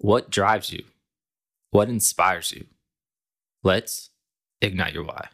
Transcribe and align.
What 0.00 0.30
drives 0.30 0.72
you? 0.72 0.84
What 1.72 1.88
inspires 1.88 2.52
you? 2.52 2.66
Let's 3.64 4.10
ignite 4.60 4.94
your 4.94 5.02
why. 5.02 5.26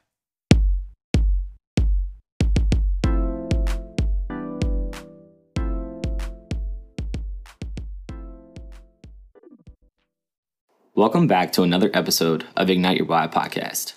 Welcome 10.95 11.27
back 11.27 11.53
to 11.53 11.63
another 11.63 11.91
episode 11.93 12.47
of 12.57 12.71
Ignite 12.71 12.97
Your 12.97 13.07
Why 13.07 13.29
podcast. 13.29 13.93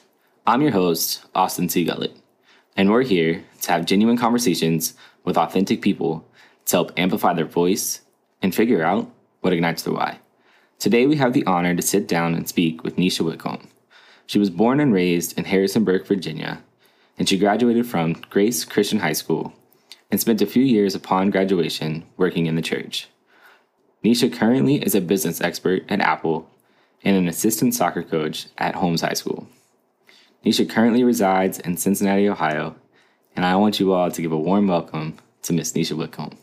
I'm 0.46 0.62
your 0.62 0.72
host, 0.72 1.24
Austin 1.34 1.70
C. 1.70 1.86
Gullett, 1.86 2.12
and 2.76 2.92
we're 2.92 3.04
here 3.04 3.42
to 3.62 3.72
have 3.72 3.86
genuine 3.86 4.18
conversations 4.18 4.96
with 5.24 5.38
authentic 5.38 5.82
people 5.82 6.28
to 6.66 6.76
help 6.76 6.92
amplify 6.98 7.34
their 7.34 7.46
voice 7.46 8.02
and 8.42 8.54
figure 8.54 8.84
out 8.84 9.10
what 9.40 9.54
ignites 9.54 9.84
their 9.84 9.94
why. 9.94 10.20
Today, 10.80 11.08
we 11.08 11.16
have 11.16 11.34
the 11.34 11.46
honor 11.48 11.74
to 11.74 11.82
sit 11.82 12.08
down 12.08 12.36
and 12.36 12.48
speak 12.48 12.84
with 12.84 12.98
Nisha 12.98 13.26
Whitcomb. 13.26 13.68
She 14.28 14.38
was 14.38 14.52
born 14.52 14.80
and 14.80 14.94
raised 14.94 15.36
in 15.36 15.46
Harrisonburg, 15.46 16.06
Virginia, 16.06 16.62
and 17.18 17.28
she 17.28 17.40
graduated 17.40 17.88
from 17.88 18.14
Grace 18.30 18.64
Christian 18.64 19.00
High 19.00 19.14
School 19.14 19.54
and 20.12 20.22
spent 20.22 20.40
a 20.40 20.46
few 20.46 20.62
years 20.62 20.94
upon 20.94 21.32
graduation 21.32 22.06
working 22.16 22.46
in 22.46 22.56
the 22.56 22.62
church. 22.62 23.08
Nisha 24.06 24.32
currently 24.32 24.76
is 24.76 24.94
a 24.94 25.02
business 25.02 25.42
expert 25.42 25.84
at 25.90 26.00
Apple 26.00 26.48
and 27.04 27.18
an 27.18 27.28
assistant 27.28 27.74
soccer 27.74 28.04
coach 28.04 28.46
at 28.60 28.76
Holmes 28.76 29.02
High 29.02 29.14
School. 29.14 29.48
Nisha 30.46 30.70
currently 30.70 31.04
resides 31.04 31.58
in 31.58 31.78
Cincinnati, 31.78 32.30
Ohio, 32.30 32.76
and 33.36 33.48
I 33.48 33.56
want 33.56 33.80
you 33.80 33.94
all 33.94 34.12
to 34.12 34.22
give 34.22 34.32
a 34.32 34.38
warm 34.38 34.68
welcome 34.68 35.18
to 35.42 35.54
Miss 35.54 35.74
Nisha 35.74 35.98
Whitcomb. 35.98 36.38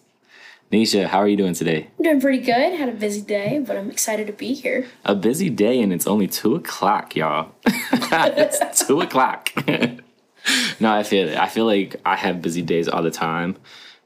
Nisha, 0.72 1.06
how 1.06 1.18
are 1.18 1.28
you 1.28 1.36
doing 1.36 1.54
today? 1.54 1.88
I'm 1.98 2.04
doing 2.04 2.20
pretty 2.20 2.42
good. 2.42 2.74
Had 2.74 2.88
a 2.88 2.92
busy 2.92 3.20
day, 3.20 3.62
but 3.64 3.76
I'm 3.76 3.90
excited 3.90 4.26
to 4.26 4.32
be 4.32 4.54
here. 4.54 4.86
A 5.04 5.14
busy 5.14 5.48
day, 5.50 5.80
and 5.80 5.92
it's 5.92 6.06
only 6.06 6.26
two 6.26 6.56
o'clock, 6.56 7.14
y'all. 7.14 7.52
it's 7.66 8.86
two 8.86 9.00
o'clock. 9.00 9.52
no, 10.80 10.92
I 10.92 11.02
feel 11.04 11.28
it. 11.28 11.38
I 11.38 11.48
feel 11.48 11.66
like 11.66 11.96
I 12.04 12.16
have 12.16 12.42
busy 12.42 12.62
days 12.62 12.88
all 12.88 13.02
the 13.02 13.10
time, 13.10 13.56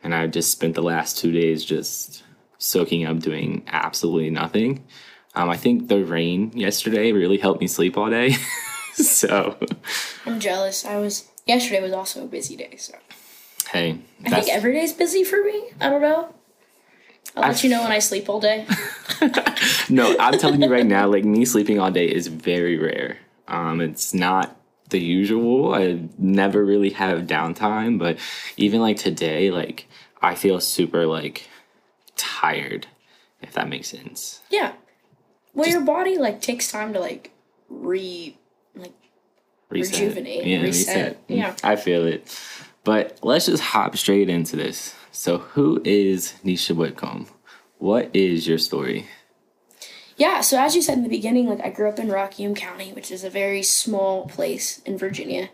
and 0.03 0.15
I 0.15 0.27
just 0.27 0.51
spent 0.51 0.75
the 0.75 0.83
last 0.83 1.17
two 1.17 1.33
days 1.33 1.65
just 1.65 2.23
soaking 2.59 3.07
up 3.07 3.21
doing 3.21 3.63
absolutely 3.69 4.31
nothing. 4.31 4.85
Um, 5.35 5.49
I 5.49 5.57
think 5.57 5.89
the 5.89 6.05
rain 6.05 6.51
yesterday 6.55 7.13
really 7.13 7.39
helped 7.39 7.61
me 7.61 7.67
sleep 7.67 7.97
all 7.97 8.11
day. 8.11 8.37
so 8.93 9.57
I'm 10.27 10.41
jealous. 10.41 10.85
I 10.85 10.99
was 10.99 11.29
yesterday 11.47 11.81
was 11.81 11.93
also 11.93 12.25
a 12.25 12.27
busy 12.27 12.57
day, 12.57 12.77
so 12.77 12.95
hey, 13.71 14.01
I 14.27 14.31
think 14.31 14.49
every 14.49 14.73
day's 14.73 14.93
busy 14.93 15.25
for 15.25 15.43
me. 15.43 15.71
I 15.81 15.89
don't 15.89 16.03
know. 16.03 16.35
I'll 17.43 17.49
let 17.51 17.65
you 17.65 17.71
know 17.71 17.83
when 17.83 17.93
I 17.93 17.99
sleep 17.99 18.29
all 18.29 18.41
day. 18.41 18.67
no, 19.89 20.17
I'm 20.19 20.39
telling 20.39 20.63
you 20.63 20.69
right 20.69 20.87
now, 20.87 21.09
like 21.09 21.25
me 21.25 21.45
sleeping 21.45 21.79
all 21.79 21.91
day 21.91 22.07
is 22.07 22.27
very 22.27 22.77
rare. 22.79 23.19
Um, 23.47 23.81
it's 23.81 24.13
not 24.13 24.57
the 24.91 25.01
usual. 25.01 25.75
I 25.75 26.01
never 26.19 26.65
really 26.65 26.91
have 26.91 27.23
downtime, 27.23 27.99
but 27.99 28.19
even 28.57 28.81
like 28.81 28.97
today, 28.97 29.51
like 29.51 29.87
I 30.21 30.35
feel 30.35 30.61
super 30.61 31.07
like 31.07 31.49
tired, 32.17 32.87
if 33.41 33.53
that 33.53 33.69
makes 33.69 33.89
sense. 33.89 34.43
Yeah. 34.51 34.73
Well, 35.55 35.65
Just, 35.65 35.73
your 35.73 35.85
body 35.85 36.19
like 36.19 36.41
takes 36.41 36.71
time 36.71 36.93
to 36.93 37.01
like 37.01 37.33
re 37.69 38.37
like 38.75 38.93
reset. 39.71 40.01
rejuvenate, 40.01 40.45
yeah, 40.45 40.61
reset. 40.61 40.97
reset. 40.97 41.19
Yeah, 41.29 41.55
I 41.65 41.77
feel 41.77 42.07
it. 42.07 42.39
But 42.85 43.19
let's 43.23 43.47
just 43.47 43.63
hop 43.63 43.97
straight 43.97 44.29
into 44.29 44.57
this. 44.57 44.95
So, 45.19 45.39
who 45.39 45.83
is 45.85 46.35
Nisha 46.45 46.77
Whitcomb? 46.77 47.27
What 47.79 48.09
is 48.15 48.47
your 48.47 48.57
story? 48.57 49.09
Yeah, 50.17 50.43
so 50.43 50.61
as 50.63 50.77
you 50.77 50.81
said 50.81 50.97
in 50.97 51.03
the 51.03 51.09
beginning, 51.09 51.49
like 51.49 51.61
I 51.61 51.71
grew 51.71 51.89
up 51.89 51.99
in 51.99 52.09
Rockingham 52.09 52.55
County, 52.55 52.93
which 52.93 53.11
is 53.11 53.25
a 53.25 53.29
very 53.29 53.65
small 53.65 54.29
place 54.29 54.79
in 54.83 54.97
Virginia. 54.97 55.51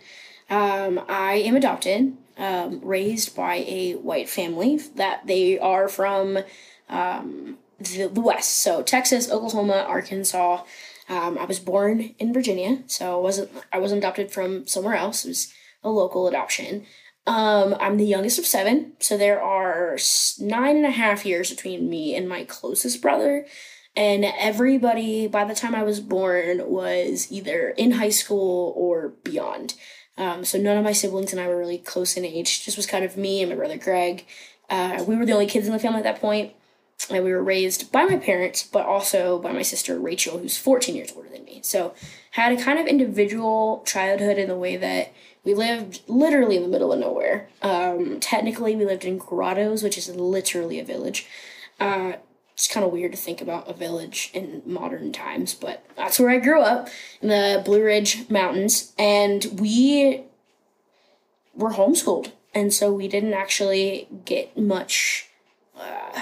Um, 0.51 1.01
I 1.09 1.37
am 1.37 1.57
adopted, 1.57 2.15
um, 2.37 2.83
raised 2.85 3.35
by 3.35 3.65
a 3.67 3.95
white 3.95 4.29
family 4.29 4.81
that 4.97 5.27
they 5.27 5.59
are 5.59 5.89
from 5.89 6.41
um, 6.91 7.57
the, 7.81 8.11
the, 8.13 8.21
West, 8.21 8.59
so 8.59 8.83
Texas, 8.83 9.31
Oklahoma, 9.31 9.87
Arkansas. 9.89 10.63
Um, 11.09 11.39
I 11.39 11.47
was 11.47 11.59
born 11.59 12.15
in 12.19 12.35
Virginia, 12.35 12.83
so 12.87 13.19
wasn't 13.19 13.51
I 13.73 13.79
wasn't 13.79 14.01
adopted 14.01 14.31
from 14.31 14.67
somewhere 14.67 14.95
else. 14.95 15.25
It 15.25 15.29
was 15.29 15.55
a 15.83 15.89
local 15.89 16.29
adoption. 16.29 16.85
Um, 17.27 17.75
I'm 17.81 17.97
the 17.97 18.05
youngest 18.05 18.39
of 18.39 18.47
seven, 18.47 18.93
so 18.99 19.17
there 19.17 19.41
are 19.41 19.97
nine 20.39 20.77
and 20.77 20.85
a 20.85 20.91
half 20.91 21.25
years 21.25 21.51
between 21.51 21.89
me 21.89 22.15
and 22.15 22.29
my 22.29 22.45
closest 22.45 23.01
brother. 23.01 23.47
And 23.97 24.25
everybody, 24.25 25.27
by 25.27 25.45
the 25.45 25.55
time 25.55 25.75
I 25.75 25.85
was 25.85 26.01
born, 26.01 26.69
was 26.69 27.31
either 27.31 27.71
in 27.71 27.93
high 27.93 28.11
school 28.11 28.75
or 28.77 29.11
beyond. 29.23 29.75
Um, 30.19 30.45
so 30.45 30.59
none 30.59 30.77
of 30.77 30.85
my 30.85 30.93
siblings 30.93 31.33
and 31.33 31.41
I 31.41 31.49
were 31.49 31.59
really 31.59 31.79
close 31.79 32.17
in 32.17 32.25
age. 32.25 32.65
Just 32.65 32.77
was 32.77 32.87
kind 32.87 33.05
of 33.05 33.17
me 33.17 33.41
and 33.41 33.51
my 33.51 33.57
brother 33.57 33.79
Greg. 33.79 34.27
Uh, 34.69 35.05
we 35.07 35.17
were 35.17 35.27
the 35.27 35.33
only 35.33 35.47
kids 35.47 35.67
in 35.67 35.73
the 35.73 35.79
family 35.79 35.99
at 35.99 36.05
that 36.05 36.21
point. 36.21 36.53
And 37.11 37.25
we 37.25 37.33
were 37.33 37.43
raised 37.43 37.91
by 37.91 38.05
my 38.05 38.17
parents, 38.17 38.63
but 38.63 38.87
also 38.87 39.39
by 39.39 39.53
my 39.53 39.63
sister 39.63 39.99
Rachel, 39.99 40.39
who's 40.39 40.57
14 40.57 40.95
years 40.95 41.13
older 41.15 41.29
than 41.29 41.45
me. 41.45 41.61
So 41.63 41.95
had 42.33 42.53
a 42.53 42.63
kind 42.63 42.79
of 42.79 42.87
individual 42.87 43.83
childhood 43.87 44.39
in 44.39 44.49
the 44.49 44.57
way 44.57 44.77
that 44.77 45.13
we 45.45 45.55
lived 45.55 46.01
literally 46.09 46.57
in 46.57 46.63
the 46.63 46.69
middle 46.69 46.93
of 46.93 46.99
nowhere. 46.99 47.49
Um, 47.63 48.19
technically, 48.21 48.75
we 48.75 48.85
lived 48.85 49.05
in 49.05 49.19
Grottoes, 49.19 49.83
which 49.83 49.99
is 49.99 50.09
literally 50.09 50.81
a 50.81 50.85
village. 50.85 51.27
Uh, 51.79 52.15
it's 52.55 52.69
kind 52.69 52.87
of 52.87 52.93
weird 52.93 53.13
to 53.13 53.19
think 53.19 53.41
about 53.41 53.69
a 53.69 53.75
village 53.75 54.31
in 54.33 54.63
modern 54.65 55.13
times, 55.13 55.55
but 55.55 55.85
that's 55.97 56.19
where 56.21 56.31
I 56.31 56.39
grew 56.39 56.61
up 56.61 56.89
in 57.21 57.29
the 57.29 57.61
Blue 57.65 57.83
Ridge 57.83 58.31
Mountains, 58.31 58.93
and 58.97 59.61
we 59.61 60.23
were 61.53 61.73
homeschooled, 61.73 62.33
and 62.55 62.73
so 62.73 62.93
we 62.93 63.09
didn't 63.09 63.35
actually 63.35 64.09
get 64.25 64.57
much. 64.57 65.29
Uh, 65.77 66.21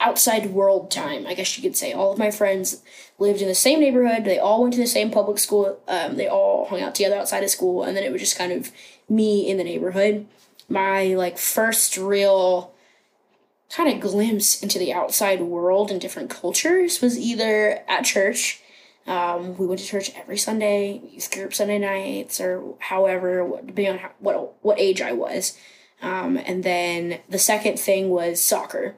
outside 0.00 0.52
world 0.52 0.90
time, 0.90 1.26
I 1.26 1.34
guess 1.34 1.56
you 1.56 1.62
could 1.62 1.76
say. 1.76 1.92
All 1.92 2.12
of 2.12 2.18
my 2.18 2.30
friends 2.30 2.82
lived 3.18 3.42
in 3.42 3.48
the 3.48 3.54
same 3.54 3.80
neighborhood. 3.80 4.24
They 4.24 4.38
all 4.38 4.62
went 4.62 4.74
to 4.74 4.80
the 4.80 4.86
same 4.86 5.10
public 5.10 5.38
school. 5.38 5.80
Um, 5.88 6.16
they 6.16 6.28
all 6.28 6.66
hung 6.66 6.80
out 6.80 6.94
together 6.94 7.16
outside 7.16 7.42
of 7.42 7.50
school, 7.50 7.82
and 7.82 7.96
then 7.96 8.04
it 8.04 8.12
was 8.12 8.20
just 8.20 8.38
kind 8.38 8.52
of 8.52 8.70
me 9.08 9.48
in 9.48 9.56
the 9.56 9.64
neighborhood. 9.64 10.26
My 10.68 11.14
like 11.14 11.38
first 11.38 11.96
real 11.96 12.72
kind 13.70 13.92
of 13.92 14.00
glimpse 14.00 14.62
into 14.62 14.78
the 14.78 14.92
outside 14.92 15.42
world 15.42 15.90
and 15.90 16.00
different 16.00 16.30
cultures 16.30 17.00
was 17.00 17.18
either 17.18 17.82
at 17.88 18.04
church. 18.04 18.62
Um, 19.06 19.56
we 19.56 19.66
went 19.66 19.80
to 19.80 19.86
church 19.86 20.10
every 20.16 20.36
Sunday, 20.36 21.00
youth 21.10 21.30
group 21.30 21.54
Sunday 21.54 21.78
nights, 21.78 22.40
or 22.40 22.74
however, 22.78 23.48
depending 23.64 23.94
on 23.94 23.98
how, 23.98 24.10
what 24.18 24.54
what 24.62 24.78
age 24.78 25.00
I 25.00 25.12
was. 25.12 25.58
Um, 26.02 26.36
and 26.36 26.62
then 26.62 27.20
the 27.28 27.38
second 27.38 27.78
thing 27.78 28.10
was 28.10 28.40
soccer. 28.40 28.94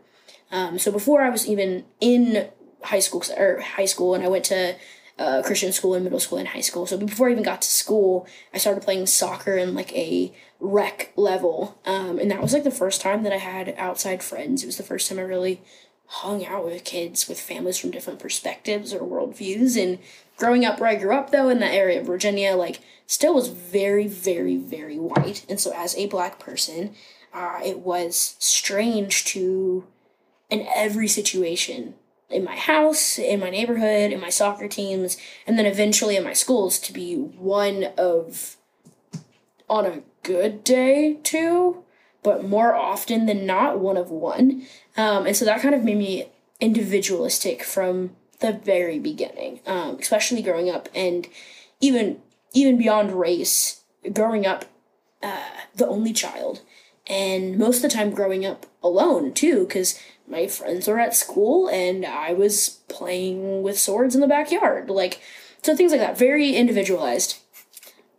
Um, 0.51 0.79
so 0.79 0.91
before 0.91 1.23
I 1.23 1.31
was 1.31 1.47
even 1.47 1.85
in 2.01 2.49
high 2.83 2.99
school 2.99 3.23
or 3.37 3.61
high 3.61 3.85
school, 3.85 4.15
and 4.15 4.25
I 4.25 4.29
went 4.29 4.45
to 4.47 4.77
uh, 5.19 5.43
Christian 5.43 5.73
school 5.73 5.95
in 5.95 6.03
middle 6.03 6.19
school 6.21 6.39
and 6.39 6.49
high 6.49 6.63
school. 6.63 6.87
So 6.87 6.97
before 6.97 7.29
I 7.29 7.33
even 7.33 7.45
got 7.45 7.63
to 7.63 7.69
school, 7.69 8.27
I 8.55 8.59
started 8.59 8.83
playing 8.83 9.07
soccer 9.07 9.57
in 9.57 9.75
like 9.75 9.93
a 9.95 10.33
rec 10.59 11.13
level, 11.17 11.79
um, 11.85 12.19
and 12.19 12.31
that 12.31 12.43
was 12.43 12.53
like 12.53 12.65
the 12.65 12.71
first 12.71 13.01
time 13.01 13.23
that 13.23 13.33
I 13.33 13.39
had 13.39 13.75
outside 13.77 14.23
friends. 14.23 14.63
It 14.63 14.67
was 14.67 14.77
the 14.77 14.83
first 14.83 15.09
time 15.09 15.19
I 15.19 15.23
really 15.23 15.61
hung 16.07 16.45
out 16.45 16.65
with 16.65 16.83
kids 16.83 17.29
with 17.29 17.41
families 17.41 17.79
from 17.79 17.93
different 17.93 18.19
perspectives 18.19 18.93
or 18.93 19.01
worldviews. 19.01 19.81
And 19.81 20.01
growing 20.37 20.65
up 20.65 20.81
where 20.81 20.91
I 20.91 20.97
grew 20.97 21.15
up, 21.15 21.31
though, 21.31 21.49
in 21.49 21.61
that 21.61 21.73
area 21.73 22.01
of 22.01 22.07
Virginia, 22.07 22.57
like 22.57 22.81
still 23.07 23.35
was 23.35 23.49
very, 23.49 24.09
very, 24.09 24.57
very 24.57 24.99
white. 24.99 25.47
And 25.49 25.61
so 25.61 25.73
as 25.75 25.95
a 25.97 26.07
black 26.07 26.41
person, 26.41 26.95
uh, 27.33 27.61
it 27.65 27.79
was 27.79 28.35
strange 28.41 29.25
to 29.27 29.85
in 30.51 30.67
every 30.75 31.09
situation 31.09 31.95
in 32.29 32.45
my 32.45 32.57
house, 32.57 33.19
in 33.19 33.41
my 33.41 33.51
neighborhood, 33.51 34.13
in 34.13 34.21
my 34.21 34.31
soccer 34.31 34.69
teams, 34.69 35.17
and 35.47 35.59
then 35.59 35.67
eventually 35.67 36.17
in 36.17 36.25
my 36.25 36.33
schools 36.33 36.79
to 36.79 36.93
be 36.93 37.17
one 37.17 37.89
of, 37.99 38.57
on 39.69 39.85
a 39.85 40.03
good 40.23 40.63
day, 40.63 41.19
two, 41.25 41.83
but 42.23 42.45
more 42.45 42.75
often 42.75 43.27
than 43.27 43.47
not, 43.47 43.81
one 43.81 43.97
of 43.97 44.11
one. 44.11 44.67
Um, 44.97 45.27
and 45.27 45.37
so 45.37 45.45
that 45.45 45.61
kind 45.61 45.75
of 45.75 45.83
made 45.83 45.97
me 45.97 46.27
individualistic 46.61 47.65
from 47.65 48.15
the 48.41 48.53
very 48.53 48.99
beginning, 48.99 49.61
um, 49.67 49.97
especially 49.99 50.43
growing 50.43 50.71
up 50.71 50.89
and 50.95 51.27
even 51.81 52.21
even 52.53 52.77
beyond 52.77 53.13
race, 53.13 53.83
growing 54.13 54.45
up 54.45 54.65
uh, 55.23 55.51
the 55.75 55.87
only 55.87 56.13
child, 56.13 56.63
and 57.11 57.59
most 57.59 57.77
of 57.79 57.83
the 57.83 57.89
time 57.91 58.11
growing 58.13 58.47
up 58.47 58.65
alone 58.83 59.35
too, 59.35 59.67
because 59.67 60.01
my 60.29 60.47
friends 60.47 60.87
were 60.87 61.01
at 61.01 61.15
school 61.15 61.69
and 61.69 62.07
I 62.07 62.33
was 62.33 62.79
playing 62.89 63.63
with 63.65 63.79
swords 63.79 64.15
in 64.15 64.21
the 64.21 64.29
backyard. 64.29 64.89
Like, 64.89 65.21
so 65.63 65.75
things 65.77 65.91
like 65.91 66.01
that. 66.01 66.17
Very 66.17 66.55
individualized. 66.55 67.37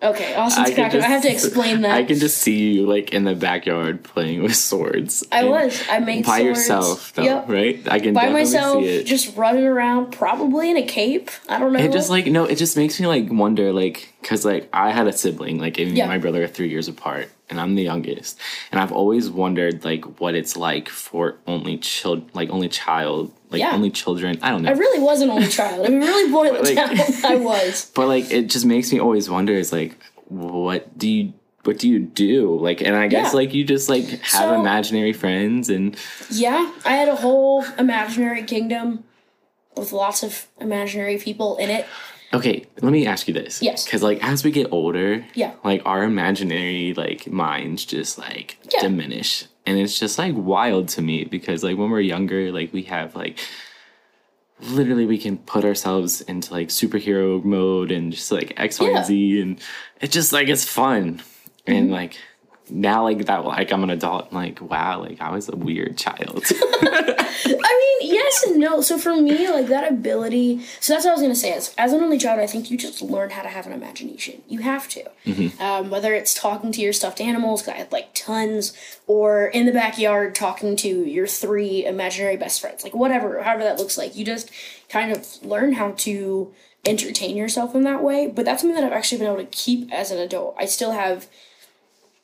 Okay, 0.03 0.33
awesome 0.33 0.65
cracking. 0.73 1.01
I 1.01 1.07
have 1.09 1.21
to 1.21 1.31
explain 1.31 1.81
that. 1.85 1.91
I 1.95 2.03
can 2.03 2.17
just 2.17 2.39
see 2.39 2.71
you 2.73 2.88
like 2.88 3.13
in 3.13 3.23
the 3.23 3.35
backyard 3.35 4.03
playing 4.03 4.41
with 4.41 4.55
swords. 4.55 5.23
I 5.31 5.43
was. 5.43 5.79
I 5.91 5.99
made 5.99 6.25
by 6.25 6.39
swords. 6.39 6.59
yourself 6.59 7.13
though, 7.13 7.21
Yep. 7.21 7.49
right? 7.49 7.88
I 7.88 7.99
can 7.99 8.15
By 8.15 8.21
definitely 8.21 8.41
myself, 8.41 8.83
see 8.83 8.89
it. 8.89 9.03
just 9.03 9.38
running 9.38 9.63
around, 9.63 10.11
probably 10.11 10.71
in 10.71 10.77
a 10.77 10.81
cape. 10.88 11.29
I 11.47 11.59
don't 11.59 11.71
know. 11.71 11.77
It 11.79 11.91
just 11.91 12.09
like 12.09 12.25
no, 12.25 12.45
it 12.45 12.55
just 12.55 12.75
makes 12.77 12.99
me 12.99 13.05
like 13.05 13.27
wonder 13.29 13.71
like 13.71 14.11
because 14.21 14.43
like 14.43 14.67
I 14.73 14.89
had 14.89 15.05
a 15.05 15.13
sibling 15.13 15.59
like 15.59 15.77
me 15.77 15.83
Yeah. 15.91 16.05
and 16.05 16.09
my 16.11 16.17
brother 16.17 16.43
are 16.43 16.47
three 16.47 16.69
years 16.69 16.88
apart 16.88 17.29
and 17.51 17.62
I'm 17.62 17.75
the 17.75 17.83
youngest 17.83 18.39
and 18.71 18.80
I've 18.81 18.92
always 18.92 19.30
wondered 19.30 19.86
like 19.86 20.19
what 20.19 20.33
it's 20.33 20.57
like 20.57 20.89
for 20.89 21.38
only 21.45 21.77
child 21.77 22.33
like 22.33 22.50
only 22.50 22.69
child 22.69 23.31
like 23.51 23.59
Yeah. 23.59 23.74
only 23.74 23.92
children 23.92 24.39
I 24.42 24.50
don't 24.50 24.63
know 24.63 24.69
I 24.69 24.74
really 24.74 25.00
was 25.03 25.21
an 25.21 25.30
only 25.30 25.48
child. 25.50 25.86
I 25.86 25.89
mean, 25.89 26.00
really 26.00 26.31
boil 26.31 26.56
it 26.56 26.63
Like- 26.63 26.75
down, 26.75 26.98
I 27.31 27.36
was. 27.36 27.92
but 27.94 28.07
like 28.07 28.31
it 28.31 28.50
just 28.50 28.65
makes 28.65 28.92
me 28.92 29.00
always 29.00 29.30
wonder 29.30 29.53
is 29.53 29.71
like 29.71 29.95
what 30.30 30.98
do 30.98 31.07
you 31.09 31.33
what 31.63 31.77
do 31.77 31.88
you 31.88 32.00
do 32.00 32.57
like 32.59 32.81
and 32.81 32.95
I 32.95 33.07
guess 33.07 33.33
Yeah. 33.33 33.38
like 33.38 33.53
you 33.53 33.63
just 33.65 33.89
like 33.89 34.06
have 34.06 34.50
So- 34.50 34.59
imaginary 34.59 35.13
friends 35.13 35.69
and 35.69 35.95
Yeah, 36.31 36.71
I 36.86 36.94
had 36.94 37.09
a 37.09 37.15
whole 37.18 37.63
imaginary 37.77 38.44
kingdom 38.44 39.03
with 39.75 39.92
lots 39.92 40.24
of 40.24 40.48
imaginary 40.59 41.18
people 41.18 41.57
in 41.57 41.69
it. 41.69 41.86
Okay, 42.33 42.66
let 42.81 42.92
me 42.92 43.06
ask 43.06 43.28
you 43.28 43.33
this. 43.33 43.62
Yes. 43.62 43.83
Because 43.86 44.01
like 44.01 44.24
as 44.24 44.44
we 44.44 44.51
get 44.51 44.68
older, 44.72 45.25
Yeah. 45.33 45.54
like 45.63 45.81
our 45.86 46.04
imaginary 46.04 46.94
like 46.94 47.28
minds 47.28 47.83
just 47.86 48.18
like 48.18 48.57
Yeah. 48.74 48.81
diminish, 48.81 49.45
and 49.66 49.78
it's 49.78 50.00
just 50.00 50.18
like 50.18 50.33
wild 50.36 50.88
to 50.89 51.01
me 51.01 51.25
because 51.25 51.63
like 51.63 51.78
when 51.78 51.89
we're 51.89 52.00
younger, 52.00 52.51
like 52.51 52.72
we 52.72 52.83
have 52.83 53.16
like 53.16 53.38
literally 54.62 55.06
we 55.06 55.18
can 55.18 55.38
put 55.39 55.66
ourselves 55.66 56.22
into 56.22 56.54
like 56.54 56.69
superhero 56.69 57.44
mode 57.44 57.92
and 57.92 58.12
just 58.13 58.31
like 58.31 58.54
X, 58.57 58.80
Y, 58.80 58.86
Yeah. 58.86 58.92
Mm-hmm. 58.92 58.98
and 58.98 59.06
Z, 59.07 59.42
and 59.42 59.60
it's 60.01 60.13
just 60.13 60.31
like 60.31 60.48
it's 60.48 60.66
fun, 60.66 61.22
and 61.68 61.92
like. 61.92 62.18
Now, 62.74 63.04
like 63.04 63.25
that, 63.25 63.44
like 63.44 63.74
I'm 63.74 63.84
an 63.84 63.89
adult. 63.89 64.27
I'm 64.31 64.36
like, 64.36 64.62
wow, 64.62 65.01
like 65.01 65.19
I 65.19 65.30
was 65.31 65.50
a 65.50 65.56
weird 65.57 65.98
child. 65.98 66.42
I 66.51 67.38
mean, 67.45 67.90
yes 68.03 68.44
and 68.44 68.57
no. 68.59 68.81
So 68.81 68.98
for 68.98 69.15
me, 69.15 69.48
like 69.50 69.68
that 69.68 69.92
ability. 69.92 70.62
So 70.80 70.94
that's 70.94 71.06
what 71.06 71.12
I 71.12 71.13
was 71.13 71.21
gonna 71.21 71.36
say. 71.36 71.53
As, 71.53 71.74
as 71.77 71.94
an 71.94 72.01
only 72.03 72.18
child, 72.18 72.39
I 72.39 72.48
think 72.48 72.69
you 72.71 72.77
just 72.77 73.01
learn 73.01 73.31
how 73.31 73.42
to 73.42 73.50
have 73.50 73.65
an 73.65 73.74
imagination. 73.74 74.42
You 74.48 74.59
have 74.59 74.88
to. 74.89 75.03
Mm-hmm. 75.25 75.62
Um, 75.62 75.89
whether 75.89 76.13
it's 76.13 76.33
talking 76.33 76.71
to 76.71 76.81
your 76.81 76.94
stuffed 76.94 77.21
animals, 77.21 77.62
'cause 77.62 77.74
I 77.74 77.77
had 77.77 77.92
like 77.92 78.13
tons, 78.13 78.74
or 79.07 79.48
in 79.48 79.65
the 79.65 79.71
backyard 79.71 80.36
talking 80.36 80.75
to 80.77 80.88
your 80.88 81.27
three 81.27 81.86
imaginary 81.86 82.38
best 82.38 82.62
friends, 82.62 82.83
like 82.83 82.94
whatever, 82.95 83.42
however 83.44 83.63
that 83.63 83.77
looks 83.77 83.98
like. 83.98 84.15
You 84.15 84.25
just 84.25 84.51
kind 84.89 85.12
of 85.12 85.25
learn 85.44 85.74
how 85.74 85.92
to 85.92 86.53
entertain 86.86 87.38
yourself 87.38 87.75
in 87.75 87.83
that 87.83 88.01
way. 88.03 88.27
But 88.27 88.45
that's 88.45 88.62
something 88.62 88.75
that 88.75 88.83
I've 88.83 88.92
actually 88.98 89.19
been 89.19 89.27
able 89.27 89.38
to 89.38 89.45
keep 89.45 89.92
as 89.94 90.12
an 90.12 90.18
adult. 90.18 90.56
I 90.57 90.65
still 90.65 90.92
have 90.92 91.27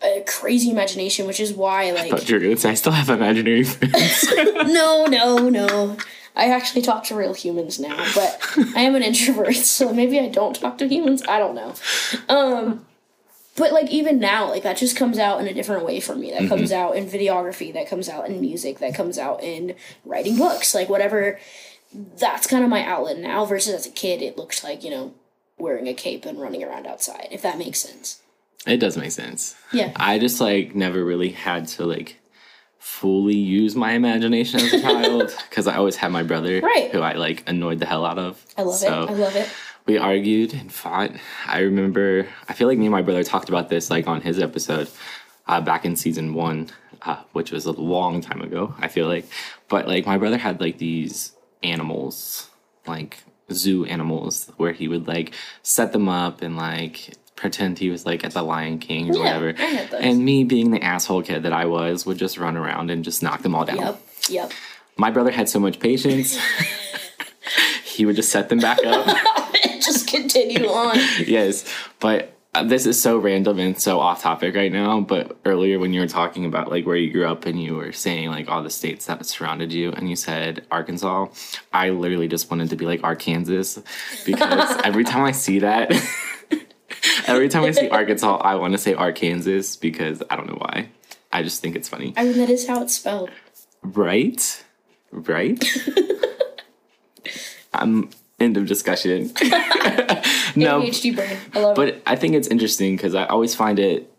a 0.02 0.24
crazy 0.28 0.70
imagination, 0.70 1.26
which 1.26 1.40
is 1.40 1.54
why 1.54 1.92
like 1.92 2.12
but 2.12 2.30
you're 2.30 2.40
gonna 2.40 2.58
say 2.58 2.72
I 2.72 2.74
still 2.76 2.92
have 2.92 3.10
imaginary 3.10 3.64
friends. 3.64 4.32
no, 4.68 5.06
no, 5.06 5.50
no. 5.50 5.98
I 6.36 6.52
actually 6.52 6.84
talk 6.84 7.04
to 7.06 7.16
real 7.16 7.34
humans 7.34 7.80
now, 7.80 7.98
but 8.14 8.40
I 8.76 8.82
am 8.82 8.94
an 8.96 9.02
introvert, 9.02 9.56
so 9.56 9.92
maybe 9.92 10.20
I 10.20 10.30
don't 10.30 10.56
talk 10.56 10.78
to 10.78 10.88
humans. 10.88 11.24
I 11.28 11.40
don't 11.40 11.56
know. 11.56 11.74
Um, 12.30 12.86
but 13.56 13.74
like 13.74 13.90
even 13.90 14.20
now, 14.20 14.48
like 14.50 14.62
that 14.64 14.78
just 14.78 14.96
comes 14.96 15.18
out 15.18 15.42
in 15.42 15.48
a 15.48 15.54
different 15.54 15.84
way 15.84 16.00
for 16.00 16.16
me. 16.16 16.30
That 16.32 16.48
comes 16.48 16.72
out 16.72 16.96
in 16.96 17.08
videography. 17.08 17.74
That 17.74 17.90
comes 17.90 18.08
out 18.08 18.30
in 18.30 18.40
music. 18.40 18.78
That 18.78 18.94
comes 18.94 19.18
out 19.18 19.42
in 19.42 19.76
writing 20.06 20.38
books. 20.38 20.76
Like 20.76 20.90
whatever. 20.90 21.40
That's 21.92 22.46
kind 22.46 22.64
of 22.64 22.70
my 22.70 22.86
outlet 22.86 23.18
now. 23.18 23.46
Versus 23.46 23.74
as 23.74 23.88
a 23.88 23.92
kid, 23.92 24.22
it 24.22 24.38
looked 24.38 24.64
like 24.64 24.84
you 24.84 24.92
know 24.92 25.16
wearing 25.58 25.88
a 25.88 25.94
cape 25.96 26.24
and 26.24 26.40
running 26.40 26.64
around 26.64 26.86
outside. 26.86 27.30
If 27.32 27.42
that 27.42 27.58
makes 27.58 27.80
sense. 27.80 28.22
It 28.66 28.78
does 28.78 28.98
make 28.98 29.12
sense. 29.12 29.56
Yeah. 29.72 29.92
I 29.96 30.20
just 30.20 30.42
like 30.42 30.76
never 30.76 31.04
really 31.04 31.30
had 31.30 31.68
to 31.70 31.86
like 31.86 32.20
fully 32.80 33.36
use 33.36 33.76
my 33.76 33.92
imagination 33.94 34.60
as 34.62 34.74
a 34.74 34.82
child 34.82 35.34
because 35.50 35.68
I 35.68 35.76
always 35.76 35.96
had 35.98 36.12
my 36.12 36.24
brother 36.24 36.62
Right. 36.62 36.90
who 36.92 37.02
I 37.02 37.14
like 37.14 37.44
annoyed 37.48 37.80
the 37.80 37.86
hell 37.86 38.06
out 38.06 38.18
of. 38.20 38.44
I 38.58 38.62
love 38.64 38.76
So 38.76 39.04
it. 39.04 39.10
I 39.10 39.14
love 39.14 39.36
it. 39.36 39.50
we 39.86 39.98
argued 39.98 40.54
and 40.54 40.72
fought. 40.72 41.12
I 41.46 41.60
remember. 41.60 42.28
I 42.48 42.54
feel 42.54 42.68
like 42.68 42.78
me 42.78 42.86
and 42.86 42.92
my 42.92 43.02
brother 43.02 43.24
talked 43.24 43.50
about 43.50 43.70
this 43.70 43.90
like 43.90 44.08
on 44.08 44.22
his 44.22 44.40
episode 44.40 44.90
uh, 45.48 45.62
back 45.62 45.86
in 45.86 45.96
season 45.96 46.34
one, 46.34 46.70
uh, 47.04 47.18
which 47.34 47.52
was 47.52 47.66
a 47.66 47.72
long 47.74 48.22
time 48.22 48.42
ago. 48.42 48.74
I 48.80 48.88
feel 48.88 49.08
like, 49.08 49.26
but 49.70 49.88
like 49.88 50.06
my 50.06 50.18
brother 50.18 50.38
had 50.38 50.60
like 50.62 50.78
these 50.78 51.34
animals, 51.64 52.50
like 52.86 53.24
zoo 53.52 53.86
animals, 53.86 54.52
where 54.58 54.72
he 54.74 54.88
would 54.88 55.08
like 55.08 55.34
set 55.62 55.92
them 55.94 56.10
up 56.10 56.42
and 56.42 56.58
like 56.58 57.14
pretend 57.38 57.80
he 57.80 57.90
was 57.90 58.06
like 58.06 58.26
at 58.26 58.34
the 58.34 58.42
Lion 58.42 58.80
King 58.80 59.12
or 59.12 59.14
Yeah, 59.14 59.20
whatever. 59.40 59.54
I 59.58 59.66
had 59.66 59.92
those. 59.92 60.02
And 60.02 60.26
me 60.26 60.44
being 60.44 60.72
the 60.72 60.84
asshole 60.84 61.24
kid 61.24 61.44
that 61.44 61.54
I 61.54 61.66
was, 61.66 62.06
would 62.06 62.18
just 62.18 62.38
run 62.38 62.58
around 62.58 62.92
and 62.92 63.06
just 63.06 63.24
knock 63.24 63.44
them 63.44 63.56
all 63.56 63.64
down. 63.64 63.78
Yep. 63.78 64.02
Yep. 64.30 64.52
My 64.98 65.12
brother 65.12 65.32
had 65.32 65.48
so 65.48 65.60
much 65.60 65.80
patience. 65.80 66.38
he 67.86 68.06
would 68.06 68.16
just 68.18 68.32
set 68.32 68.50
them 68.50 68.60
back 68.60 68.84
up. 68.86 69.08
And 69.64 69.82
just 69.82 70.08
continue 70.08 70.68
on. 70.68 70.98
yes, 71.26 71.66
but 72.00 72.38
uh, 72.54 72.64
this 72.64 72.86
is 72.86 73.02
so 73.02 73.18
random 73.18 73.58
and 73.60 73.82
so 73.82 74.00
off 74.00 74.22
topic 74.22 74.56
right 74.56 74.72
now. 74.72 75.02
But 75.02 75.36
earlier, 75.46 75.80
when 75.80 75.94
you 75.94 76.02
were 76.02 76.08
talking 76.08 76.46
about 76.46 76.70
like 76.70 76.86
where 76.86 76.96
you 76.96 77.12
grew 77.12 77.26
up 77.26 77.48
and 77.48 77.62
you 77.62 77.76
were 77.76 77.92
saying 77.92 78.30
like 78.30 78.50
all 78.50 78.62
the 78.62 78.70
states 78.70 79.08
that 79.08 79.26
surrounded 79.26 79.74
you, 79.74 79.92
and 79.94 80.10
you 80.10 80.16
said 80.16 80.64
Arkansas, 80.70 81.28
I 81.74 81.90
literally 81.90 82.28
just 82.28 82.52
wanted 82.52 82.70
to 82.70 82.76
be 82.76 82.86
like 82.86 83.04
Arkansas 83.04 83.82
because 84.26 84.78
every 84.84 85.04
time 85.04 85.24
I 85.24 85.32
see 85.32 85.60
that. 85.60 85.92
Every 87.28 87.50
time 87.50 87.64
I 87.64 87.72
see 87.72 87.90
Arkansas, 88.00 88.38
I 88.38 88.56
want 88.56 88.74
to 88.74 88.78
say 88.78 88.94
Arkansas 88.94 89.78
because 89.82 90.24
I 90.30 90.36
don't 90.36 90.48
know 90.48 90.58
why. 90.60 90.90
I 91.32 91.44
just 91.44 91.62
think 91.62 91.76
it's 91.76 91.90
funny. 91.90 92.14
I 92.18 92.24
mean, 92.24 92.38
that 92.38 92.50
is 92.50 92.68
how 92.68 92.82
it's 92.82 92.96
spelled. 92.96 93.30
Right? 93.82 94.64
Right? 95.12 95.64
I'm 97.74 97.82
um, 98.04 98.10
end 98.40 98.58
of 98.58 98.66
discussion. 98.66 99.28
no, 100.56 100.82
ADHD 100.82 101.16
brain. 101.16 101.38
I 101.54 101.60
love 101.60 101.72
it. 101.72 101.76
but 101.76 102.02
I 102.06 102.16
think 102.16 102.36
it's 102.36 102.48
interesting 102.48 102.96
because 102.96 103.16
I 103.16 103.26
always 103.26 103.56
find 103.56 103.80
it 103.80 104.12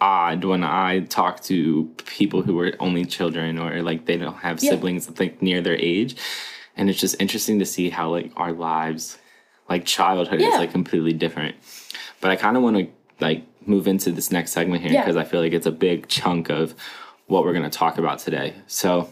odd 0.00 0.44
when 0.44 0.64
I 0.64 1.00
talk 1.00 1.42
to 1.44 1.84
people 2.06 2.42
who 2.42 2.58
are 2.60 2.72
only 2.80 3.04
children 3.04 3.58
or 3.58 3.82
like 3.82 4.06
they 4.06 4.16
don't 4.16 4.36
have 4.38 4.62
Yeah. 4.62 4.70
siblings 4.70 5.08
like 5.18 5.40
near 5.40 5.60
their 5.62 5.76
age, 5.76 6.16
and 6.76 6.90
it's 6.90 7.00
just 7.00 7.16
interesting 7.20 7.58
to 7.60 7.66
see 7.66 7.88
how 7.90 8.10
like 8.10 8.32
our 8.36 8.52
lives, 8.52 9.18
like 9.68 9.84
childhood, 9.84 10.40
is 10.40 10.54
like 10.54 10.72
completely 10.72 11.12
different. 11.12 11.54
But 12.22 12.30
I 12.30 12.36
kind 12.36 12.56
of 12.56 12.62
want 12.62 12.76
to 12.78 12.88
like 13.20 13.44
move 13.66 13.86
into 13.86 14.10
this 14.10 14.32
next 14.32 14.52
segment 14.52 14.82
here 14.82 14.92
Yeah. 14.92 15.02
because 15.02 15.16
I 15.16 15.24
feel 15.24 15.40
like 15.42 15.52
it's 15.52 15.66
a 15.66 15.70
big 15.70 16.08
chunk 16.08 16.48
of 16.48 16.74
what 17.26 17.44
we're 17.44 17.52
going 17.52 17.70
to 17.70 17.78
talk 17.78 17.98
about 17.98 18.18
today. 18.18 18.54
So. 18.66 19.10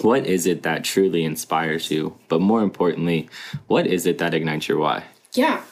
What 0.00 0.26
is 0.28 0.46
it 0.46 0.62
that 0.62 0.84
truly 0.84 1.24
inspires 1.24 1.90
you? 1.90 2.16
But 2.28 2.40
more 2.40 2.62
importantly, 2.62 3.28
what 3.66 3.84
is 3.84 4.06
it 4.06 4.18
that 4.18 4.32
ignites 4.32 4.68
your 4.68 4.78
why? 4.78 5.02
Yeah. 5.32 5.62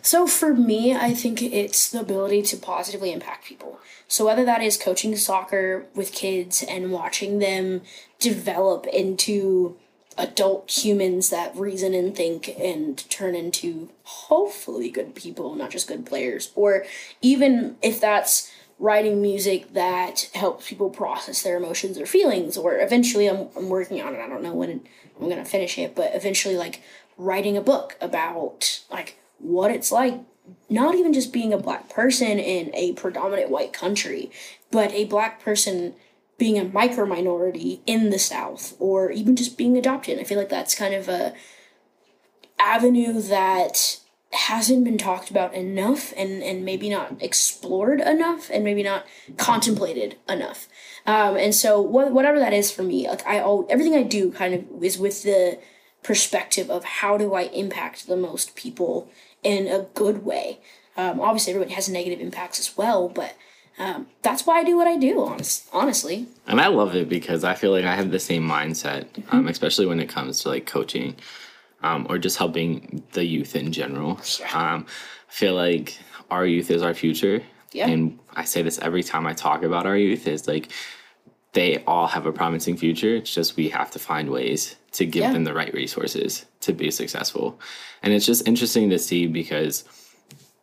So 0.00 0.26
for 0.26 0.54
me, 0.54 0.94
I 0.94 1.12
think 1.12 1.42
it's 1.42 1.90
the 1.90 2.00
ability 2.00 2.40
to 2.44 2.56
positively 2.56 3.12
impact 3.12 3.44
people. 3.44 3.78
So 4.08 4.24
whether 4.24 4.42
that 4.46 4.62
is 4.62 4.78
coaching 4.78 5.14
soccer 5.16 5.84
with 5.94 6.12
kids 6.12 6.62
and 6.66 6.92
watching 6.92 7.40
them 7.40 7.82
develop 8.18 8.86
into 8.86 9.76
adult 10.16 10.70
humans 10.70 11.30
that 11.30 11.54
reason 11.56 11.94
and 11.94 12.14
think 12.14 12.48
and 12.58 13.08
turn 13.10 13.34
into 13.34 13.90
hopefully 14.04 14.90
good 14.90 15.14
people, 15.14 15.54
not 15.54 15.70
just 15.70 15.88
good 15.88 16.06
players, 16.06 16.50
or 16.54 16.84
even 17.20 17.76
if 17.82 18.00
that's 18.00 18.50
writing 18.78 19.22
music 19.22 19.72
that 19.72 20.28
helps 20.34 20.68
people 20.68 20.90
process 20.90 21.42
their 21.42 21.56
emotions 21.56 21.98
or 21.98 22.06
feelings, 22.06 22.56
or 22.56 22.78
eventually 22.78 23.28
I'm, 23.28 23.48
I'm 23.56 23.68
working 23.68 24.00
on 24.02 24.14
it. 24.14 24.20
I 24.20 24.28
don't 24.28 24.42
know 24.42 24.54
when 24.54 24.82
I'm 25.20 25.28
gonna 25.28 25.44
finish 25.44 25.78
it, 25.78 25.94
but 25.94 26.14
eventually 26.14 26.56
like 26.56 26.82
writing 27.16 27.56
a 27.56 27.62
book 27.62 27.96
about 28.00 28.82
like 28.90 29.18
what 29.38 29.70
it's 29.70 29.92
like 29.92 30.20
not 30.68 30.94
even 30.94 31.12
just 31.12 31.32
being 31.32 31.52
a 31.52 31.58
black 31.58 31.88
person 31.88 32.38
in 32.38 32.74
a 32.74 32.92
predominant 32.92 33.50
white 33.50 33.72
country, 33.72 34.30
but 34.70 34.92
a 34.92 35.04
black 35.04 35.40
person 35.42 35.94
being 36.38 36.58
a 36.58 36.64
micro 36.64 37.06
minority 37.06 37.80
in 37.86 38.10
the 38.10 38.18
South 38.18 38.74
or 38.78 39.10
even 39.10 39.36
just 39.36 39.56
being 39.56 39.76
adopted. 39.76 40.18
I 40.18 40.24
feel 40.24 40.38
like 40.38 40.48
that's 40.48 40.74
kind 40.74 40.94
of 40.94 41.08
a 41.08 41.34
avenue 42.58 43.20
that 43.20 44.00
hasn't 44.32 44.84
been 44.84 44.98
talked 44.98 45.30
about 45.30 45.54
enough 45.54 46.12
and, 46.16 46.42
and 46.42 46.64
maybe 46.64 46.90
not 46.90 47.22
explored 47.22 48.00
enough 48.00 48.50
and 48.50 48.64
maybe 48.64 48.82
not 48.82 49.06
contemplated 49.36 50.16
enough. 50.28 50.66
Um, 51.06 51.36
and 51.36 51.54
so 51.54 51.80
what, 51.80 52.10
whatever 52.12 52.40
that 52.40 52.52
is 52.52 52.70
for 52.70 52.82
me, 52.82 53.08
like 53.08 53.24
I 53.26 53.40
all 53.40 53.66
everything 53.70 53.94
I 53.94 54.02
do 54.02 54.32
kind 54.32 54.54
of 54.54 54.82
is 54.82 54.98
with 54.98 55.22
the 55.22 55.58
perspective 56.02 56.68
of 56.68 56.84
how 56.84 57.16
do 57.16 57.34
I 57.34 57.42
impact 57.42 58.06
the 58.06 58.16
most 58.16 58.56
people 58.56 59.08
in 59.42 59.68
a 59.68 59.86
good 59.94 60.24
way. 60.24 60.58
Um, 60.96 61.20
obviously, 61.20 61.52
everybody 61.52 61.74
has 61.74 61.88
negative 61.88 62.20
impacts 62.20 62.58
as 62.58 62.76
well, 62.76 63.08
but 63.08 63.36
um, 63.78 64.06
that's 64.22 64.46
why 64.46 64.60
I 64.60 64.64
do 64.64 64.76
what 64.76 64.86
I 64.86 64.96
do. 64.96 65.20
Honest, 65.24 65.68
honestly, 65.72 66.26
And 66.46 66.60
I 66.60 66.68
love 66.68 66.94
it 66.94 67.08
because 67.08 67.42
I 67.44 67.54
feel 67.54 67.70
like 67.72 67.84
I 67.84 67.94
have 67.94 68.10
the 68.10 68.20
same 68.20 68.46
mindset, 68.48 69.06
um, 69.32 69.48
especially 69.48 69.86
when 69.86 70.00
it 70.00 70.08
comes 70.08 70.40
to 70.40 70.48
like 70.48 70.66
coaching 70.66 71.16
um, 71.82 72.06
or 72.08 72.18
just 72.18 72.38
helping 72.38 73.02
the 73.12 73.24
youth 73.24 73.56
in 73.56 73.72
general. 73.72 74.20
Yeah. 74.40 74.74
Um, 74.74 74.86
I 75.28 75.32
feel 75.32 75.54
like 75.54 75.98
our 76.30 76.46
youth 76.46 76.70
is 76.70 76.82
our 76.82 76.94
future. 76.94 77.42
Yeah. 77.72 77.88
And 77.88 78.18
I 78.34 78.44
say 78.44 78.62
this 78.62 78.78
every 78.78 79.02
time 79.02 79.26
I 79.26 79.32
talk 79.32 79.62
about 79.64 79.86
our 79.86 79.96
youth 79.96 80.26
is 80.28 80.46
like 80.46 80.70
they 81.52 81.82
all 81.84 82.06
have 82.06 82.26
a 82.26 82.32
promising 82.32 82.76
future. 82.76 83.16
It's 83.16 83.34
just 83.34 83.56
we 83.56 83.68
have 83.70 83.90
to 83.92 83.98
find 83.98 84.30
ways 84.30 84.76
to 84.92 85.04
give 85.06 85.22
Yeah. 85.22 85.32
them 85.32 85.44
the 85.44 85.52
right 85.54 85.72
resources 85.74 86.46
to 86.60 86.72
be 86.72 86.90
successful. 86.92 87.58
And 88.02 88.12
it's 88.12 88.26
just 88.26 88.46
interesting 88.46 88.90
to 88.90 88.98
see 88.98 89.26
because 89.26 89.84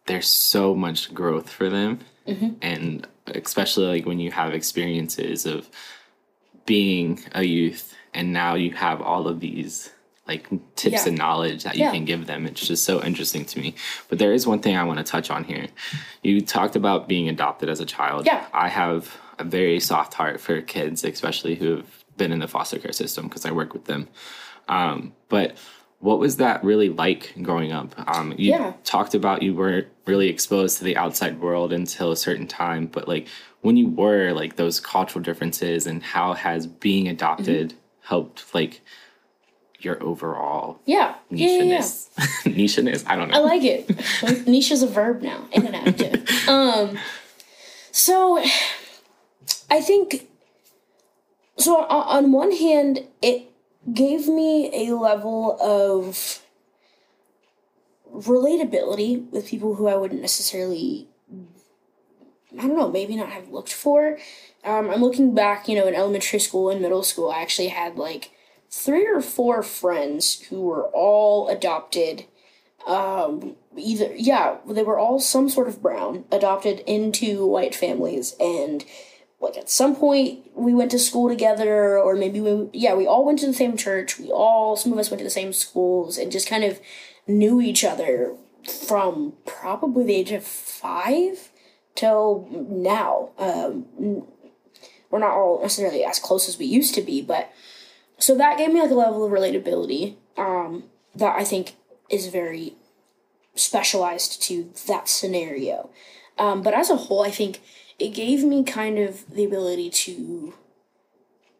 there's 0.05 0.27
so 0.27 0.73
much 0.73 1.13
growth 1.13 1.49
for 1.49 1.69
them. 1.69 1.99
And 2.25 3.07
especially 3.27 3.87
like 3.87 4.05
when 4.05 4.19
you 4.19 4.31
have 4.31 4.53
experiences 4.53 5.45
of 5.45 5.69
being 6.65 7.19
a 7.33 7.43
youth 7.43 7.95
and 8.13 8.31
now 8.33 8.55
you 8.55 8.71
have 8.71 9.01
all 9.01 9.27
of 9.27 9.39
these 9.39 9.91
like 10.27 10.47
tips 10.75 10.93
Yeah. 11.03 11.07
and 11.09 11.17
knowledge 11.17 11.63
that 11.63 11.75
you 11.75 11.81
Yeah. 11.85 11.91
can 11.91 12.05
give 12.05 12.27
them. 12.27 12.45
It's 12.45 12.65
just 12.65 12.83
so 12.85 13.03
interesting 13.03 13.43
to 13.45 13.59
me. 13.59 13.73
But 14.07 14.19
there 14.19 14.33
is 14.33 14.45
one 14.47 14.59
thing 14.59 14.75
I 14.77 14.83
want 14.83 14.99
to 14.99 15.03
touch 15.03 15.29
on 15.31 15.43
here. 15.43 15.67
You 16.21 16.41
talked 16.41 16.75
about 16.75 17.07
being 17.07 17.27
adopted 17.27 17.69
as 17.69 17.79
a 17.79 17.85
child. 17.85 18.25
Yeah. 18.25 18.45
I 18.53 18.69
have 18.69 19.17
a 19.39 19.43
very 19.43 19.79
soft 19.79 20.13
heart 20.13 20.39
for 20.39 20.61
kids, 20.61 21.03
especially 21.03 21.55
who 21.55 21.77
have 21.77 22.03
been 22.17 22.31
in 22.31 22.39
the 22.39 22.47
foster 22.47 22.77
care 22.77 22.93
system 22.93 23.27
because 23.27 23.45
I 23.45 23.51
work 23.51 23.73
with 23.73 23.85
them. 23.85 24.07
Um, 24.69 25.13
but 25.27 25.57
what 26.01 26.19
was 26.19 26.37
that 26.37 26.63
really 26.63 26.89
like 26.89 27.33
growing 27.41 27.71
up? 27.71 27.93
Um, 28.13 28.33
you 28.37 28.51
Yeah. 28.51 28.73
talked 28.83 29.13
about 29.15 29.41
you 29.43 29.53
weren't 29.55 29.87
really 30.05 30.27
exposed 30.29 30.77
to 30.79 30.83
the 30.83 30.97
outside 30.97 31.39
world 31.39 31.71
until 31.71 32.11
a 32.11 32.17
certain 32.17 32.47
time, 32.47 32.87
but 32.87 33.07
like 33.07 33.27
when 33.61 33.77
you 33.77 33.87
were, 33.87 34.31
like 34.33 34.55
those 34.55 34.79
cultural 34.79 35.23
differences 35.23 35.85
and 35.87 36.01
how 36.03 36.33
has 36.33 36.67
being 36.67 37.07
adopted 37.07 37.69
Mm-hmm. 37.69 37.77
helped 38.07 38.53
like 38.53 38.81
your 39.79 40.01
overall 40.03 40.79
Yeah. 40.85 41.15
Yeah, 41.29 41.47
yeah, 41.47 41.63
yeah. 41.63 41.63
niche-ness? 41.77 42.09
niche-ness? 42.45 43.03
I 43.07 43.15
don't 43.15 43.29
know 43.29 43.37
I 43.37 43.39
like 43.39 43.63
it. 43.63 44.47
Niche 44.47 44.71
is 44.71 44.81
a 44.83 44.87
verb 44.87 45.21
now 45.21 45.47
and 45.53 45.67
an 45.67 45.75
adjective. 45.75 46.47
Um, 46.49 46.97
so 47.91 48.43
I 49.69 49.81
think 49.81 50.27
so. 51.57 51.77
On 51.85 52.31
one 52.31 52.51
hand, 52.51 53.05
it 53.21 53.50
gave 53.93 54.27
me 54.27 54.87
a 54.87 54.95
level 54.95 55.57
of 55.61 56.41
relatability 58.13 59.29
with 59.31 59.47
people 59.47 59.75
who 59.75 59.87
I 59.87 59.95
wouldn't 59.95 60.21
necessarily, 60.21 61.07
I 62.57 62.67
don't 62.67 62.77
know, 62.77 62.91
maybe 62.91 63.15
not 63.15 63.29
have 63.29 63.49
looked 63.49 63.73
for. 63.73 64.17
Um, 64.63 64.91
I'm 64.91 65.01
looking 65.01 65.33
back, 65.33 65.67
you 65.67 65.75
know, 65.75 65.87
in 65.87 65.95
elementary 65.95 66.39
school 66.39 66.69
and 66.69 66.81
middle 66.81 67.03
school, 67.03 67.31
I 67.31 67.41
actually 67.41 67.69
had 67.69 67.95
like 67.95 68.31
three 68.69 69.07
or 69.07 69.21
four 69.21 69.63
friends 69.63 70.41
who 70.49 70.61
were 70.61 70.87
all 70.87 71.49
adopted 71.49 72.25
um 72.87 73.55
either 73.77 74.11
yeah 74.15 74.57
they 74.67 74.81
were 74.81 74.97
all 74.97 75.19
some 75.19 75.47
sort 75.47 75.67
of 75.67 75.83
brown 75.83 76.25
adopted 76.31 76.79
into 76.87 77.45
white 77.45 77.75
families 77.75 78.35
and 78.39 78.83
like 79.41 79.57
at 79.57 79.69
some 79.69 79.95
point 79.95 80.39
we 80.55 80.73
went 80.73 80.91
to 80.91 80.99
school 80.99 81.27
together 81.27 81.97
or 81.97 82.15
maybe 82.15 82.39
we 82.39 82.69
yeah 82.73 82.93
we 82.93 83.07
all 83.07 83.25
went 83.25 83.39
to 83.39 83.47
the 83.47 83.53
same 83.53 83.75
church 83.75 84.19
we 84.19 84.29
all 84.29 84.75
some 84.75 84.93
of 84.93 84.99
us 84.99 85.09
went 85.09 85.19
to 85.19 85.23
the 85.23 85.29
same 85.29 85.51
schools 85.51 86.17
and 86.17 86.31
just 86.31 86.47
kind 86.47 86.63
of 86.63 86.79
knew 87.27 87.61
each 87.61 87.83
other 87.83 88.35
from 88.87 89.33
probably 89.45 90.05
the 90.05 90.15
age 90.15 90.31
of 90.31 90.43
five 90.43 91.49
till 91.95 92.47
now 92.69 93.29
um 93.37 93.85
we're 95.09 95.19
not 95.19 95.31
all 95.31 95.61
necessarily 95.61 96.05
as 96.05 96.19
close 96.19 96.47
as 96.47 96.57
we 96.57 96.65
used 96.65 96.93
to 96.93 97.01
be 97.01 97.21
but 97.21 97.51
so 98.17 98.37
that 98.37 98.57
gave 98.57 98.71
me 98.71 98.79
like 98.79 98.91
a 98.91 98.95
level 98.95 99.25
of 99.25 99.31
relatability 99.31 100.15
um 100.37 100.83
that 101.15 101.35
i 101.35 101.43
think 101.43 101.75
is 102.09 102.27
very 102.27 102.75
specialized 103.55 104.41
to 104.43 104.71
that 104.87 105.07
scenario. 105.07 105.89
Um, 106.37 106.61
but 106.61 106.73
as 106.73 106.89
a 106.89 106.95
whole, 106.95 107.23
I 107.23 107.31
think 107.31 107.61
it 108.01 108.13
gave 108.13 108.43
me 108.43 108.63
kind 108.63 108.97
of 108.97 109.29
the 109.33 109.43
ability 109.45 109.89
to 109.89 110.53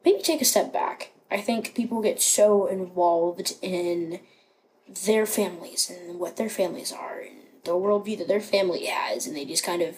maybe 0.04 0.22
take 0.22 0.42
a 0.42 0.46
step 0.46 0.74
back. 0.74 1.12
I 1.30 1.40
think 1.40 1.76
people 1.76 2.02
get 2.02 2.22
so 2.22 2.68
involved 2.68 3.56
in 3.62 4.20
their 5.06 5.26
families 5.26 5.90
and 5.90 6.20
what 6.20 6.38
their 6.38 6.50
families 6.50 6.92
are 6.92 7.20
and 7.20 7.38
the 7.64 7.72
worldview 7.72 8.18
that 8.18 8.28
their 8.28 8.42
family 8.42 8.86
has, 8.86 9.28
and 9.28 9.36
they 9.36 9.46
just 9.46 9.64
kind 9.64 9.82
of, 9.82 9.98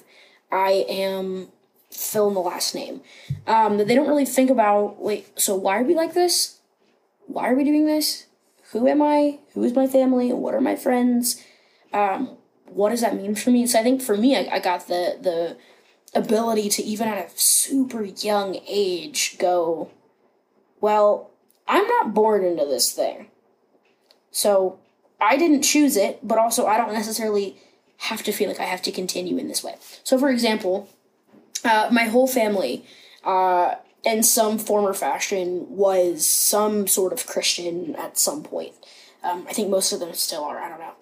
I 0.51 0.85
am 0.87 1.47
fill 1.89 2.27
in 2.27 2.33
the 2.33 2.39
last 2.39 2.75
name. 2.75 3.01
Um, 3.47 3.77
that 3.77 3.87
they 3.87 3.95
don't 3.95 4.07
really 4.07 4.25
think 4.25 4.49
about, 4.49 5.01
wait, 5.01 5.39
so 5.39 5.55
why 5.55 5.79
are 5.79 5.83
we 5.83 5.95
like 5.95 6.13
this? 6.13 6.59
Why 7.25 7.49
are 7.49 7.55
we 7.55 7.63
doing 7.63 7.85
this? 7.85 8.27
who 8.73 8.87
am 8.87 9.01
I? 9.01 9.39
Who 9.53 9.63
is 9.63 9.73
my 9.73 9.87
family? 9.87 10.33
What 10.33 10.55
are 10.55 10.61
my 10.61 10.75
friends? 10.75 11.41
Um, 11.93 12.37
what 12.65 12.89
does 12.89 13.01
that 13.01 13.15
mean 13.15 13.35
for 13.35 13.51
me? 13.51 13.67
So 13.67 13.79
I 13.79 13.83
think 13.83 14.01
for 14.01 14.17
me, 14.17 14.35
I, 14.35 14.55
I 14.55 14.59
got 14.59 14.87
the 14.87 15.17
the 15.21 15.57
ability 16.15 16.69
to 16.69 16.83
even 16.83 17.07
at 17.07 17.25
a 17.25 17.29
super 17.35 18.03
young 18.03 18.59
age 18.67 19.37
go, 19.39 19.89
well, 20.81 21.31
I'm 21.67 21.87
not 21.87 22.13
born 22.13 22.43
into 22.45 22.65
this 22.65 22.91
thing. 22.91 23.27
So 24.31 24.79
I 25.19 25.37
didn't 25.37 25.63
choose 25.63 25.95
it, 25.95 26.19
but 26.21 26.37
also 26.37 26.65
I 26.67 26.77
don't 26.77 26.93
necessarily 26.93 27.57
have 27.97 28.23
to 28.23 28.31
feel 28.31 28.49
like 28.49 28.59
I 28.59 28.65
have 28.65 28.81
to 28.83 28.91
continue 28.91 29.37
in 29.37 29.47
this 29.47 29.63
way. 29.63 29.75
So 30.03 30.17
for 30.17 30.29
example, 30.29 30.89
uh, 31.63 31.89
my 31.91 32.05
whole 32.05 32.27
family, 32.27 32.85
uh, 33.23 33.75
in 34.03 34.21
some 34.21 34.57
form 34.57 34.85
or 34.85 34.93
fashion 34.93 35.65
was 35.69 36.27
some 36.27 36.87
sort 36.87 37.13
of 37.13 37.25
Christian 37.25 37.95
at 37.95 38.17
some 38.17 38.43
point. 38.43 38.73
Um, 39.23 39.45
I 39.47 39.53
think 39.53 39.69
most 39.69 39.93
of 39.93 39.99
them 39.99 40.13
still 40.13 40.43
are. 40.43 40.59
I 40.59 40.69
don't 40.69 40.79
know. 40.79 40.93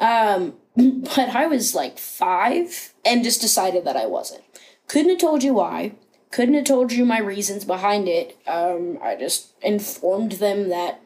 Um, 0.00 0.54
but 0.78 1.30
I 1.30 1.46
was 1.46 1.74
like 1.74 1.98
five 1.98 2.94
and 3.04 3.24
just 3.24 3.40
decided 3.40 3.84
that 3.84 3.96
I 3.96 4.06
wasn't. 4.06 4.44
Couldn't 4.86 5.10
have 5.10 5.18
told 5.18 5.42
you 5.42 5.54
why. 5.54 5.92
Couldn't 6.30 6.54
have 6.54 6.64
told 6.64 6.92
you 6.92 7.04
my 7.04 7.18
reasons 7.18 7.64
behind 7.64 8.06
it. 8.06 8.38
Um, 8.46 8.98
I 9.02 9.16
just 9.16 9.52
informed 9.62 10.32
them 10.32 10.68
that 10.68 11.00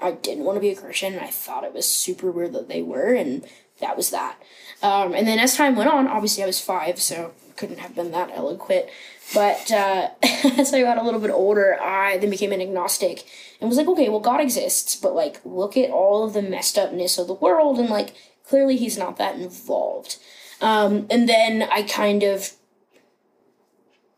I 0.00 0.12
didn't 0.12 0.44
want 0.44 0.56
to 0.56 0.60
be 0.60 0.70
a 0.70 0.76
Christian. 0.76 1.14
And 1.14 1.22
I 1.22 1.28
thought 1.28 1.64
it 1.64 1.74
was 1.74 1.86
super 1.86 2.30
weird 2.30 2.52
that 2.54 2.68
they 2.68 2.82
were, 2.82 3.12
and 3.14 3.44
that 3.80 3.96
was 3.96 4.10
that. 4.10 4.36
Um, 4.82 5.14
and 5.14 5.26
then 5.26 5.38
as 5.38 5.56
time 5.56 5.76
went 5.76 5.90
on, 5.90 6.06
obviously 6.06 6.42
I 6.42 6.46
was 6.46 6.60
five, 6.60 7.00
so 7.00 7.32
couldn't 7.56 7.80
have 7.80 7.94
been 7.94 8.12
that 8.12 8.30
eloquent. 8.32 8.86
But 9.34 9.70
uh, 9.70 10.10
as 10.56 10.72
I 10.72 10.82
got 10.82 10.98
a 10.98 11.02
little 11.02 11.20
bit 11.20 11.30
older, 11.30 11.78
I 11.80 12.16
then 12.18 12.30
became 12.30 12.52
an 12.52 12.62
agnostic 12.62 13.24
and 13.60 13.68
was 13.68 13.76
like, 13.76 13.88
okay, 13.88 14.08
well, 14.08 14.20
God 14.20 14.40
exists, 14.40 14.96
but 14.96 15.14
like, 15.14 15.40
look 15.44 15.76
at 15.76 15.90
all 15.90 16.24
of 16.24 16.32
the 16.32 16.42
messed 16.42 16.78
upness 16.78 17.18
of 17.18 17.26
the 17.26 17.34
world, 17.34 17.78
and 17.78 17.90
like, 17.90 18.14
clearly 18.48 18.76
He's 18.76 18.98
not 18.98 19.16
that 19.18 19.36
involved. 19.36 20.16
Um, 20.60 21.06
and 21.10 21.28
then 21.28 21.62
I 21.62 21.82
kind 21.82 22.22
of 22.22 22.52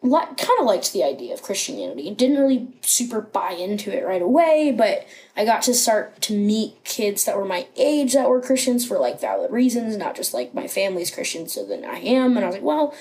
li- 0.03 0.21
kind 0.21 0.59
of 0.59 0.67
liked 0.67 0.93
the 0.93 1.05
idea 1.05 1.35
of 1.35 1.43
Christianity. 1.43 2.11
Didn't 2.15 2.39
really 2.39 2.69
super 2.83 3.21
buy 3.21 3.53
into 3.53 3.97
it 3.97 4.05
right 4.05 4.23
away, 4.23 4.75
but 4.77 5.07
I 5.37 5.45
got 5.45 5.63
to 5.63 5.75
start 5.75 6.21
to 6.23 6.33
meet 6.33 6.83
kids 6.85 7.25
that 7.25 7.37
were 7.37 7.45
my 7.45 7.67
age 7.77 8.15
that 8.15 8.29
were 8.29 8.41
Christians 8.41 8.87
for 8.87 8.99
like 8.99 9.21
valid 9.21 9.51
reasons, 9.51 9.97
not 9.97 10.17
just 10.17 10.33
like 10.33 10.55
my 10.55 10.67
family's 10.67 11.11
Christian, 11.11 11.49
so 11.49 11.67
then 11.67 11.85
I 11.85 11.99
am. 11.99 12.37
And 12.37 12.45
I 12.45 12.49
was 12.49 12.57
like, 12.57 12.65
well, 12.65 12.95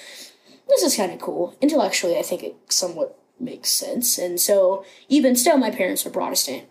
this 0.68 0.84
is 0.84 0.96
kind 0.96 1.12
of 1.12 1.20
cool. 1.20 1.56
Intellectually, 1.62 2.18
I 2.18 2.22
think 2.22 2.44
it 2.44 2.56
somewhat 2.68 3.18
makes 3.40 3.70
sense. 3.70 4.18
And 4.18 4.40
so, 4.40 4.86
even 5.08 5.36
still, 5.36 5.58
my 5.58 5.72
parents 5.72 6.04
were 6.04 6.12
Protestant. 6.12 6.66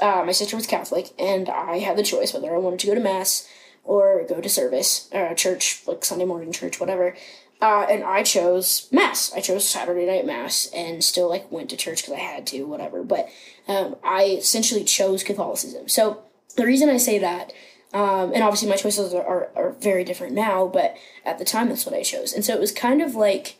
Uh, 0.00 0.22
my 0.24 0.32
sister 0.32 0.56
was 0.56 0.66
Catholic, 0.66 1.10
and 1.18 1.48
I 1.48 1.78
had 1.78 1.96
the 1.96 2.02
choice 2.02 2.32
whether 2.32 2.54
I 2.54 2.58
wanted 2.58 2.78
to 2.80 2.86
go 2.86 2.94
to 2.94 3.00
Mass 3.00 3.46
or 3.84 4.24
go 4.28 4.40
to 4.40 4.48
service, 4.48 5.08
uh, 5.12 5.34
church, 5.34 5.82
like 5.86 6.04
Sunday 6.04 6.24
morning 6.24 6.52
church, 6.52 6.80
whatever. 6.80 7.16
Uh, 7.60 7.86
and 7.90 8.02
I 8.02 8.22
chose 8.22 8.88
Mass. 8.90 9.32
I 9.34 9.40
chose 9.40 9.68
Saturday 9.68 10.06
night 10.06 10.26
Mass, 10.26 10.70
and 10.74 11.04
still 11.04 11.28
like 11.28 11.50
went 11.52 11.70
to 11.70 11.76
church 11.76 12.02
because 12.02 12.14
I 12.14 12.20
had 12.20 12.46
to, 12.48 12.64
whatever. 12.64 13.02
But 13.02 13.28
um, 13.68 13.96
I 14.02 14.24
essentially 14.38 14.84
chose 14.84 15.22
Catholicism. 15.22 15.88
So 15.88 16.22
the 16.56 16.66
reason 16.66 16.88
I 16.88 16.96
say 16.96 17.18
that 17.18 17.52
um, 17.92 18.32
and 18.32 18.42
obviously, 18.42 18.68
my 18.68 18.76
choices 18.76 19.12
are, 19.12 19.24
are, 19.24 19.50
are 19.56 19.70
very 19.80 20.04
different 20.04 20.34
now, 20.34 20.66
but 20.66 20.96
at 21.24 21.38
the 21.38 21.44
time, 21.44 21.68
that's 21.68 21.84
what 21.84 21.94
I 21.94 22.02
chose. 22.02 22.32
And 22.32 22.44
so 22.44 22.54
it 22.54 22.60
was 22.60 22.70
kind 22.70 23.02
of 23.02 23.14
like 23.14 23.56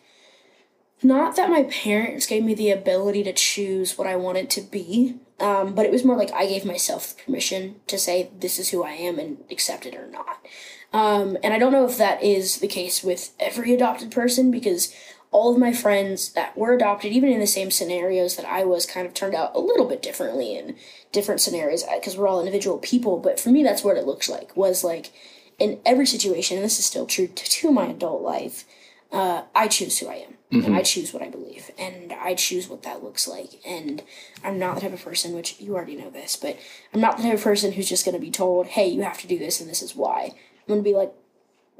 not 1.02 1.34
that 1.36 1.50
my 1.50 1.64
parents 1.64 2.26
gave 2.26 2.44
me 2.44 2.54
the 2.54 2.70
ability 2.70 3.24
to 3.24 3.32
choose 3.32 3.98
what 3.98 4.06
I 4.06 4.16
wanted 4.16 4.48
to 4.50 4.60
be, 4.60 5.16
um, 5.40 5.74
but 5.74 5.86
it 5.86 5.92
was 5.92 6.04
more 6.04 6.16
like 6.16 6.32
I 6.32 6.46
gave 6.46 6.64
myself 6.64 7.16
permission 7.24 7.76
to 7.86 7.98
say, 7.98 8.30
this 8.38 8.58
is 8.58 8.70
who 8.70 8.84
I 8.84 8.92
am 8.92 9.18
and 9.18 9.38
accept 9.50 9.86
it 9.86 9.94
or 9.94 10.06
not. 10.06 10.44
Um, 10.92 11.38
and 11.42 11.54
I 11.54 11.58
don't 11.58 11.72
know 11.72 11.86
if 11.86 11.96
that 11.98 12.22
is 12.22 12.58
the 12.58 12.68
case 12.68 13.02
with 13.02 13.32
every 13.38 13.72
adopted 13.72 14.10
person 14.10 14.50
because 14.50 14.94
all 15.30 15.52
of 15.52 15.58
my 15.58 15.72
friends 15.72 16.32
that 16.32 16.56
were 16.58 16.74
adopted, 16.74 17.12
even 17.12 17.30
in 17.30 17.40
the 17.40 17.46
same 17.46 17.70
scenarios 17.70 18.36
that 18.36 18.46
I 18.46 18.64
was, 18.64 18.84
kind 18.84 19.06
of 19.06 19.14
turned 19.14 19.34
out 19.34 19.54
a 19.54 19.60
little 19.60 19.86
bit 19.86 20.02
differently 20.02 20.56
in 20.56 20.76
different 21.12 21.40
scenarios 21.40 21.84
because 21.84 22.16
we're 22.16 22.26
all 22.26 22.40
individual 22.40 22.78
people. 22.78 23.18
But 23.18 23.38
for 23.38 23.50
me, 23.50 23.62
that's 23.62 23.84
what 23.84 23.96
it 23.96 24.06
looks 24.06 24.28
like. 24.28 24.56
Was 24.56 24.82
like 24.82 25.12
in 25.58 25.80
every 25.86 26.06
situation, 26.06 26.56
and 26.56 26.64
this 26.64 26.80
is 26.80 26.86
still 26.86 27.06
true 27.06 27.28
to, 27.28 27.44
to 27.44 27.70
my 27.70 27.86
adult 27.86 28.22
life. 28.22 28.64
Uh, 29.12 29.42
I 29.54 29.68
choose 29.68 29.98
who 29.98 30.08
I 30.08 30.14
am, 30.14 30.34
and 30.52 30.66
I 30.66 30.68
mm-hmm. 30.68 30.82
choose 30.82 31.12
what 31.12 31.22
I 31.22 31.28
believe, 31.28 31.70
and 31.78 32.12
I 32.12 32.34
choose 32.34 32.68
what 32.68 32.82
that 32.82 33.04
looks 33.04 33.28
like. 33.28 33.60
And 33.66 34.02
I'm 34.42 34.58
not 34.58 34.74
the 34.74 34.80
type 34.80 34.92
of 34.92 35.04
person, 35.04 35.34
which 35.34 35.60
you 35.60 35.76
already 35.76 35.96
know 35.96 36.10
this, 36.10 36.36
but 36.36 36.58
I'm 36.92 37.00
not 37.00 37.16
the 37.16 37.22
type 37.22 37.34
of 37.34 37.42
person 37.42 37.72
who's 37.72 37.88
just 37.88 38.04
going 38.04 38.16
to 38.16 38.20
be 38.20 38.30
told, 38.30 38.66
"Hey, 38.66 38.88
you 38.88 39.02
have 39.02 39.20
to 39.20 39.28
do 39.28 39.38
this, 39.38 39.60
and 39.60 39.70
this 39.70 39.82
is 39.82 39.94
why." 39.94 40.34
I'm 40.60 40.74
going 40.74 40.84
to 40.84 40.90
be 40.90 40.94
like, 40.94 41.12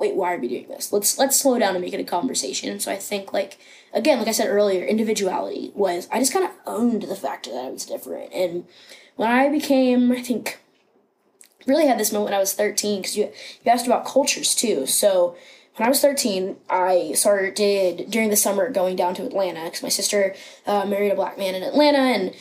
wait, 0.00 0.17
why 0.17 0.33
are 0.33 0.39
we 0.39 0.49
doing 0.49 0.67
this? 0.67 0.93
Let's 0.93 1.19
let's 1.19 1.39
slow 1.39 1.59
down 1.59 1.77
and 1.77 1.85
make 1.85 1.93
it 1.93 2.00
a 2.00 2.05
conversation. 2.05 2.81
So 2.81 2.91
I 2.91 2.97
think 2.97 3.33
like 3.33 3.59
again, 3.93 4.19
like 4.19 4.27
I 4.27 4.33
said 4.33 4.49
earlier, 4.49 4.85
individuality 4.85 5.71
was 5.75 6.09
I 6.11 6.19
just 6.19 6.33
kind 6.33 6.45
of 6.45 6.53
owned 6.67 7.03
the 7.03 7.15
fact 7.15 7.47
that 7.47 7.55
I 7.55 7.71
was 7.71 7.87
different. 7.87 8.33
And 8.33 8.65
when 9.17 9.31
I 9.31 9.49
became, 9.50 10.11
I 10.11 10.23
think, 10.23 10.59
really 11.67 11.87
had 11.87 12.00
this 12.00 12.12
moment 12.12 12.31
when 12.31 12.35
I 12.35 12.41
was 12.41 12.55
13 12.55 13.03
because 13.03 13.17
you 13.17 13.31
you 13.62 13.71
asked 13.71 13.87
about 13.87 14.07
cultures 14.07 14.55
too. 14.55 14.87
So 14.87 15.37
when 15.80 15.87
I 15.87 15.88
was 15.88 16.02
13, 16.02 16.56
I 16.68 17.12
started 17.14 18.10
during 18.10 18.28
the 18.28 18.37
summer 18.37 18.68
going 18.70 18.96
down 18.96 19.14
to 19.14 19.25
Atlanta 19.25 19.64
because 19.64 19.82
my 19.82 19.88
sister 19.88 20.34
uh, 20.66 20.84
married 20.84 21.10
a 21.10 21.14
black 21.14 21.38
man 21.38 21.54
in 21.54 21.62
Atlanta, 21.62 22.00
and 22.00 22.34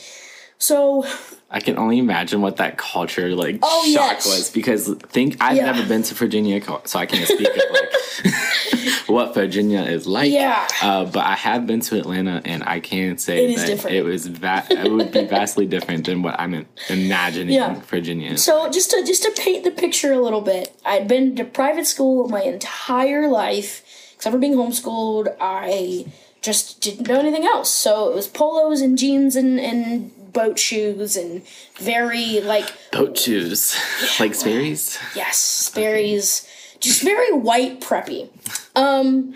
so 0.60 1.06
I 1.50 1.60
can 1.62 1.78
only 1.78 1.98
imagine 1.98 2.42
what 2.42 2.58
that 2.58 2.78
culture 2.78 3.30
like 3.36 3.60
Oh, 3.64 3.84
shock 3.94 4.12
yes. 4.12 4.26
was 4.28 4.50
because 4.52 4.94
think 5.10 5.38
I've 5.42 5.58
Yeah. 5.58 5.72
never 5.72 5.88
been 5.88 6.04
to 6.04 6.14
Virginia, 6.14 6.62
so 6.86 7.00
I 7.00 7.06
can't 7.06 7.28
speak 7.28 7.48
of 7.50 7.64
like 7.72 7.90
what 9.08 9.34
Virginia 9.34 9.82
is 9.82 10.06
like. 10.06 10.32
Yeah. 10.32 10.68
Uh, 10.84 11.06
but 11.06 11.26
I 11.26 11.36
have 11.36 11.66
been 11.66 11.80
to 11.82 11.98
Atlanta, 11.98 12.42
and 12.46 12.64
I 12.64 12.80
can 12.80 13.18
say 13.18 13.46
It 13.54 13.58
that 13.58 13.68
different. 13.68 13.96
it 13.96 14.04
was 14.04 14.28
va- 14.28 14.68
it 14.70 14.92
would 14.92 15.12
be 15.12 15.24
vastly 15.38 15.66
different 15.66 16.06
than 16.06 16.22
what 16.22 16.40
I'm 16.40 16.66
imagining 16.90 17.56
Yeah. 17.56 17.80
Virginia. 17.88 18.38
So 18.38 18.70
just 18.70 18.92
to 18.92 19.04
just 19.06 19.24
to 19.24 19.32
paint 19.42 19.64
the 19.64 19.72
picture 19.72 20.12
a 20.14 20.20
little 20.20 20.42
bit, 20.42 20.76
I'd 20.86 21.08
been 21.08 21.36
to 21.38 21.46
private 21.46 21.88
school 21.88 22.28
my 22.28 22.42
entire 22.42 23.28
life, 23.28 23.82
except 24.16 24.34
for 24.34 24.40
being 24.40 24.56
homeschooled. 24.56 25.34
I 25.40 26.06
just 26.42 26.80
didn't 26.82 27.08
know 27.08 27.20
anything 27.20 27.46
else. 27.46 27.70
So 27.74 28.10
it 28.10 28.16
was 28.16 28.28
polos 28.28 28.82
and 28.82 28.98
jeans 28.98 29.36
and 29.36 29.60
and 29.60 30.12
boat 30.32 30.60
shoes 30.60 31.16
and 31.16 31.44
very 31.78 32.40
like 32.42 32.72
Boat 32.92 33.18
shoes, 33.18 33.76
like 34.20 34.36
Sperry's. 34.36 35.00
yes 35.16 35.38
Sperry's, 35.38 36.48
just 36.80 37.02
very 37.02 37.32
white 37.34 37.82
preppy. 37.82 38.30
Um, 38.76 39.36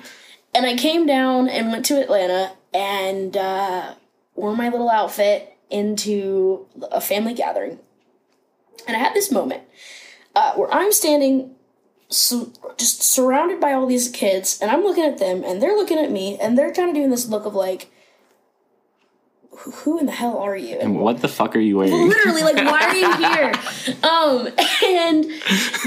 and 0.54 0.66
I 0.66 0.76
came 0.76 1.06
down 1.06 1.50
and 1.50 1.72
went 1.72 1.86
to 1.86 2.02
Atlanta 2.02 2.54
and 2.74 3.36
uh, 3.36 3.96
wore 4.36 4.56
my 4.56 4.70
little 4.70 4.90
outfit 4.90 5.58
into 5.70 6.66
a 6.92 7.02
family 7.02 7.34
gathering. 7.34 7.80
And 8.88 8.96
I 8.96 9.00
had 9.00 9.14
this 9.14 9.32
moment 9.32 9.64
uh, 10.36 10.54
where 10.54 10.72
I'm 10.74 10.92
standing 10.92 11.56
so 12.10 12.52
just 12.78 13.02
surrounded 13.02 13.60
by 13.60 13.74
all 13.74 13.88
these 13.88 14.10
kids, 14.10 14.60
and 14.62 14.70
I'm 14.70 14.84
looking 14.84 15.04
at 15.04 15.18
them, 15.18 15.44
and 15.44 15.62
they're 15.62 15.76
looking 15.76 15.98
at 15.98 16.12
me, 16.12 16.38
and 16.40 16.58
they're 16.58 16.74
kind 16.74 16.90
of 16.90 16.96
doing 16.96 17.10
this 17.10 17.28
look 17.28 17.46
of 17.46 17.56
like, 17.56 17.92
"Who- 19.58 20.00
in 20.00 20.06
the 20.06 20.12
hell 20.12 20.38
are 20.38 20.56
you? 20.58 20.78
And 20.78 21.00
What 21.00 21.22
the 21.22 21.28
fuck 21.28 21.56
are 21.56 21.60
you 21.60 21.78
wearing? 21.78 21.94
literally 22.10 22.42
like 22.44 22.56
why 22.58 22.84
are 22.84 22.96
you 22.96 23.14
here 23.28 23.54
um 24.04 24.48
and 24.84 25.26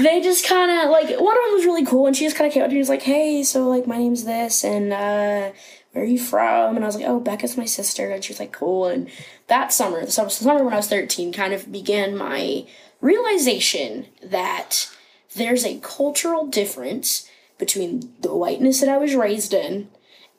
they 0.03 0.21
just 0.21 0.45
kind 0.47 0.71
of 0.71 0.89
like 0.89 1.09
one 1.19 1.37
of 1.37 1.43
them 1.43 1.53
was 1.53 1.65
really 1.65 1.85
cool 1.85 2.07
and 2.07 2.15
she 2.15 2.23
just 2.25 2.35
kind 2.35 2.47
of 2.47 2.53
came 2.53 2.63
up 2.63 2.69
to 2.69 2.73
me 2.73 2.79
and 2.79 2.81
was 2.81 2.89
like 2.89 3.01
hey 3.03 3.43
so 3.43 3.67
like 3.67 3.85
my 3.87 3.97
name's 3.97 4.23
this 4.23 4.63
and 4.63 4.91
uh 4.93 5.51
where 5.91 6.03
are 6.03 6.07
you 6.07 6.19
from 6.19 6.75
and 6.75 6.83
i 6.83 6.87
was 6.87 6.95
like 6.95 7.05
oh 7.05 7.19
becca's 7.19 7.57
my 7.57 7.65
sister 7.65 8.09
and 8.11 8.23
she 8.23 8.31
was 8.33 8.39
like 8.39 8.51
cool 8.51 8.85
and 8.87 9.09
that 9.47 9.71
summer 9.73 10.03
the 10.05 10.11
summer, 10.11 10.29
the 10.29 10.35
summer 10.35 10.63
when 10.63 10.73
i 10.73 10.77
was 10.77 10.87
13 10.87 11.31
kind 11.33 11.53
of 11.53 11.71
began 11.71 12.15
my 12.17 12.65
realization 13.01 14.05
that 14.23 14.89
there's 15.35 15.65
a 15.65 15.79
cultural 15.79 16.45
difference 16.47 17.27
between 17.57 18.13
the 18.21 18.33
whiteness 18.35 18.79
that 18.79 18.89
i 18.89 18.97
was 18.97 19.15
raised 19.15 19.53
in 19.53 19.87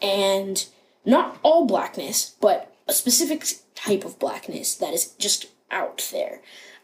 and 0.00 0.66
not 1.04 1.38
all 1.42 1.64
blackness, 1.64 2.34
but 2.40 2.70
a 2.88 2.92
specific 2.92 3.46
type 3.74 4.04
of 4.04 4.18
blackness 4.18 4.74
that 4.76 4.94
is 4.94 5.08
just 5.18 5.46
out 5.70 6.08
there. 6.12 6.40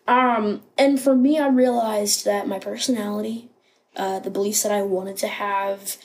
Um, 0.06 0.62
and 0.76 1.00
for 1.00 1.16
me, 1.16 1.38
I 1.38 1.48
realized 1.48 2.24
that 2.24 2.46
my 2.46 2.58
personality, 2.58 3.48
uh, 3.96 4.20
the 4.20 4.30
beliefs 4.30 4.62
that 4.62 4.72
I 4.72 4.82
wanted 4.82 5.16
to 5.18 5.28
have, 5.28 5.96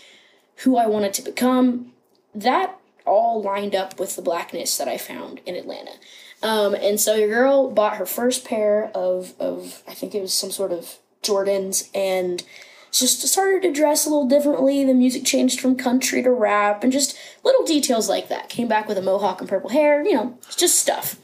who 0.57 0.77
I 0.77 0.87
wanted 0.87 1.13
to 1.15 1.21
become, 1.21 1.91
that 2.33 2.79
all 3.05 3.41
lined 3.41 3.75
up 3.75 3.99
with 3.99 4.15
the 4.15 4.21
blackness 4.21 4.77
that 4.77 4.87
I 4.87 4.97
found 4.97 5.41
in 5.45 5.55
Atlanta. 5.55 5.93
Um, 6.41 6.73
and 6.75 6.99
so 6.99 7.15
your 7.15 7.27
girl 7.27 7.69
bought 7.69 7.97
her 7.97 8.05
first 8.05 8.45
pair 8.45 8.91
of, 8.95 9.33
of 9.39 9.83
I 9.87 9.93
think 9.93 10.15
it 10.15 10.21
was 10.21 10.33
some 10.33 10.51
sort 10.51 10.71
of 10.71 10.97
Jordans 11.21 11.89
and 11.93 12.43
just 12.91 13.21
started 13.27 13.61
to 13.63 13.73
dress 13.73 14.05
a 14.05 14.09
little 14.09 14.27
differently. 14.27 14.83
The 14.83 14.93
music 14.93 15.23
changed 15.25 15.59
from 15.59 15.75
country 15.75 16.21
to 16.23 16.31
rap 16.31 16.83
and 16.83 16.91
just 16.91 17.17
little 17.43 17.65
details 17.65 18.09
like 18.09 18.29
that. 18.29 18.49
Came 18.49 18.67
back 18.67 18.87
with 18.87 18.97
a 18.97 19.01
mohawk 19.01 19.39
and 19.41 19.49
purple 19.49 19.69
hair, 19.69 20.03
you 20.03 20.13
know, 20.13 20.37
just 20.55 20.79
stuff. 20.79 21.17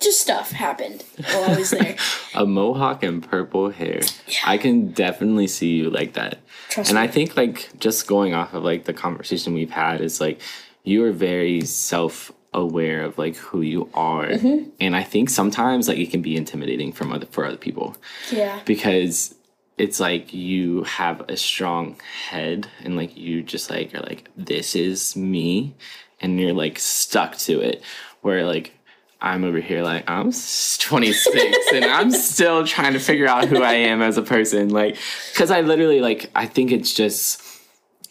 Just 0.00 0.20
stuff 0.20 0.50
happened 0.50 1.04
while 1.32 1.44
I 1.52 1.56
was 1.56 1.70
there. 1.70 1.96
a 2.34 2.44
mohawk 2.44 3.02
and 3.04 3.22
purple 3.22 3.70
hair. 3.70 4.00
Yeah. 4.26 4.38
I 4.44 4.58
can 4.58 4.90
definitely 4.92 5.46
see 5.46 5.74
you 5.74 5.88
like 5.88 6.14
that. 6.14 6.38
Trust 6.68 6.90
and 6.90 6.98
me. 6.98 7.02
I 7.04 7.06
think 7.06 7.36
like 7.36 7.70
just 7.78 8.06
going 8.06 8.34
off 8.34 8.52
of 8.54 8.64
like 8.64 8.84
the 8.84 8.92
conversation 8.92 9.54
we've 9.54 9.70
had 9.70 10.00
is 10.00 10.20
like 10.20 10.40
you 10.82 11.04
are 11.04 11.12
very 11.12 11.60
self 11.62 12.32
aware 12.52 13.02
of 13.04 13.16
like 13.18 13.36
who 13.36 13.62
you 13.62 13.88
are. 13.94 14.26
Mm-hmm. 14.26 14.70
And 14.80 14.96
I 14.96 15.04
think 15.04 15.30
sometimes 15.30 15.86
like 15.88 15.98
it 15.98 16.10
can 16.10 16.22
be 16.22 16.36
intimidating 16.36 16.92
from 16.92 17.12
other 17.12 17.26
for 17.26 17.44
other 17.46 17.56
people 17.56 17.96
Yeah. 18.32 18.60
because 18.64 19.34
it's 19.76 19.98
like 19.98 20.32
you 20.32 20.84
have 20.84 21.22
a 21.28 21.36
strong 21.36 21.96
head 22.28 22.68
and 22.82 22.96
like 22.96 23.16
you 23.16 23.42
just 23.42 23.70
like 23.70 23.94
are 23.94 24.00
like 24.00 24.30
this 24.36 24.76
is 24.76 25.16
me 25.16 25.74
and 26.20 26.40
you're 26.40 26.52
like 26.52 26.78
stuck 26.78 27.36
to 27.36 27.60
it. 27.60 27.82
Where 28.20 28.44
like 28.44 28.72
i'm 29.20 29.44
over 29.44 29.60
here 29.60 29.82
like 29.82 30.04
i'm 30.10 30.32
26 30.32 31.72
and 31.72 31.84
i'm 31.84 32.10
still 32.10 32.66
trying 32.66 32.92
to 32.92 32.98
figure 32.98 33.26
out 33.26 33.46
who 33.48 33.62
i 33.62 33.72
am 33.72 34.02
as 34.02 34.18
a 34.18 34.22
person 34.22 34.68
like 34.68 34.98
because 35.32 35.50
i 35.50 35.60
literally 35.60 36.00
like 36.00 36.30
i 36.34 36.44
think 36.44 36.72
it's 36.72 36.92
just 36.92 37.40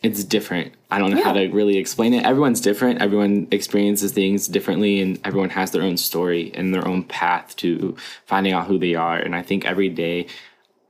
it's 0.04 0.26
different. 0.26 0.74
I 0.92 1.00
don't 1.00 1.12
know 1.12 1.24
how 1.24 1.32
to 1.32 1.48
really 1.48 1.78
explain 1.78 2.14
it. 2.14 2.26
Everyone's 2.26 2.60
different. 2.60 3.02
Everyone 3.02 3.48
experiences 3.52 4.12
things 4.12 4.50
differently 4.50 5.00
and 5.00 5.18
everyone 5.24 5.50
has 5.52 5.72
their 5.72 5.82
own 5.82 5.96
story 5.96 6.52
and 6.54 6.74
their 6.74 6.86
own 6.86 7.06
path 7.06 7.56
to 7.58 7.96
finding 8.26 8.52
out 8.52 8.68
who 8.68 8.78
they 8.78 8.96
are. 8.96 9.18
And 9.18 9.34
i 9.34 9.42
think 9.42 9.66
every 9.66 9.90
day 9.90 10.28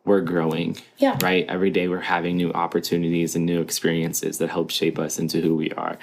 we're 0.06 0.22
growing 0.22 0.76
Yeah. 0.98 1.18
right? 1.22 1.46
Every 1.48 1.70
day 1.72 1.88
we're 1.88 2.00
having 2.00 2.36
new 2.38 2.52
opportunities 2.52 3.36
and 3.36 3.46
new 3.46 3.62
experiences 3.62 4.38
that 4.40 4.50
help 4.50 4.70
shape 4.70 5.00
us 5.00 5.18
into 5.20 5.40
who 5.42 5.56
we 5.56 5.72
are. 5.72 5.98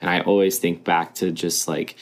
And 0.00 0.08
i 0.10 0.20
always 0.20 0.58
think 0.58 0.84
back 0.84 1.14
to 1.16 1.32
just 1.32 1.66
like 1.66 1.96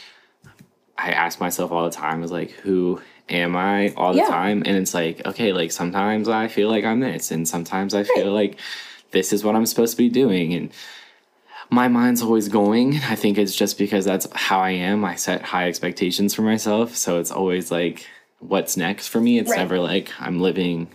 i 0.98 1.10
ask 1.12 1.40
myself 1.40 1.70
all 1.72 1.84
the 1.84 1.90
time 1.90 2.22
is 2.22 2.30
like 2.32 2.50
who 2.50 3.00
am 3.28 3.56
i 3.56 3.92
all 3.96 4.12
the 4.12 4.18
Yeah. 4.18 4.28
time? 4.28 4.62
And 4.66 4.76
it's 4.76 4.94
like 4.94 5.24
okay 5.26 5.52
like 5.52 5.72
sometimes 5.72 6.28
i 6.28 6.48
feel 6.48 6.68
like 6.68 6.84
i'm 6.84 7.00
this 7.00 7.30
and 7.30 7.46
sometimes 7.48 7.94
i 7.94 8.02
feel 8.04 8.32
like 8.32 8.58
this 9.12 9.32
is 9.32 9.42
what 9.44 9.54
i'm 9.56 9.66
supposed 9.66 9.92
to 9.92 9.96
be 9.98 10.08
doing. 10.08 10.52
And 10.52 10.70
my 11.70 11.88
mind's 11.88 12.22
always 12.22 12.48
going 12.48 12.96
i 13.08 13.14
think 13.16 13.38
it's 13.38 13.54
just 13.56 13.78
because 13.78 14.04
that's 14.04 14.26
how 14.34 14.60
i 14.60 14.70
am. 14.70 15.04
I 15.04 15.14
set 15.14 15.42
high 15.42 15.68
expectations 15.68 16.34
for 16.34 16.42
myself 16.42 16.96
so 16.96 17.18
it's 17.18 17.30
always 17.30 17.70
like 17.70 18.06
what's 18.40 18.76
next 18.76 19.08
for 19.08 19.20
me? 19.20 19.38
It's 19.38 19.50
Right. 19.50 19.58
never 19.60 19.78
like 19.80 20.10
i'm 20.20 20.38
living 20.40 20.88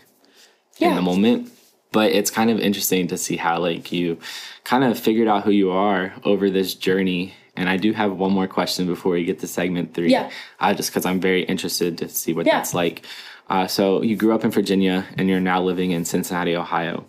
Yeah. 0.82 0.89
in 0.89 0.96
the 0.96 1.02
moment. 1.02 1.52
But 1.91 2.12
it's 2.12 2.32
kind 2.32 2.50
of 2.50 2.60
interesting 2.60 3.08
to 3.10 3.17
see 3.17 3.36
how 3.38 3.60
like 3.60 3.91
you 3.91 4.17
kind 4.63 4.84
of 4.84 4.98
figured 4.98 5.28
out 5.28 5.44
who 5.44 5.52
you 5.52 5.72
are 5.72 6.13
over 6.24 6.50
this 6.50 6.74
journey. 6.74 7.34
And 7.58 7.67
I 7.67 7.76
do 7.78 7.91
have 7.91 8.13
one 8.13 8.32
more 8.32 8.48
question 8.48 8.88
before 8.88 9.12
we 9.12 9.26
get 9.26 9.39
to 9.39 9.48
segment 9.48 9.94
three. 9.94 10.10
Yeah. 10.12 10.30
Uh, 10.60 10.74
just 10.74 10.89
because 10.91 11.06
I'm 11.06 11.20
very 11.20 11.44
interested 11.44 11.98
to 12.00 12.08
see 12.10 12.34
what 12.34 12.46
Yeah. 12.46 12.58
that's 12.58 12.74
like. 12.74 13.06
Uh, 13.50 13.67
so 13.67 14.02
you 14.02 14.15
grew 14.15 14.34
up 14.34 14.46
in 14.46 14.52
Virginia 14.52 15.06
and 15.17 15.28
you're 15.30 15.41
now 15.41 15.62
living 15.62 15.91
in 15.91 16.06
Cincinnati, 16.06 16.56
Ohio. 16.56 17.06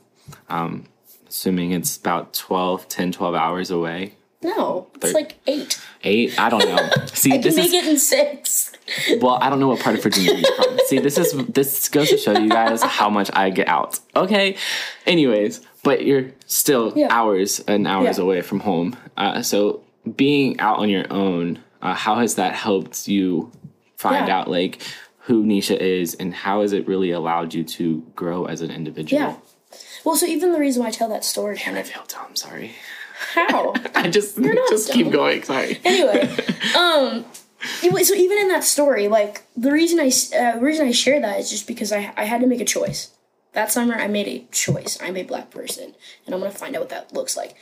Um, 0.49 0.87
assuming 1.29 1.71
it's 1.71 1.97
about 1.97 2.35
12, 2.35 2.89
10, 2.89 3.13
12 3.13 3.35
hours 3.37 3.71
away. 3.71 4.15
No, 4.43 4.89
it's 4.97 5.07
Thir- 5.07 5.13
like 5.13 5.37
eight. 5.47 5.81
Eight? 6.05 6.39
I 6.41 6.49
don't 6.51 6.65
know. 6.65 6.91
See, 7.07 7.31
I 7.31 7.35
can 7.35 7.43
this 7.43 7.57
make 7.57 7.67
is 7.67 7.73
it 7.75 7.87
in 7.87 7.99
six. 7.99 8.73
well, 9.21 9.39
I 9.41 9.49
don't 9.49 9.61
know 9.61 9.69
what 9.69 9.81
part 9.81 9.97
of 9.97 10.03
Virginia 10.03 10.35
you're 10.35 10.55
from. 10.65 10.79
See, 10.87 10.99
this 10.99 11.17
is 11.19 11.33
this 11.47 11.89
goes 11.89 12.09
to 12.11 12.19
show 12.19 12.33
you 12.37 12.49
guys 12.49 12.83
how 12.83 13.09
much 13.09 13.31
I 13.35 13.51
get 13.51 13.69
out. 13.69 14.01
Okay. 14.17 14.57
Anyways, 15.07 15.61
but 15.85 16.05
you're 16.05 16.31
still 16.47 16.93
Yeah. 16.97 17.09
hours 17.11 17.61
and 17.61 17.87
hours 17.87 18.19
Yeah. 18.19 18.25
away 18.25 18.41
from 18.43 18.61
home. 18.61 18.97
Uh, 19.17 19.43
so 19.43 19.83
being 20.17 20.59
out 20.61 20.79
on 20.79 20.89
your 20.91 21.05
own, 21.13 21.61
uh, 21.81 21.95
how 21.95 22.17
has 22.17 22.35
that 22.35 22.55
helped 22.55 23.07
you 23.09 23.53
find 23.97 24.27
Yeah. 24.29 24.39
out 24.41 24.51
like 24.51 24.83
who 25.27 25.45
Nisha 25.45 25.77
is 25.77 26.15
and 26.15 26.35
how 26.35 26.63
has 26.63 26.73
it 26.73 26.89
really 26.89 27.13
allowed 27.13 27.55
you 27.55 27.63
to 27.63 28.03
grow 28.17 28.47
as 28.47 28.61
an 28.61 28.73
individual? 28.73 29.23
Yeah. 29.23 29.35
Well, 30.05 30.17
so 30.17 30.27
even 30.27 30.51
the 30.53 30.59
reason 30.59 30.83
why 30.83 30.89
I 30.89 30.91
tell 30.91 31.09
that 31.11 31.25
story 31.25 31.61
I 31.65 31.83
feel 31.85 32.03
dumb. 32.09 32.35
Sorry. 32.35 32.73
How 33.35 33.75
I 33.95 34.11
just 34.11 34.37
just 34.69 34.93
keep 34.93 35.11
going. 35.11 35.43
Sorry. 35.43 35.81
anyway, 35.85 36.29
um, 36.77 37.25
so 37.63 38.15
even 38.15 38.39
in 38.39 38.49
that 38.49 38.65
story, 38.65 39.09
like 39.09 39.43
the 39.57 39.71
reason 39.71 40.01
I 40.01 40.07
uh, 40.37 40.59
the 40.59 40.65
reason 40.65 40.87
I 40.87 40.93
share 40.93 41.21
that 41.21 41.39
is 41.39 41.51
just 41.51 41.67
because 41.67 41.93
I 41.93 42.13
I 42.17 42.25
had 42.25 42.41
to 42.41 42.47
make 42.47 42.61
a 42.61 42.65
choice. 42.65 43.13
That 43.53 43.71
summer, 43.71 43.95
I 43.95 44.07
made 44.09 44.29
a 44.29 44.47
choice. 44.51 44.99
I'm 45.03 45.17
a 45.17 45.25
black 45.25 45.51
person, 45.51 45.95
and 46.25 46.35
I'm 46.35 46.41
gonna 46.41 46.53
find 46.53 46.75
out 46.75 46.81
what 46.81 46.89
that 46.89 47.13
looks 47.13 47.37
like. 47.37 47.55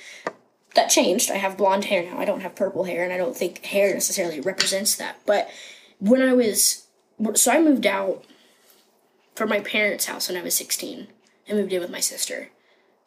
That 0.74 0.88
changed. 0.88 1.30
I 1.32 1.36
have 1.36 1.56
blonde 1.56 1.86
hair 1.86 2.04
now. 2.04 2.18
I 2.18 2.24
don't 2.24 2.40
have 2.40 2.54
purple 2.54 2.84
hair, 2.84 3.02
and 3.02 3.12
I 3.12 3.16
don't 3.16 3.36
think 3.36 3.64
hair 3.64 3.92
necessarily 3.92 4.40
represents 4.40 4.94
that. 4.96 5.18
But 5.26 5.50
when 5.98 6.22
I 6.22 6.32
was, 6.32 6.86
so 7.34 7.50
I 7.50 7.60
moved 7.60 7.86
out 7.86 8.24
from 9.34 9.48
my 9.48 9.60
parents' 9.60 10.06
house 10.06 10.28
when 10.28 10.38
I 10.38 10.42
was 10.42 10.54
16. 10.54 11.08
I 11.48 11.52
moved 11.54 11.72
in 11.72 11.80
with 11.80 11.90
my 11.90 12.00
sister. 12.00 12.50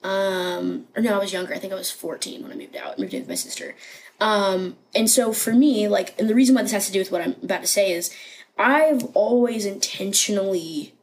Um, 0.04 0.88
or 0.96 1.02
no, 1.02 1.16
I 1.16 1.18
was 1.18 1.32
younger. 1.32 1.54
I 1.54 1.60
think 1.60 1.72
I 1.72 1.78
was 1.78 1.90
14 1.90 2.44
when 2.44 2.52
I 2.52 2.56
moved 2.56 2.76
out. 2.76 2.96
I 2.98 3.02
moved 3.02 3.14
in 3.14 3.22
with 3.22 3.30
my 3.30 3.36
sister. 3.36 3.76
Um, 4.20 4.78
and 4.94 5.10
so 5.10 5.34
for 5.34 5.54
me, 5.54 5.88
like, 5.88 6.18
and 6.20 6.30
the 6.30 6.36
reason 6.36 6.56
why 6.56 6.62
this 6.62 6.72
has 6.72 6.88
to 6.88 6.92
do 6.94 7.00
with 7.00 7.12
what 7.12 7.22
I'm 7.22 7.36
about 7.42 7.62
to 7.62 7.68
say 7.68 7.92
is 7.92 8.14
I've 8.58 9.04
always 9.16 9.66
intentionally, 9.66 10.94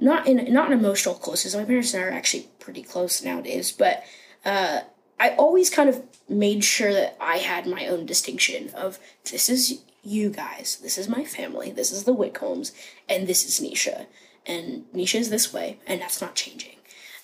not 0.00 0.26
in 0.26 0.52
not 0.52 0.72
an 0.72 0.78
emotional 0.78 1.14
closeness. 1.14 1.54
My 1.54 1.64
parents 1.64 1.94
and 1.94 2.02
I 2.02 2.06
are 2.08 2.10
actually 2.10 2.48
pretty 2.58 2.82
close 2.82 3.22
nowadays, 3.22 3.70
but 3.70 4.02
uh, 4.44 4.80
I 5.20 5.30
always 5.30 5.70
kind 5.70 5.88
of 5.88 6.02
made 6.28 6.64
sure 6.64 6.92
that 6.92 7.16
I 7.20 7.38
had 7.38 7.66
my 7.66 7.86
own 7.86 8.06
distinction 8.06 8.70
of 8.74 8.98
this 9.30 9.48
is 9.48 9.82
you 10.02 10.30
guys, 10.30 10.78
this 10.82 10.98
is 10.98 11.08
my 11.08 11.24
family, 11.24 11.70
this 11.72 11.90
is 11.90 12.04
the 12.04 12.14
Whitcombs, 12.14 12.72
and 13.08 13.26
this 13.26 13.44
is 13.44 13.64
Nisha. 13.64 14.06
And 14.46 14.84
Nisha 14.94 15.18
is 15.18 15.30
this 15.30 15.52
way, 15.52 15.78
and 15.86 16.00
that's 16.00 16.20
not 16.20 16.36
changing. 16.36 16.75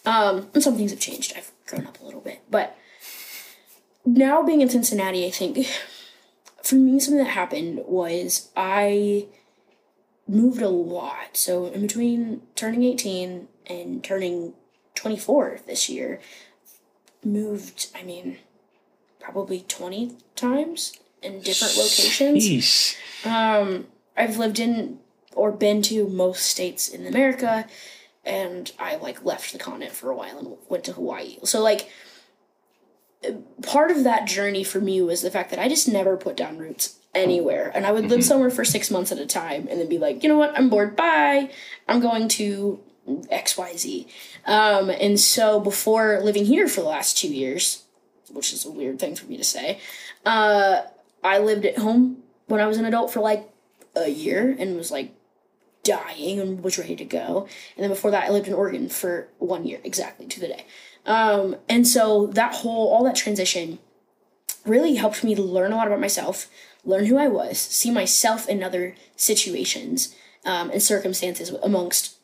Um, 0.05 0.49
and 0.55 0.63
some 0.63 0.77
things 0.77 0.91
have 0.91 1.01
changed. 1.01 1.35
I've 1.37 1.53
grown 1.67 1.87
up 1.87 2.01
a 2.01 2.05
little 2.05 2.21
bit. 2.21 2.41
But 2.51 2.77
now 4.05 4.43
being 4.43 4.61
in 4.61 4.69
Cincinnati, 4.69 5.27
I 5.27 5.31
think 5.31 5.67
for 6.63 6.75
me, 6.77 6.99
something 6.99 7.23
that 7.23 7.31
happened 7.31 7.83
was 7.87 8.51
I 8.57 9.27
moved 10.29 10.63
a 10.63 10.69
lot. 10.69 11.37
So 11.37 11.67
in 11.67 11.83
between 11.83 12.43
turning 12.55 12.85
18 12.85 13.49
and 13.67 14.03
turning 14.03 14.55
24 14.95 15.61
this 15.67 15.89
year, 15.89 16.21
moved, 17.25 17.89
I 17.95 18.03
mean, 18.03 18.39
probably 19.21 19.61
20 19.69 20.17
times 20.35 20.99
in 21.23 21.41
different 21.41 21.77
locations. 21.77 22.97
Um, 23.25 23.87
I've 24.17 24.37
lived 24.37 24.59
in 24.59 24.99
or 25.35 25.53
been 25.53 25.81
to 25.83 26.09
most 26.09 26.43
states 26.43 26.89
in 26.89 27.07
America, 27.07 27.67
and 28.25 28.71
I 28.79 28.97
like 28.97 29.25
left 29.25 29.53
the 29.53 29.59
continent 29.59 29.93
for 29.93 30.11
a 30.11 30.17
while 30.17 30.39
and 30.39 30.57
went 30.69 30.85
to 30.85 30.93
Hawaii. 30.93 31.39
So 31.45 31.61
like, 31.61 31.91
part 33.63 33.91
of 33.91 34.05
that 34.05 34.27
journey 34.27 34.65
for 34.65 34.81
me 34.81 35.01
was 35.01 35.23
the 35.23 35.31
fact 35.31 35.51
that 35.51 35.59
I 35.59 35.69
just 35.69 35.89
never 35.89 36.17
put 36.17 36.37
down 36.37 36.59
roots 36.59 36.99
anywhere, 37.15 37.71
and 37.75 37.87
I 37.87 37.93
would 37.93 38.07
live 38.07 38.25
somewhere 38.25 38.51
for 38.51 38.65
six 38.65 38.91
months 38.91 39.13
at 39.13 39.19
a 39.19 39.27
time, 39.27 39.69
and 39.71 39.79
then 39.81 39.89
be 39.89 39.99
like, 39.99 40.23
you 40.23 40.29
know 40.29 40.39
what, 40.39 40.57
I'm 40.57 40.71
bored. 40.71 40.97
Bye. 40.97 41.51
I'm 41.87 42.01
going 42.01 42.27
to 42.29 42.81
X 43.31 43.59
Y 43.59 43.77
Z. 43.77 44.07
Um, 44.47 44.91
and 44.91 45.21
so 45.21 45.61
before 45.61 46.21
living 46.23 46.47
here 46.47 46.69
for 46.69 46.81
the 46.81 46.89
last 46.89 47.19
two 47.19 47.33
years, 47.33 47.85
which 48.31 48.53
is 48.53 48.65
a 48.65 48.71
weird 48.71 48.99
thing 48.99 49.15
for 49.15 49.27
me 49.27 49.37
to 49.37 49.45
say, 49.45 49.79
uh, 50.25 50.83
I 51.23 51.39
lived 51.39 51.67
at 51.67 51.79
home 51.79 52.23
when 52.47 52.61
I 52.61 52.67
was 52.67 52.79
an 52.79 52.87
adult 52.87 53.13
for 53.13 53.21
like 53.21 53.49
a 53.95 54.09
year 54.09 54.57
and 54.59 54.77
was 54.77 54.91
like 54.91 55.15
dying 55.85 56.41
and 56.41 56.63
was 56.63 56.79
ready 56.79 56.97
to 56.97 57.05
go. 57.05 57.49
And 57.77 57.83
then 57.83 57.91
before 57.91 58.11
that, 58.11 58.25
I 58.25 58.31
lived 58.31 58.49
in 58.49 58.55
Oregon 58.55 58.89
for 58.89 59.29
one 59.39 59.67
year, 59.67 59.81
exactly 59.85 60.27
to 60.27 60.41
the 60.41 60.49
day. 60.49 60.65
Um, 61.05 61.57
and 61.69 61.87
so 61.87 62.27
that 62.29 62.55
whole, 62.57 62.89
all 62.89 63.05
that 63.05 63.17
transition 63.17 63.79
really 64.65 64.95
helped 64.95 65.25
me 65.25 65.35
learn 65.35 65.73
a 65.73 65.77
lot 65.77 65.89
about 65.89 66.01
myself, 66.01 66.49
learn 66.85 67.07
who 67.07 67.19
I 67.19 67.29
was, 67.29 67.59
see 67.59 67.91
myself 67.91 68.49
in 68.49 68.63
other 68.63 68.95
situations 69.17 70.15
um, 70.45 70.71
and 70.71 70.83
circumstances 70.83 71.51
amongst 71.63 72.17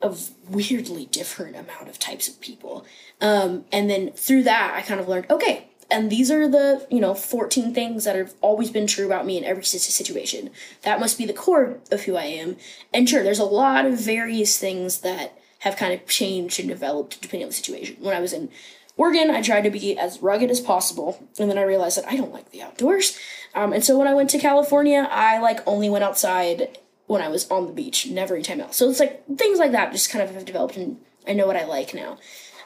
a 0.00 0.14
weirdly 0.48 1.06
different 1.06 1.56
amount 1.56 1.88
of 1.88 1.98
types 1.98 2.28
of 2.28 2.40
people. 2.40 2.86
Um, 3.20 3.64
and 3.72 3.90
then 3.90 4.12
through 4.12 4.44
that, 4.44 4.74
I 4.76 4.82
kind 4.82 5.00
of 5.00 5.08
learned, 5.08 5.26
okay, 5.30 5.68
and 5.90 6.10
these 6.10 6.30
are 6.30 6.48
the 6.48 6.86
you 6.90 7.00
know 7.00 7.14
14 7.14 7.72
things 7.72 8.04
that 8.04 8.16
have 8.16 8.34
always 8.40 8.70
been 8.70 8.86
true 8.86 9.06
about 9.06 9.26
me 9.26 9.38
in 9.38 9.44
every 9.44 9.64
situation. 9.64 10.50
That 10.82 11.00
must 11.00 11.18
be 11.18 11.26
the 11.26 11.32
core 11.32 11.78
of 11.90 12.02
who 12.02 12.16
i 12.16 12.24
am. 12.24 12.56
And 12.92 13.08
sure 13.08 13.22
there's 13.22 13.38
a 13.38 13.44
lot 13.44 13.86
of 13.86 13.98
various 13.98 14.58
things 14.58 15.00
that 15.00 15.38
have 15.60 15.76
kind 15.76 15.92
of 15.92 16.06
changed 16.06 16.60
and 16.60 16.68
developed 16.68 17.20
depending 17.20 17.44
on 17.44 17.50
the 17.50 17.54
situation. 17.54 17.96
When 18.00 18.16
i 18.16 18.20
was 18.20 18.32
in 18.32 18.50
oregon 18.96 19.30
i 19.30 19.40
tried 19.40 19.62
to 19.62 19.70
be 19.70 19.96
as 19.98 20.20
rugged 20.20 20.50
as 20.50 20.60
possible 20.60 21.26
and 21.38 21.48
then 21.48 21.58
i 21.58 21.62
realized 21.62 21.96
that 21.96 22.10
i 22.10 22.16
don't 22.16 22.32
like 22.32 22.50
the 22.50 22.62
outdoors. 22.62 23.18
Um, 23.54 23.72
and 23.72 23.84
so 23.84 23.98
when 23.98 24.08
i 24.08 24.14
went 24.14 24.30
to 24.30 24.38
california 24.38 25.08
i 25.10 25.38
like 25.38 25.66
only 25.66 25.88
went 25.88 26.04
outside 26.04 26.78
when 27.06 27.22
i 27.22 27.28
was 27.28 27.50
on 27.50 27.66
the 27.66 27.72
beach 27.72 28.06
never 28.08 28.34
anytime 28.34 28.60
else. 28.60 28.76
So 28.76 28.90
it's 28.90 29.00
like 29.00 29.24
things 29.36 29.58
like 29.58 29.72
that 29.72 29.92
just 29.92 30.10
kind 30.10 30.22
of 30.22 30.34
have 30.34 30.44
developed 30.44 30.76
and 30.76 30.98
i 31.26 31.32
know 31.32 31.46
what 31.46 31.56
i 31.56 31.64
like 31.64 31.94
now 31.94 32.18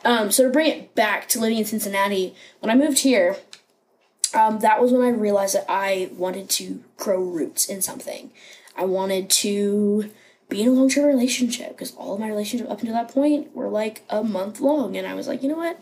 um, 0.04 0.30
so 0.30 0.44
to 0.44 0.50
bring 0.50 0.70
it 0.70 0.94
back 0.94 1.28
to 1.28 1.40
living 1.40 1.58
in 1.58 1.64
Cincinnati, 1.64 2.34
when 2.60 2.70
I 2.70 2.74
moved 2.74 3.00
here, 3.00 3.36
um, 4.34 4.60
that 4.60 4.80
was 4.80 4.92
when 4.92 5.02
I 5.02 5.08
realized 5.08 5.54
that 5.54 5.66
I 5.68 6.10
wanted 6.12 6.48
to 6.50 6.82
grow 6.96 7.20
roots 7.22 7.66
in 7.66 7.82
something. 7.82 8.30
I 8.76 8.84
wanted 8.84 9.28
to 9.30 10.10
be 10.48 10.62
in 10.62 10.68
a 10.68 10.72
long 10.72 10.88
term 10.88 11.06
relationship 11.06 11.70
because 11.70 11.94
all 11.96 12.14
of 12.14 12.20
my 12.20 12.28
relationships 12.28 12.70
up 12.70 12.80
until 12.80 12.94
that 12.94 13.08
point 13.08 13.54
were 13.54 13.68
like 13.68 14.02
a 14.08 14.22
month 14.22 14.60
long, 14.60 14.96
and 14.96 15.06
I 15.06 15.14
was 15.14 15.28
like, 15.28 15.42
you 15.42 15.48
know 15.48 15.56
what, 15.56 15.78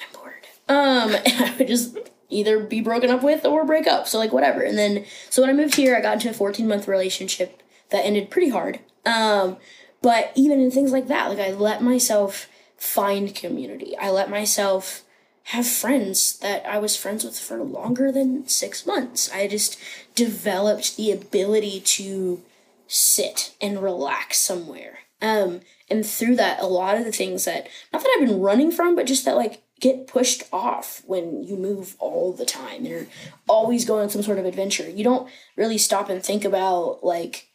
I'm 0.00 0.20
bored. 0.20 0.46
Um, 0.68 1.14
and 1.26 1.44
I 1.44 1.56
would 1.56 1.68
just 1.68 1.96
either 2.28 2.60
be 2.60 2.80
broken 2.80 3.10
up 3.10 3.22
with 3.22 3.44
or 3.44 3.64
break 3.64 3.86
up. 3.86 4.06
So 4.06 4.18
like 4.18 4.32
whatever. 4.32 4.62
And 4.62 4.78
then 4.78 5.04
so 5.28 5.42
when 5.42 5.50
I 5.50 5.54
moved 5.54 5.74
here, 5.74 5.96
I 5.96 6.00
got 6.00 6.14
into 6.14 6.30
a 6.30 6.32
14 6.32 6.66
month 6.66 6.88
relationship 6.88 7.62
that 7.90 8.04
ended 8.04 8.30
pretty 8.30 8.50
hard. 8.50 8.78
Um, 9.04 9.56
but 10.02 10.32
even 10.34 10.60
in 10.60 10.70
things 10.70 10.92
like 10.92 11.08
that, 11.08 11.28
like 11.28 11.38
I 11.38 11.52
let 11.52 11.82
myself 11.82 12.48
find 12.80 13.34
community. 13.34 13.96
I 13.98 14.10
let 14.10 14.30
myself 14.30 15.04
have 15.44 15.66
friends 15.66 16.38
that 16.38 16.66
I 16.66 16.78
was 16.78 16.96
friends 16.96 17.24
with 17.24 17.38
for 17.38 17.62
longer 17.62 18.10
than 18.10 18.48
six 18.48 18.86
months. 18.86 19.30
I 19.32 19.46
just 19.46 19.78
developed 20.14 20.96
the 20.96 21.12
ability 21.12 21.80
to 21.80 22.42
sit 22.86 23.54
and 23.60 23.82
relax 23.82 24.38
somewhere. 24.38 25.00
Um, 25.20 25.60
and 25.90 26.06
through 26.06 26.36
that, 26.36 26.60
a 26.60 26.66
lot 26.66 26.96
of 26.96 27.04
the 27.04 27.12
things 27.12 27.44
that, 27.44 27.68
not 27.92 28.02
that 28.02 28.16
I've 28.18 28.26
been 28.26 28.40
running 28.40 28.70
from, 28.70 28.96
but 28.96 29.06
just 29.06 29.26
that 29.26 29.36
like 29.36 29.62
get 29.78 30.06
pushed 30.06 30.44
off 30.52 31.02
when 31.06 31.44
you 31.44 31.56
move 31.56 31.96
all 31.98 32.32
the 32.32 32.44
time 32.44 32.84
you're 32.84 33.06
always 33.48 33.84
going 33.84 34.04
on 34.04 34.10
some 34.10 34.22
sort 34.22 34.38
of 34.38 34.46
adventure. 34.46 34.88
You 34.88 35.04
don't 35.04 35.30
really 35.56 35.78
stop 35.78 36.08
and 36.08 36.22
think 36.22 36.44
about 36.44 37.04
like, 37.04 37.49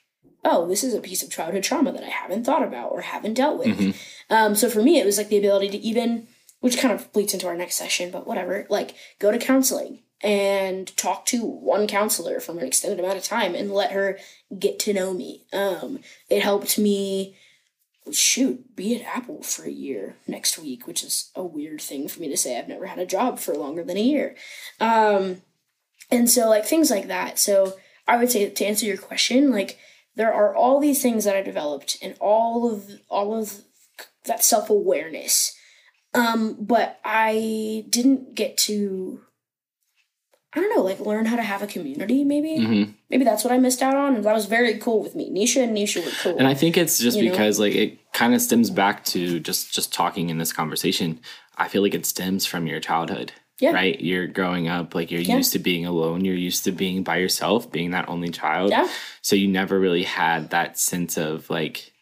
oh, 0.45 0.67
this 0.67 0.83
is 0.83 0.93
a 0.93 1.01
piece 1.01 1.23
of 1.23 1.31
childhood 1.31 1.63
trauma 1.63 1.91
that 1.91 2.03
I 2.03 2.09
haven't 2.09 2.45
thought 2.45 2.63
about 2.63 2.91
or 2.91 3.01
haven't 3.01 3.33
dealt 3.33 3.57
with. 3.57 3.77
Mm-hmm. 3.77 4.33
Um, 4.33 4.55
so 4.55 4.69
for 4.69 4.81
me, 4.81 4.99
it 4.99 5.05
was 5.05 5.17
like 5.17 5.29
the 5.29 5.37
ability 5.37 5.69
to 5.69 5.77
even, 5.77 6.27
which 6.59 6.79
kind 6.79 6.93
of 6.93 7.11
bleeds 7.11 7.33
into 7.33 7.47
our 7.47 7.57
next 7.57 7.75
session, 7.75 8.11
but 8.11 8.27
whatever, 8.27 8.67
like 8.69 8.95
go 9.19 9.31
to 9.31 9.39
counseling 9.39 10.03
and 10.21 10.95
talk 10.95 11.25
to 11.25 11.45
one 11.45 11.87
counselor 11.87 12.39
from 12.39 12.59
an 12.59 12.65
extended 12.65 12.99
amount 12.99 13.17
of 13.17 13.23
time 13.23 13.55
and 13.55 13.71
let 13.71 13.91
her 13.91 14.17
get 14.57 14.79
to 14.79 14.93
know 14.93 15.13
me. 15.13 15.43
Um, 15.51 15.99
it 16.29 16.41
helped 16.41 16.77
me 16.77 17.35
shoot, 18.11 18.75
be 18.75 18.95
at 18.95 19.17
Apple 19.17 19.41
for 19.41 19.65
a 19.65 19.71
year 19.71 20.15
next 20.27 20.59
week, 20.59 20.85
which 20.85 21.03
is 21.03 21.31
a 21.35 21.43
weird 21.43 21.81
thing 21.81 22.07
for 22.07 22.21
me 22.21 22.29
to 22.29 22.37
say. 22.37 22.57
I've 22.57 22.67
never 22.67 22.85
had 22.85 22.99
a 22.99 23.05
job 23.05 23.39
for 23.39 23.55
longer 23.55 23.83
than 23.83 23.97
a 23.97 24.01
year. 24.01 24.35
Um, 24.79 25.41
and 26.11 26.29
so 26.29 26.47
like 26.49 26.65
things 26.65 26.91
like 26.91 27.07
that. 27.07 27.39
So 27.39 27.77
I 28.07 28.17
would 28.17 28.31
say 28.31 28.47
to 28.47 28.65
answer 28.65 28.85
your 28.85 28.97
question, 28.97 29.51
like 29.51 29.79
there 30.15 30.33
are 30.33 30.55
all 30.55 30.79
these 30.79 31.01
things 31.01 31.25
that 31.25 31.35
I 31.35 31.41
developed 31.41 31.97
and 32.01 32.15
all 32.19 32.71
of 32.71 32.89
all 33.09 33.37
of 33.37 33.61
that 34.25 34.43
self 34.43 34.69
awareness. 34.69 35.55
Um, 36.13 36.55
but 36.59 36.99
I 37.03 37.85
didn't 37.89 38.35
get 38.35 38.57
to 38.59 39.21
I 40.55 40.61
don't 40.61 40.73
know, 40.73 40.83
like 40.83 41.01
learn 41.01 41.25
how 41.25 41.35
to 41.35 41.41
have 41.41 41.61
a 41.61 41.67
community, 41.67 42.23
maybe. 42.23 42.57
Mm-hmm. 42.57 42.91
Maybe 43.09 43.25
that's 43.25 43.43
what 43.43 43.51
I 43.51 43.57
missed 43.57 43.81
out 43.81 43.95
on. 43.95 44.15
And 44.15 44.23
that 44.23 44.33
was 44.33 44.45
very 44.45 44.77
cool 44.77 45.03
with 45.03 45.13
me. 45.13 45.29
Nisha 45.29 45.61
and 45.61 45.75
Nisha 45.75 46.03
were 46.03 46.11
cool. 46.21 46.37
And 46.37 46.47
I 46.47 46.53
think 46.53 46.77
it's 46.77 46.97
just 46.97 47.19
because 47.19 47.59
know? 47.59 47.65
like 47.65 47.75
it 47.75 48.13
kind 48.13 48.33
of 48.33 48.41
stems 48.41 48.69
back 48.69 49.03
to 49.05 49.41
just 49.41 49.73
just 49.73 49.93
talking 49.93 50.29
in 50.29 50.37
this 50.37 50.53
conversation. 50.53 51.19
I 51.57 51.67
feel 51.67 51.81
like 51.81 51.93
it 51.93 52.05
stems 52.05 52.45
from 52.45 52.67
your 52.67 52.79
childhood. 52.79 53.33
Yeah. 53.59 53.71
Right? 53.71 53.99
You're 54.01 54.27
growing 54.27 54.67
up, 54.67 54.93
like 54.93 55.11
you're 55.11 55.21
yeah. 55.21 55.37
used 55.37 55.53
to 55.53 55.59
being 55.59 55.85
alone. 55.85 56.25
You're 56.25 56.35
used 56.35 56.65
to 56.65 56.71
being 56.71 57.03
by 57.03 57.17
yourself, 57.17 57.71
being 57.71 57.91
that 57.91 58.09
only 58.09 58.29
child. 58.29 58.71
Yeah. 58.71 58.89
So 59.21 59.35
you 59.35 59.47
never 59.47 59.79
really 59.79 60.03
had 60.03 60.49
that 60.49 60.77
sense 60.77 61.17
of 61.17 61.49
like 61.49 61.93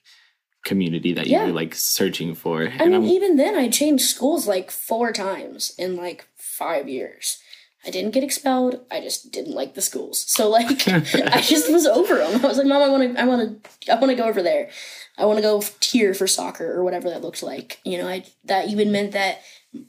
community 0.65 1.13
that 1.13 1.27
you 1.27 1.33
yeah. 1.33 1.45
were 1.45 1.51
like 1.51 1.75
searching 1.75 2.33
for. 2.33 2.63
I 2.63 2.65
and 2.65 2.79
mean, 2.79 2.93
I'm, 2.93 3.03
even 3.05 3.35
then, 3.37 3.55
I 3.55 3.69
changed 3.69 4.05
schools 4.05 4.47
like 4.47 4.71
four 4.71 5.11
times 5.11 5.75
in 5.77 5.95
like 5.95 6.27
five 6.35 6.89
years. 6.89 7.37
I 7.85 7.89
didn't 7.89 8.11
get 8.11 8.23
expelled. 8.23 8.79
I 8.89 9.01
just 9.01 9.31
didn't 9.31 9.53
like 9.53 9.73
the 9.73 9.81
schools. 9.81 10.23
So 10.31 10.49
like, 10.49 10.87
I 10.87 11.41
just 11.41 11.71
was 11.71 11.85
over 11.85 12.15
them. 12.15 12.43
I 12.43 12.47
was 12.47 12.57
like, 12.57 12.65
Mom, 12.65 12.81
I 12.81 12.89
want 12.89 13.15
to, 13.15 13.21
I 13.21 13.25
want 13.25 13.63
to, 13.63 13.91
I 13.91 13.99
want 13.99 14.09
to 14.09 14.15
go 14.15 14.23
over 14.23 14.41
there. 14.41 14.69
I 15.17 15.25
want 15.25 15.37
to 15.37 15.43
go 15.43 15.61
here 15.81 16.13
for 16.13 16.25
soccer 16.25 16.71
or 16.73 16.83
whatever 16.83 17.09
that 17.09 17.21
looked 17.21 17.43
like. 17.43 17.79
You 17.83 17.97
know, 17.97 18.07
I 18.07 18.23
that 18.45 18.69
even 18.69 18.91
meant 18.91 19.11
that 19.11 19.41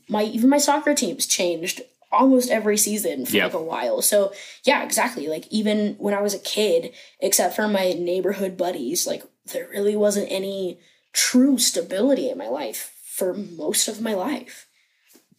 my 0.08 0.24
even 0.24 0.50
my 0.50 0.58
soccer 0.58 0.94
teams 0.94 1.26
changed 1.26 1.82
almost 2.12 2.50
every 2.50 2.76
season 2.76 3.26
for 3.26 3.36
yep. 3.36 3.52
like 3.52 3.60
a 3.60 3.62
while. 3.62 4.02
So 4.02 4.32
yeah, 4.64 4.84
exactly. 4.84 5.26
Like 5.26 5.46
even 5.50 5.96
when 5.98 6.14
I 6.14 6.22
was 6.22 6.34
a 6.34 6.38
kid, 6.38 6.92
except 7.20 7.56
for 7.56 7.68
my 7.68 7.92
neighborhood 7.92 8.56
buddies, 8.56 9.06
like 9.06 9.24
there 9.52 9.68
really 9.68 9.96
wasn't 9.96 10.30
any 10.30 10.78
true 11.12 11.58
stability 11.58 12.30
in 12.30 12.38
my 12.38 12.48
life 12.48 12.92
for 13.04 13.34
most 13.34 13.88
of 13.88 14.00
my 14.00 14.14
life. 14.14 14.66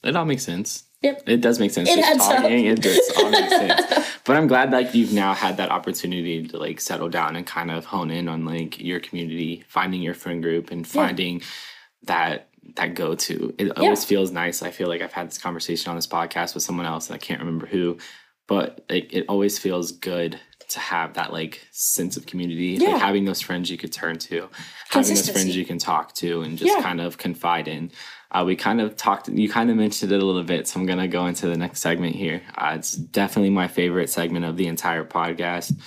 It 0.03 0.15
all 0.15 0.25
makes 0.25 0.43
sense. 0.43 0.83
Yep. 1.01 1.23
It 1.27 1.41
does 1.41 1.59
make 1.59 1.71
sense. 1.71 1.89
It 1.89 1.97
Just 1.97 2.31
talking, 2.31 2.65
it 2.65 2.81
does 2.81 3.11
all 3.17 3.29
makes 3.29 3.49
sense. 3.49 4.05
But 4.25 4.37
I'm 4.37 4.47
glad 4.47 4.71
like 4.71 4.95
you've 4.95 5.13
now 5.13 5.35
had 5.35 5.57
that 5.57 5.69
opportunity 5.69 6.47
to 6.47 6.57
like 6.57 6.81
settle 6.81 7.09
down 7.09 7.35
and 7.35 7.45
kind 7.45 7.69
of 7.69 7.85
hone 7.85 8.09
in 8.09 8.27
on 8.27 8.43
like 8.43 8.79
your 8.79 8.99
community, 8.99 9.63
finding 9.67 10.01
your 10.01 10.15
friend 10.15 10.41
group 10.41 10.71
and 10.71 10.85
finding 10.87 11.41
yeah. 11.41 11.45
that 12.05 12.49
that 12.75 12.95
go 12.95 13.15
to. 13.15 13.53
It 13.57 13.77
always 13.77 14.03
feels 14.03 14.31
nice. 14.31 14.61
I 14.61 14.71
feel 14.71 14.87
like 14.87 15.01
I've 15.01 15.13
had 15.13 15.27
this 15.27 15.37
conversation 15.37 15.89
on 15.89 15.95
this 15.95 16.07
podcast 16.07 16.53
with 16.53 16.63
someone 16.63 16.85
else, 16.85 17.07
and 17.09 17.15
I 17.15 17.19
can't 17.19 17.39
remember 17.39 17.65
who, 17.67 17.97
but 18.47 18.83
like 18.89 19.13
it 19.13 19.25
always 19.29 19.57
feels 19.59 19.91
good 19.91 20.39
to 20.67 20.79
have 20.79 21.13
that 21.13 21.31
like 21.31 21.61
sense 21.71 22.17
of 22.17 22.25
community, 22.25 22.77
Yeah. 22.81 22.89
like 22.93 23.01
having 23.01 23.25
those 23.25 23.39
friends 23.41 23.69
you 23.69 23.77
could 23.77 23.93
turn 23.93 24.17
to, 24.17 24.49
having 24.89 25.13
those 25.13 25.29
friends 25.29 25.55
you 25.55 25.63
can 25.65 25.77
talk 25.77 26.13
to, 26.15 26.41
and 26.41 26.57
just 26.57 26.71
Yeah. 26.75 26.81
kind 26.81 26.99
of 26.99 27.17
confide 27.19 27.67
in. 27.67 27.91
Uh, 28.31 28.43
we 28.45 28.55
kind 28.55 28.81
of 28.81 28.95
talked. 28.97 29.29
You 29.29 29.47
kind 29.47 29.69
of 29.69 29.77
mentioned 29.77 30.11
it 30.11 30.21
a 30.21 30.25
little 30.25 30.43
bit, 30.43 30.67
so 30.67 30.79
I'm 30.79 30.85
gonna 30.87 31.07
go 31.07 31.27
into 31.27 31.47
the 31.47 31.55
next 31.55 31.79
segment 31.81 32.15
here. 32.15 32.41
Uh, 32.57 32.73
it's 32.75 32.93
definitely 32.93 33.51
my 33.51 33.67
favorite 33.67 34.09
segment 34.09 34.43
of 34.43 34.57
the 34.57 34.65
entire 34.67 35.05
podcast. 35.05 35.79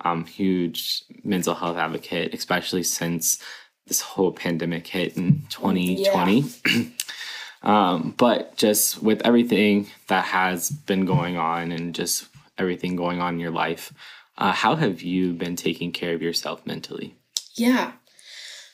I'm 0.00 0.26
huge 0.26 1.04
mental 1.22 1.54
health 1.54 1.76
advocate, 1.78 2.34
especially 2.34 2.82
since 2.82 3.38
this 3.86 4.00
whole 4.00 4.32
pandemic 4.32 4.86
hit 4.86 5.16
in 5.16 5.42
2020. 5.50 6.44
um, 7.62 8.14
but 8.16 8.56
just 8.56 9.02
with 9.02 9.20
everything 9.24 9.88
that 10.08 10.24
has 10.26 10.70
been 10.70 11.04
going 11.04 11.36
on 11.36 11.72
and 11.72 11.94
just 11.94 12.26
everything 12.58 12.96
going 12.96 13.20
on 13.20 13.34
in 13.34 13.40
your 13.40 13.50
life, 13.50 13.92
uh, 14.38 14.52
how 14.52 14.74
have 14.74 15.02
you 15.02 15.32
been 15.32 15.56
taking 15.56 15.92
care 15.92 16.14
of 16.14 16.22
yourself 16.22 16.66
mentally? 16.66 17.14
Yeah. 17.54 17.92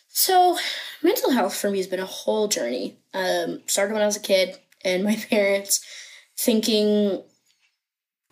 So, 0.09 0.59
mental 1.03 1.31
health 1.31 1.57
for 1.57 1.71
me 1.71 1.79
has 1.79 1.87
been 1.87 2.01
a 2.01 2.07
whole 2.07 2.49
journey. 2.49 2.99
Um, 3.15 3.63
started 3.67 3.93
when 3.93 4.03
I 4.03 4.07
was 4.07 4.17
a 4.17 4.21
kid, 4.21 4.59
and 4.85 5.05
my 5.05 5.17
parents 5.31 5.85
thinking 6.37 7.23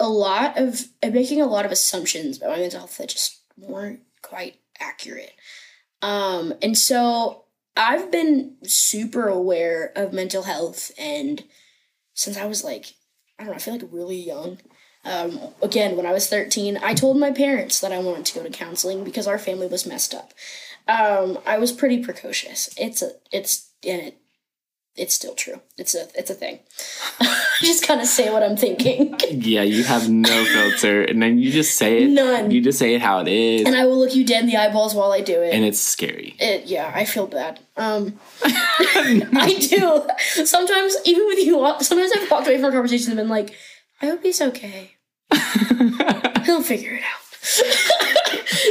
a 0.01 0.09
lot 0.09 0.57
of 0.57 0.87
making 1.03 1.41
a 1.41 1.47
lot 1.47 1.67
of 1.67 1.73
assumptions 1.73 2.39
about 2.39 2.51
my 2.51 2.59
mental 2.59 2.81
health 2.81 2.97
that 2.99 3.09
just 3.09 3.41
weren't 3.57 4.01
quite 4.23 4.57
accurate. 4.81 5.33
Um, 6.03 6.55
and 6.63 6.77
so 6.77 7.45
I've 7.77 8.11
been 8.11 8.57
super 8.65 9.29
aware 9.29 9.93
of 9.97 10.13
mental 10.13 10.45
health, 10.45 10.91
and 10.99 11.45
since 12.15 12.37
I 12.37 12.47
was 12.47 12.65
like, 12.65 12.95
I 13.39 13.45
don't 13.45 13.53
know, 13.53 13.57
I 13.57 13.61
feel 13.61 13.75
like 13.75 13.85
really 13.91 14.21
young. 14.21 14.59
Um, 15.05 15.41
again, 15.63 15.97
when 15.97 16.07
I 16.07 16.13
was 16.13 16.29
13, 16.29 16.79
I 16.83 16.93
told 16.93 17.19
my 17.19 17.31
parents 17.31 17.81
that 17.81 17.93
I 17.93 17.99
wanted 17.99 18.27
to 18.27 18.35
go 18.35 18.43
to 18.43 18.51
counseling 18.51 19.05
because 19.05 19.27
our 19.27 19.39
family 19.39 19.67
was 19.69 19.87
messed 19.87 20.13
up. 20.13 20.33
Um, 20.89 21.39
I 21.47 21.59
was 21.59 21.73
pretty 21.73 22.03
precocious. 22.03 22.69
It's 22.77 23.03
a, 23.03 23.13
it's, 23.31 23.71
and 23.87 24.03
it, 24.03 24.17
it's 24.99 25.15
still 25.15 25.35
true. 25.35 25.61
It's 25.77 25.95
a, 25.95 26.09
it's 26.15 26.29
a 26.31 26.35
thing. 26.35 26.59
I 27.21 27.45
just 27.61 27.87
kind 27.87 28.01
of 28.01 28.07
say 28.07 28.31
what 28.33 28.43
I'm 28.43 28.57
thinking. 28.57 29.15
Yeah, 29.31 29.63
you 29.63 29.85
have 29.85 30.11
no 30.11 30.45
filter, 30.55 31.03
and 31.03 31.23
then 31.23 31.39
you 31.39 31.51
just 31.53 31.77
say 31.77 32.03
it. 32.03 32.11
None. 32.11 32.51
You 32.51 32.61
just 32.61 32.79
say 32.79 32.95
it 32.95 33.01
how 33.01 33.21
it 33.21 33.29
is, 33.29 33.67
and 33.67 33.77
I 33.77 33.87
will 33.87 33.99
look 33.99 34.15
you 34.15 34.25
dead 34.25 34.43
in 34.45 34.47
the 34.51 34.57
eyeballs 34.57 34.95
while 34.95 35.13
I 35.13 35.21
do 35.21 35.41
it. 35.43 35.55
and 35.55 35.65
it's 35.65 35.79
scary. 35.79 36.35
it, 36.39 36.67
yeah, 36.67 36.93
I 36.95 37.05
feel 37.05 37.27
bad. 37.27 37.61
Um, 37.77 38.19
I 38.45 39.57
do. 39.71 40.45
Sometimes, 40.45 40.97
even 41.05 41.27
with 41.27 41.39
you, 41.39 41.55
sometimes 41.81 42.13
I've 42.17 42.31
walked 42.31 42.47
away 42.49 42.57
from 42.61 42.71
a 42.71 42.73
conversation 42.73 43.13
and 43.13 43.19
been 43.19 43.29
like, 43.29 43.55
I 44.03 44.07
hope 44.07 44.23
he's 44.23 44.41
okay. 44.41 44.93
He'll 46.45 46.63
figure 46.63 46.93
it 46.95 47.03
out. 47.03 48.18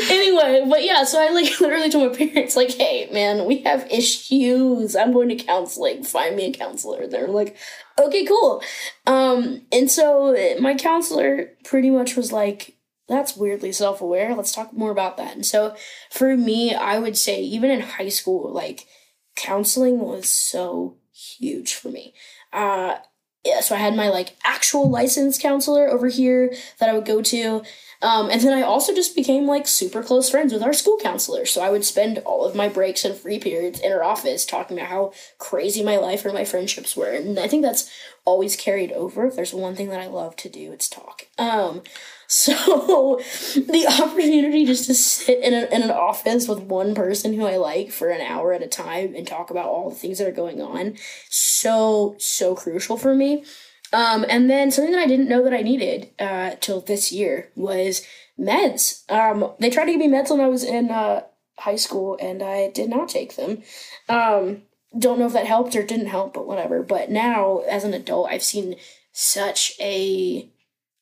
Anyway, 0.09 0.65
but 0.69 0.83
yeah, 0.83 1.03
so 1.03 1.21
I 1.21 1.31
like 1.31 1.59
literally 1.59 1.89
told 1.89 2.11
my 2.11 2.17
parents, 2.17 2.55
like, 2.55 2.71
hey, 2.71 3.09
man, 3.11 3.45
we 3.45 3.59
have 3.63 3.89
issues. 3.91 4.95
I'm 4.95 5.13
going 5.13 5.29
to 5.29 5.35
counseling. 5.35 6.03
Find 6.03 6.35
me 6.35 6.45
a 6.45 6.53
counselor. 6.53 7.07
They're 7.07 7.27
like, 7.27 7.57
okay, 7.99 8.25
cool. 8.25 8.61
Um, 9.05 9.61
and 9.71 9.89
so 9.89 10.35
my 10.59 10.75
counselor 10.75 11.51
pretty 11.63 11.89
much 11.89 12.15
was 12.15 12.31
like, 12.31 12.75
that's 13.07 13.37
weirdly 13.37 13.71
self 13.71 14.01
aware. 14.01 14.35
Let's 14.35 14.53
talk 14.53 14.73
more 14.73 14.91
about 14.91 15.17
that. 15.17 15.35
And 15.35 15.45
so 15.45 15.75
for 16.11 16.35
me, 16.35 16.75
I 16.75 16.99
would 16.99 17.17
say, 17.17 17.41
even 17.41 17.71
in 17.71 17.79
high 17.81 18.09
school, 18.09 18.51
like, 18.51 18.85
counseling 19.35 19.99
was 19.99 20.29
so 20.29 20.97
huge 21.13 21.73
for 21.73 21.89
me. 21.89 22.13
Uh, 22.51 22.97
yeah, 23.47 23.61
so 23.61 23.75
I 23.75 23.77
had 23.77 23.95
my 23.95 24.09
like 24.09 24.35
actual 24.43 24.89
licensed 24.89 25.41
counselor 25.41 25.87
over 25.87 26.09
here 26.09 26.53
that 26.79 26.89
I 26.89 26.93
would 26.93 27.05
go 27.05 27.21
to. 27.21 27.63
Um, 28.01 28.29
and 28.29 28.41
then 28.41 28.53
I 28.53 28.61
also 28.61 28.93
just 28.93 29.15
became 29.15 29.47
like 29.47 29.65
super 29.65 30.03
close 30.03 30.29
friends 30.29 30.51
with 30.51 30.61
our 30.61 30.73
school 30.73 30.99
counselor. 31.01 31.45
So 31.45 31.61
I 31.61 31.69
would 31.69 31.85
spend 31.85 32.19
all 32.19 32.45
of 32.45 32.55
my 32.55 32.67
breaks 32.67 33.05
and 33.05 33.15
free 33.15 33.39
periods 33.39 33.79
in 33.79 33.91
her 33.91 34.03
office 34.03 34.45
talking 34.45 34.77
about 34.77 34.89
how 34.89 35.13
crazy 35.39 35.81
my 35.81 35.97
life 35.97 36.25
or 36.25 36.33
my 36.33 36.43
friendships 36.43 36.95
were. 36.95 37.09
And 37.09 37.39
I 37.39 37.47
think 37.47 37.63
that's 37.63 37.89
always 38.27 38.57
carried 38.57 38.91
over. 38.91 39.25
If 39.25 39.37
there's 39.37 39.53
one 39.53 39.73
thing 39.73 39.87
that 39.89 40.01
I 40.01 40.07
love 40.07 40.35
to 40.35 40.49
do, 40.49 40.73
it's 40.73 40.89
talk. 40.89 41.27
Um, 41.37 41.81
so 42.27 43.21
the 43.55 43.87
opportunity 44.01 44.65
just 44.65 44.85
to 44.87 44.93
sit 44.93 45.41
in, 45.41 45.53
a, 45.53 45.73
in 45.73 45.81
an 45.81 45.91
office 45.91 46.45
with 46.45 46.59
one 46.59 46.93
person 46.93 47.33
who 47.33 47.45
I 47.45 47.55
like 47.55 47.89
for 47.89 48.09
an 48.09 48.19
hour 48.19 48.51
at 48.51 48.61
a 48.61 48.67
time 48.67 49.15
and 49.15 49.25
talk 49.25 49.49
about 49.49 49.67
all 49.67 49.89
the 49.89 49.95
things 49.95 50.17
that 50.17 50.27
are 50.27 50.31
going 50.31 50.61
on, 50.61 50.97
so 51.29 52.15
so 52.19 52.53
crucial 52.53 52.97
for 52.97 53.15
me. 53.15 53.45
Um, 53.93 54.25
and 54.27 54.49
then 54.49 54.71
something 54.71 54.91
that 54.91 55.03
I 55.03 55.07
didn't 55.07 55.29
know 55.29 55.41
that 55.45 55.53
I 55.53 55.61
needed 55.61 56.09
uh, 56.19 56.55
till 56.59 56.81
this 56.81 57.13
year 57.13 57.49
was 57.55 58.05
meds. 58.37 59.09
Um, 59.09 59.53
they 59.59 59.69
tried 59.69 59.85
to 59.85 59.91
give 59.91 60.01
me 60.01 60.09
meds 60.09 60.29
when 60.29 60.41
I 60.41 60.47
was 60.47 60.65
in 60.65 60.91
uh, 60.91 61.21
high 61.57 61.77
school, 61.77 62.17
and 62.19 62.43
I 62.43 62.71
did 62.71 62.89
not 62.89 63.07
take 63.07 63.37
them. 63.37 63.63
Um, 64.09 64.63
don't 64.97 65.19
know 65.19 65.27
if 65.27 65.33
that 65.33 65.45
helped 65.45 65.75
or 65.75 65.83
didn't 65.83 66.07
help, 66.07 66.33
but 66.33 66.47
whatever. 66.47 66.81
But 66.83 67.09
now, 67.09 67.59
as 67.69 67.83
an 67.83 67.93
adult, 67.93 68.29
I've 68.29 68.43
seen 68.43 68.75
such 69.11 69.73
a 69.79 70.49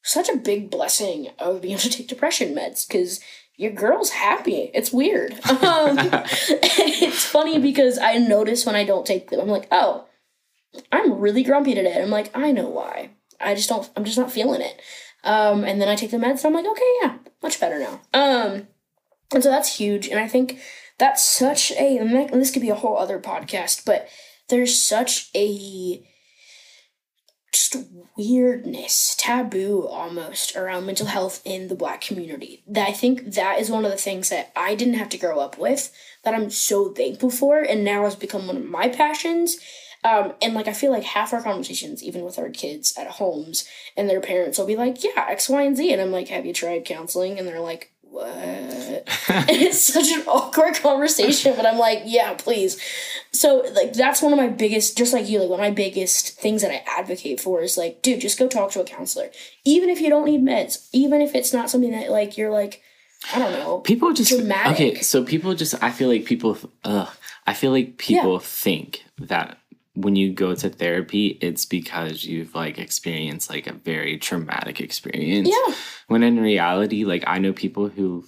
such 0.03 0.29
a 0.29 0.37
big 0.37 0.69
blessing 0.69 1.29
of 1.39 1.61
being 1.61 1.73
able 1.73 1.81
to 1.81 1.89
take 1.89 2.07
depression 2.07 2.53
meds 2.53 2.87
because 2.87 3.19
your 3.57 3.71
girl's 3.71 4.11
happy. 4.11 4.69
It's 4.73 4.91
weird. 4.91 5.33
Um, 5.65 5.97
it's 6.47 7.25
funny 7.25 7.59
because 7.59 7.97
I 7.97 8.17
notice 8.17 8.65
when 8.65 8.75
I 8.75 8.83
don't 8.83 9.05
take 9.05 9.29
them, 9.29 9.39
I'm 9.39 9.47
like, 9.47 9.67
oh, 9.71 10.05
I'm 10.91 11.19
really 11.19 11.43
grumpy 11.43 11.73
today. 11.73 12.01
I'm 12.01 12.09
like, 12.09 12.35
I 12.37 12.51
know 12.51 12.67
why. 12.67 13.11
I 13.39 13.55
just 13.55 13.69
don't. 13.69 13.89
I'm 13.95 14.05
just 14.05 14.17
not 14.17 14.31
feeling 14.31 14.61
it. 14.61 14.79
Um, 15.23 15.63
and 15.63 15.81
then 15.81 15.89
I 15.89 15.95
take 15.95 16.11
the 16.11 16.17
meds, 16.17 16.43
and 16.43 16.55
I'm 16.55 16.63
like, 16.63 16.71
okay, 16.71 16.93
yeah, 17.01 17.17
much 17.41 17.59
better 17.59 17.79
now. 17.79 18.01
Um, 18.13 18.67
and 19.33 19.43
so 19.43 19.49
that's 19.49 19.77
huge. 19.77 20.07
And 20.07 20.19
I 20.19 20.27
think 20.27 20.59
that's 20.97 21.23
such 21.23 21.71
a. 21.71 21.97
This 22.31 22.51
could 22.51 22.61
be 22.61 22.69
a 22.69 22.75
whole 22.75 22.97
other 22.97 23.19
podcast, 23.19 23.85
but 23.85 24.07
there's 24.49 24.81
such 24.81 25.29
a 25.35 26.05
just 27.55 27.77
weirdness, 28.17 29.15
taboo 29.17 29.87
almost 29.87 30.55
around 30.55 30.85
mental 30.85 31.07
health 31.07 31.41
in 31.45 31.67
the 31.69 31.75
black 31.75 32.01
community. 32.01 32.63
That 32.67 32.89
I 32.89 32.91
think 32.91 33.33
that 33.33 33.59
is 33.59 33.69
one 33.69 33.85
of 33.85 33.91
the 33.91 33.97
things 33.97 34.29
that 34.29 34.51
I 34.55 34.75
didn't 34.75 34.95
have 34.95 35.09
to 35.09 35.17
grow 35.17 35.39
up 35.39 35.57
with 35.57 35.91
that 36.23 36.33
I'm 36.33 36.49
so 36.49 36.89
thankful 36.89 37.29
for 37.29 37.59
and 37.59 37.83
now 37.83 38.03
has 38.03 38.15
become 38.15 38.47
one 38.47 38.57
of 38.57 38.65
my 38.65 38.89
passions. 38.89 39.57
Um, 40.03 40.33
and 40.41 40.53
like 40.53 40.67
I 40.67 40.73
feel 40.73 40.91
like 40.91 41.03
half 41.03 41.33
our 41.33 41.41
conversations, 41.41 42.03
even 42.03 42.23
with 42.23 42.37
our 42.37 42.49
kids 42.49 42.93
at 42.97 43.07
Holmes 43.07 43.65
and 43.97 44.09
their 44.09 44.21
parents 44.21 44.57
will 44.57 44.67
be 44.67 44.75
like, 44.75 45.03
Yeah, 45.03 45.25
X, 45.29 45.49
Y, 45.49 45.63
and 45.63 45.77
Z 45.77 45.91
and 45.91 46.01
I'm 46.01 46.11
like, 46.11 46.27
Have 46.27 46.45
you 46.45 46.53
tried 46.53 46.85
counseling? 46.85 47.39
And 47.39 47.47
they're 47.47 47.59
like, 47.59 47.91
What? 48.15 49.03
it's 49.49 49.81
such 49.81 50.09
an 50.11 50.23
awkward 50.27 50.75
conversation, 50.75 51.53
but 51.57 51.65
I'm 51.65 51.77
like, 51.77 52.03
yeah, 52.05 52.33
please. 52.35 52.79
So 53.31 53.65
like 53.73 53.93
that's 53.93 54.21
one 54.21 54.31
of 54.33 54.37
my 54.37 54.47
biggest, 54.47 54.97
just 54.97 55.11
like 55.13 55.27
you, 55.29 55.39
like 55.39 55.49
one 55.49 55.59
of 55.59 55.65
my 55.65 55.71
biggest 55.71 56.39
things 56.39 56.61
that 56.61 56.71
I 56.71 56.83
advocate 56.99 57.39
for 57.41 57.61
is 57.61 57.77
like, 57.77 58.01
dude, 58.01 58.21
just 58.21 58.39
go 58.39 58.47
talk 58.47 58.71
to 58.71 58.81
a 58.81 58.85
counselor, 58.85 59.29
even 59.65 59.89
if 59.89 59.99
you 59.99 60.09
don't 60.09 60.25
need 60.25 60.41
meds, 60.41 60.87
even 60.93 61.21
if 61.21 61.35
it's 61.35 61.51
not 61.53 61.69
something 61.69 61.91
that 61.91 62.09
like 62.09 62.37
you're 62.37 62.51
like, 62.51 62.81
I 63.33 63.39
don't 63.39 63.51
know. 63.53 63.79
people 63.79 64.13
just 64.13 64.29
Dramatic. 64.37 64.71
okay 64.73 65.01
so 65.01 65.23
people 65.23 65.55
just 65.55 65.73
i 65.83 65.89
feel 65.89 66.09
like 66.09 66.25
people 66.25 66.55
uh 66.83 67.07
i 67.47 67.53
feel 67.55 67.71
like 67.71 67.97
people 67.97 68.33
Yeah. 68.33 68.39
think 68.43 69.03
that 69.17 69.57
when 69.95 70.15
you 70.15 70.31
go 70.33 70.53
to 70.55 70.69
therapy 70.69 71.37
it's 71.41 71.65
because 71.65 72.23
you've 72.25 72.53
like 72.53 72.77
experienced 72.77 73.49
like 73.49 73.65
a 73.67 73.73
very 73.73 74.17
traumatic 74.17 74.79
experience 74.81 75.49
Yeah. 75.49 75.73
when 76.07 76.21
in 76.23 76.39
reality 76.39 77.05
like 77.05 77.23
i 77.27 77.37
know 77.37 77.53
people 77.53 77.87
who 77.89 78.25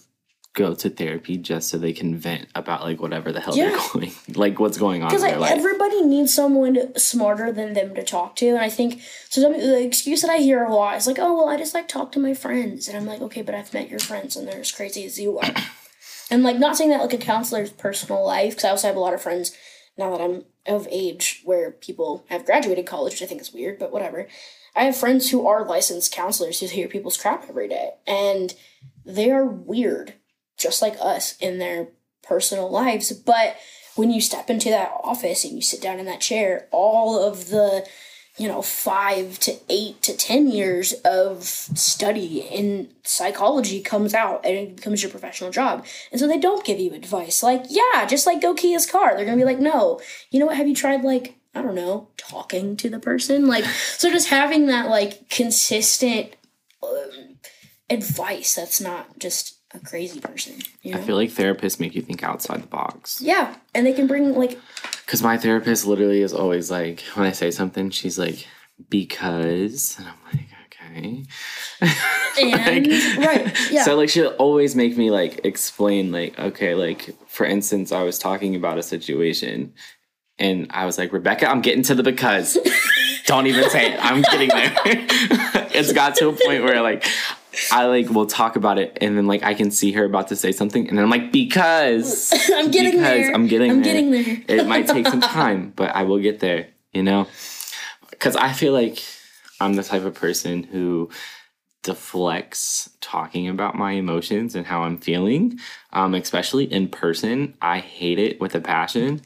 go 0.54 0.74
to 0.74 0.90
therapy 0.90 1.38
just 1.38 1.70
so 1.70 1.78
they 1.78 1.94
can 1.94 2.16
vent 2.18 2.48
about 2.56 2.82
like 2.82 3.00
whatever 3.00 3.32
the 3.32 3.40
hell 3.40 3.56
Yeah. 3.56 3.70
they're 3.70 3.90
going 3.94 4.12
like 4.36 4.60
what's 4.60 4.78
going 4.78 5.04
on 5.04 5.10
Because 5.10 5.22
like 5.22 5.38
life 5.38 5.52
everybody 5.52 6.02
needs 6.02 6.34
someone 6.34 6.98
smarter 6.98 7.52
than 7.52 7.74
them 7.74 7.94
to 7.96 8.04
talk 8.04 8.36
to, 8.38 8.48
and 8.48 8.58
I 8.58 8.70
think 8.70 9.00
so. 9.30 9.42
Some, 9.42 9.54
the 9.54 9.84
excuse 9.84 10.22
that 10.22 10.32
I 10.32 10.38
hear 10.38 10.64
a 10.64 10.74
lot 10.74 10.98
is 10.98 11.06
like, 11.06 11.20
"Oh, 11.20 11.36
well, 11.36 11.50
I 11.50 11.58
just 11.58 11.74
like 11.76 11.88
talk 11.88 12.12
to 12.14 12.20
my 12.20 12.34
friends," 12.34 12.88
and 12.88 12.98
I'm 12.98 13.06
like, 13.06 13.22
"Okay, 13.22 13.44
but 13.44 13.54
I've 13.54 13.72
met 13.74 13.90
your 13.92 14.00
friends, 14.00 14.36
and 14.36 14.48
they're 14.48 14.60
as 14.62 14.72
crazy 14.72 15.06
as 15.06 15.20
you 15.20 15.38
are." 15.38 15.54
and 16.32 16.42
like, 16.44 16.58
not 16.58 16.76
saying 16.76 16.90
that 16.90 17.02
like 17.02 17.14
a 17.14 17.18
counselor's 17.20 17.70
personal 17.72 18.26
life, 18.26 18.52
because 18.54 18.66
I 18.66 18.70
also 18.70 18.88
have 18.88 18.96
a 18.96 19.00
lot 19.00 19.14
of 19.14 19.22
friends 19.22 19.56
now 19.98 20.12
that 20.12 20.22
I'm 20.22 20.46
of 20.66 20.88
age 20.92 21.42
where 21.44 21.72
people 21.72 22.26
have 22.30 22.46
graduated 22.46 22.86
college, 22.86 23.14
which 23.14 23.24
I 23.24 23.26
think 23.26 23.42
is 23.42 23.54
weird, 23.54 23.80
but 23.80 23.92
whatever. 23.92 24.28
I 24.76 24.84
have 24.84 24.96
friends 24.96 25.30
who 25.30 25.48
are 25.48 25.66
licensed 25.66 26.14
counselors 26.14 26.60
who 26.60 26.68
hear 26.68 26.88
people's 26.88 27.18
crap 27.18 27.50
every 27.50 27.68
day, 27.68 27.92
and 28.06 28.54
they 29.06 29.32
are 29.32 29.46
weird, 29.46 30.14
just 30.58 30.82
like 30.82 30.98
us 31.00 31.36
in 31.38 31.58
their 31.58 31.88
personal 32.22 32.70
lives. 32.70 33.12
But 33.12 33.56
when 33.96 34.12
you 34.12 34.22
step 34.22 34.50
into 34.50 34.70
that 34.70 34.92
office 35.04 35.44
and 35.44 35.56
you 35.56 35.62
sit 35.62 35.82
down 35.82 36.00
in 36.00 36.06
that 36.06 36.22
chair, 36.22 36.68
all 36.72 37.18
of 37.18 37.50
the 37.50 37.88
you 38.38 38.48
know, 38.48 38.62
five 38.62 39.40
to 39.40 39.56
eight 39.68 40.02
to 40.04 40.16
10 40.16 40.48
years 40.48 40.94
of 41.04 41.44
study 41.44 42.42
in 42.42 42.90
psychology 43.04 43.82
comes 43.82 44.14
out 44.14 44.46
and 44.46 44.56
it 44.56 44.76
becomes 44.76 45.02
your 45.02 45.10
professional 45.10 45.50
job. 45.50 45.86
And 46.12 46.20
so 46.20 46.28
they 46.28 46.38
don't 46.38 46.64
give 46.64 46.80
you 46.80 46.94
advice 46.94 47.42
like, 47.42 47.64
yeah, 47.70 48.06
just 48.06 48.28
like 48.28 48.42
go 48.42 48.54
key 48.54 48.74
his 48.74 48.86
car. 48.86 49.16
They're 49.16 49.26
going 49.26 49.38
to 49.38 49.44
be 49.44 49.50
like, 49.50 49.60
no, 49.60 50.00
you 50.30 50.40
know 50.40 50.46
what? 50.46 50.58
Have 50.58 50.68
you 50.68 50.76
tried 50.76 51.04
like, 51.04 51.36
I 51.56 51.64
don't 51.64 51.76
know, 51.76 52.10
talking 52.16 52.78
to 52.78 52.90
the 52.90 53.00
person? 53.00 53.48
Like, 53.48 53.66
so 53.66 54.12
just 54.12 54.30
having 54.30 54.68
that 54.68 54.88
like 54.88 55.30
consistent 55.30 56.36
um, 56.84 57.40
advice 57.90 58.54
that's 58.54 58.80
not 58.80 59.18
just 59.18 59.57
a 59.78 59.86
crazy 59.86 60.20
person. 60.20 60.56
You 60.82 60.94
know? 60.94 61.00
I 61.00 61.02
feel 61.02 61.16
like 61.16 61.30
therapists 61.30 61.80
make 61.80 61.96
you 61.96 62.02
think 62.02 62.24
outside 62.24 62.62
the 62.64 62.68
box. 62.68 63.22
yeah. 63.22 63.56
And 63.74 63.86
they 63.86 63.94
can 63.94 64.08
bring 64.08 64.36
like, 64.36 64.60
Because 65.06 65.24
my 65.24 65.38
therapist 65.38 65.86
literally 65.86 66.22
is 66.22 66.34
always 66.34 66.70
like, 66.70 67.02
when 67.14 67.26
I 67.26 67.32
say 67.32 67.52
something, 67.52 67.90
she's 67.90 68.18
like, 68.20 68.48
because. 68.90 69.96
And 70.00 70.08
I'm 70.08 70.16
like, 70.32 70.48
okay. 70.68 71.24
and, 72.42 72.88
right. 73.18 73.72
Yeah. 73.72 73.84
So 73.84 73.96
like 73.96 74.10
she'll 74.10 74.36
always 74.38 74.76
make 74.76 74.98
me 74.98 75.12
like 75.12 75.46
explain 75.46 76.12
like 76.12 76.38
okay 76.40 76.76
like 76.76 77.16
for 77.28 77.46
instance 77.46 77.92
I 77.92 78.04
was 78.04 78.20
talking 78.20 78.56
about 78.56 78.78
a 78.78 78.84
situation 78.84 79.74
and 80.40 80.68
I 80.72 80.86
was 80.86 80.98
like 80.98 81.14
Rebecca 81.14 81.50
I'm 81.50 81.62
getting 81.62 81.84
to 81.84 81.96
the 81.96 82.04
because 82.04 82.58
don't 83.26 83.48
even 83.48 83.70
say 83.70 83.94
it 83.94 84.00
I'm 84.04 84.22
getting 84.24 84.50
there 84.50 84.74
it's 85.74 85.94
got 85.94 86.16
to 86.16 86.30
a 86.30 86.34
point 86.34 86.64
where 86.64 86.82
like 86.82 87.08
I 87.72 87.86
like 87.86 88.10
will 88.10 88.26
talk 88.28 88.56
about 88.56 88.78
it 88.78 88.98
and 89.02 89.18
then 89.18 89.28
like 89.28 89.44
I 89.44 89.54
can 89.54 89.72
see 89.72 89.92
her 89.94 90.06
about 90.06 90.28
to 90.30 90.36
say 90.36 90.52
something 90.52 90.88
and 90.88 90.98
then 90.98 91.04
I'm 91.04 91.10
like 91.10 91.32
because 91.32 92.32
I'm 92.54 92.72
getting 92.72 92.92
because 92.94 93.02
there. 93.02 93.34
I'm 93.34 93.48
getting 93.48 93.72
I'm 93.72 93.82
there. 93.84 93.94
getting 93.94 94.12
there. 94.12 94.44
it 94.60 94.68
might 94.68 94.88
take 94.88 95.08
some 95.08 95.22
time, 95.40 95.74
but 95.76 95.96
I 95.96 96.04
will 96.04 96.20
get 96.20 96.40
there, 96.40 96.68
you 96.94 97.04
know? 97.04 97.28
Because 98.10 98.36
I 98.36 98.54
feel 98.54 98.74
like 98.74 99.04
I'm 99.60 99.74
the 99.76 99.84
type 99.84 100.04
of 100.04 100.14
person 100.14 100.64
who 100.64 101.10
deflects 101.84 102.90
talking 103.02 103.48
about 103.48 103.76
my 103.76 103.92
emotions 103.94 104.56
and 104.56 104.66
how 104.66 104.84
I'm 104.84 104.98
feeling, 104.98 105.58
um, 105.94 106.14
especially 106.16 106.66
in 106.72 106.90
person. 106.90 107.56
I 107.62 107.80
hate 107.80 108.20
it 108.20 108.42
with 108.42 108.56
a 108.56 108.60
passion. 108.60 109.22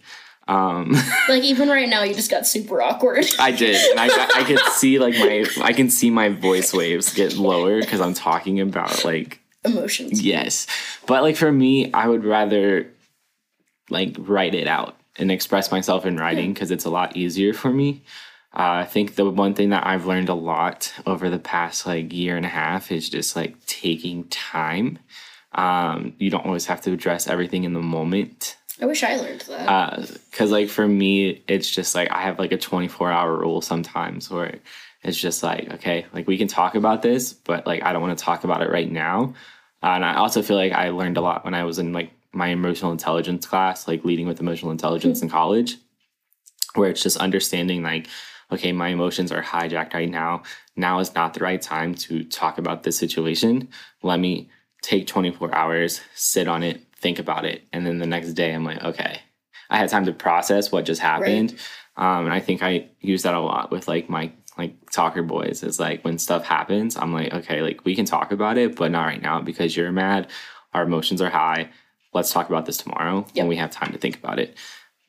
Um, 0.51 0.93
Like 1.29 1.43
even 1.43 1.69
right 1.69 1.87
now, 1.87 2.03
you 2.03 2.13
just 2.13 2.31
got 2.31 2.45
super 2.45 2.81
awkward. 2.81 3.25
I 3.39 3.51
did, 3.51 3.75
and 3.91 3.99
I 3.99 4.07
got, 4.07 4.35
I 4.35 4.43
could 4.43 4.59
see 4.73 4.99
like 4.99 5.13
my 5.17 5.45
I 5.61 5.71
can 5.71 5.89
see 5.89 6.09
my 6.09 6.29
voice 6.29 6.73
waves 6.73 7.13
get 7.13 7.37
lower 7.37 7.79
because 7.79 8.01
I'm 8.01 8.13
talking 8.13 8.59
about 8.59 9.05
like 9.05 9.39
Emotions. 9.63 10.21
Yes. 10.21 10.67
But 11.05 11.21
like 11.21 11.35
for 11.35 11.51
me, 11.51 11.93
I 11.93 12.07
would 12.07 12.25
rather 12.25 12.87
like 13.89 14.15
write 14.17 14.55
it 14.55 14.67
out 14.67 14.97
and 15.17 15.31
express 15.31 15.71
myself 15.71 16.05
in 16.05 16.17
writing 16.17 16.53
because 16.53 16.71
it's 16.71 16.85
a 16.85 16.89
lot 16.89 17.15
easier 17.15 17.53
for 17.53 17.69
me. 17.71 18.03
Uh, 18.53 18.83
I 18.83 18.85
think 18.85 19.15
the 19.15 19.29
one 19.29 19.53
thing 19.53 19.69
that 19.69 19.85
I've 19.85 20.05
learned 20.07 20.29
a 20.29 20.33
lot 20.33 20.91
over 21.05 21.29
the 21.29 21.39
past 21.39 21.85
like 21.85 22.11
year 22.11 22.35
and 22.35 22.45
a 22.45 22.49
half 22.49 22.91
is 22.91 23.09
just 23.09 23.35
like 23.35 23.63
taking 23.67 24.25
time. 24.29 24.99
Um, 25.53 26.15
you 26.17 26.29
don't 26.29 26.45
always 26.45 26.65
have 26.65 26.81
to 26.81 26.93
address 26.93 27.27
everything 27.27 27.63
in 27.63 27.73
the 27.73 27.81
moment. 27.81 28.57
I 28.81 28.85
wish 28.85 29.03
I 29.03 29.15
learned 29.15 29.41
that. 29.41 30.19
Because 30.31 30.51
like 30.51 30.69
for 30.69 30.87
me, 30.87 31.43
it's 31.47 31.69
just 31.69 31.93
like 31.93 32.11
I 32.11 32.21
have 32.23 32.39
like 32.39 32.51
a 32.51 32.57
24 32.57 33.11
hour 33.11 33.37
rule 33.37 33.61
sometimes 33.61 34.29
where 34.29 34.59
it's 35.03 35.17
just 35.17 35.43
like, 35.43 35.71
okay, 35.75 36.05
like 36.13 36.27
we 36.27 36.37
can 36.37 36.47
talk 36.47 36.73
about 36.75 37.03
this, 37.03 37.31
but 37.31 37.67
like 37.67 37.83
I 37.83 37.93
don't 37.93 38.01
want 38.01 38.17
to 38.17 38.23
talk 38.23 38.43
about 38.43 38.63
it 38.63 38.71
right 38.71 38.91
now. 38.91 39.35
Uh, 39.83 39.87
and 39.87 40.05
I 40.05 40.15
also 40.15 40.41
feel 40.41 40.57
like 40.57 40.73
I 40.73 40.89
learned 40.89 41.17
a 41.17 41.21
lot 41.21 41.45
when 41.45 41.53
I 41.53 41.63
was 41.63 41.79
in 41.79 41.93
like 41.93 42.11
my 42.33 42.47
emotional 42.47 42.91
intelligence 42.91 43.45
class, 43.45 43.87
like 43.87 44.03
leading 44.03 44.27
with 44.27 44.39
emotional 44.39 44.71
intelligence 44.71 45.21
in 45.21 45.29
college, 45.29 45.77
where 46.75 46.89
it's 46.89 47.03
just 47.03 47.17
understanding 47.17 47.83
like, 47.83 48.07
okay, 48.51 48.71
my 48.71 48.89
emotions 48.89 49.31
are 49.31 49.43
hijacked 49.43 49.93
right 49.93 50.09
now. 50.09 50.43
Now 50.75 50.99
is 50.99 51.13
not 51.13 51.33
the 51.33 51.41
right 51.41 51.61
time 51.61 51.93
to 51.95 52.23
talk 52.23 52.57
about 52.57 52.83
this 52.83 52.97
situation. 52.97 53.69
Let 54.01 54.19
me 54.19 54.49
take 54.81 55.07
24 55.07 55.53
hours, 55.53 56.01
sit 56.15 56.47
on 56.47 56.63
it, 56.63 56.81
think 57.01 57.19
about 57.19 57.45
it. 57.45 57.63
And 57.73 57.85
then 57.85 57.97
the 57.99 58.05
next 58.07 58.33
day, 58.33 58.53
I'm 58.53 58.63
like, 58.63 58.83
okay, 58.83 59.19
I 59.69 59.77
had 59.77 59.89
time 59.89 60.05
to 60.05 60.13
process 60.13 60.71
what 60.71 60.85
just 60.85 61.01
happened. 61.01 61.55
Um, 61.97 62.25
and 62.25 62.33
I 62.33 62.39
think 62.39 62.63
I 62.63 62.89
use 62.99 63.23
that 63.23 63.33
a 63.33 63.39
lot 63.39 63.71
with 63.71 63.87
like 63.87 64.09
my 64.09 64.31
like 64.57 64.75
soccer 64.91 65.23
boys. 65.23 65.63
Is 65.63 65.79
like 65.79 66.03
when 66.03 66.17
stuff 66.17 66.45
happens, 66.45 66.95
I'm 66.97 67.13
like, 67.13 67.33
okay, 67.33 67.61
like 67.61 67.83
we 67.85 67.95
can 67.95 68.05
talk 68.05 68.31
about 68.31 68.57
it, 68.57 68.75
but 68.75 68.91
not 68.91 69.05
right 69.05 69.21
now 69.21 69.41
because 69.41 69.75
you're 69.75 69.91
mad. 69.91 70.27
Our 70.73 70.83
emotions 70.83 71.21
are 71.21 71.29
high. 71.29 71.69
Let's 72.13 72.31
talk 72.31 72.49
about 72.49 72.65
this 72.65 72.77
tomorrow 72.77 73.25
Yep. 73.33 73.35
when 73.43 73.47
we 73.47 73.55
have 73.57 73.71
time 73.71 73.91
to 73.93 73.97
think 73.97 74.17
about 74.17 74.39
it. 74.39 74.55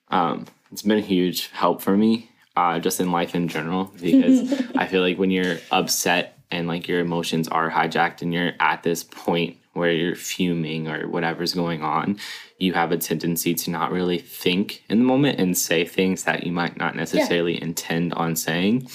Um, 0.08 0.46
it's 0.70 0.82
been 0.82 0.98
a 0.98 1.02
huge 1.02 1.48
help 1.48 1.82
for 1.82 1.96
me, 1.96 2.30
uh, 2.56 2.78
just 2.78 3.00
in 3.00 3.10
life 3.12 3.34
in 3.34 3.48
general, 3.48 3.92
because 4.00 4.52
I 4.76 4.86
feel 4.86 5.00
like 5.02 5.18
when 5.18 5.30
you're 5.30 5.58
upset 5.70 6.38
and 6.50 6.68
like 6.68 6.86
your 6.86 7.00
emotions 7.00 7.48
are 7.48 7.70
hijacked 7.70 8.22
and 8.22 8.32
you're 8.32 8.52
at 8.60 8.82
this 8.82 9.02
point 9.04 9.56
where 9.72 9.90
you're 9.90 10.14
fuming 10.14 10.88
or 10.88 11.08
whatever's 11.08 11.54
going 11.54 11.82
on, 11.82 12.18
you 12.58 12.74
have 12.74 12.92
a 12.92 12.98
tendency 12.98 13.54
to 13.54 13.70
not 13.70 13.90
really 13.90 14.18
think 14.18 14.84
in 14.88 14.98
the 14.98 15.04
moment 15.04 15.40
and 15.40 15.56
say 15.56 15.84
things 15.84 16.24
that 16.24 16.44
you 16.44 16.52
might 16.52 16.76
not 16.76 16.94
necessarily 16.94 17.60
intend 17.62 18.12
on 18.14 18.36
saying. 18.36 18.88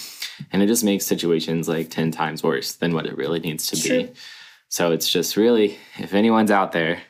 And 0.52 0.62
it 0.62 0.68
just 0.68 0.84
makes 0.84 1.06
situations 1.06 1.68
like 1.68 1.90
10 1.90 2.12
times 2.12 2.44
worse 2.44 2.74
than 2.74 2.94
what 2.94 3.08
it 3.08 3.18
really 3.18 3.40
needs 3.40 3.66
to 3.68 3.76
be. 3.76 4.12
So 4.70 4.92
it's 4.92 5.10
just 5.10 5.36
really, 5.36 5.78
if 5.98 6.14
anyone's 6.14 6.52
out 6.52 6.74
there, 6.74 7.02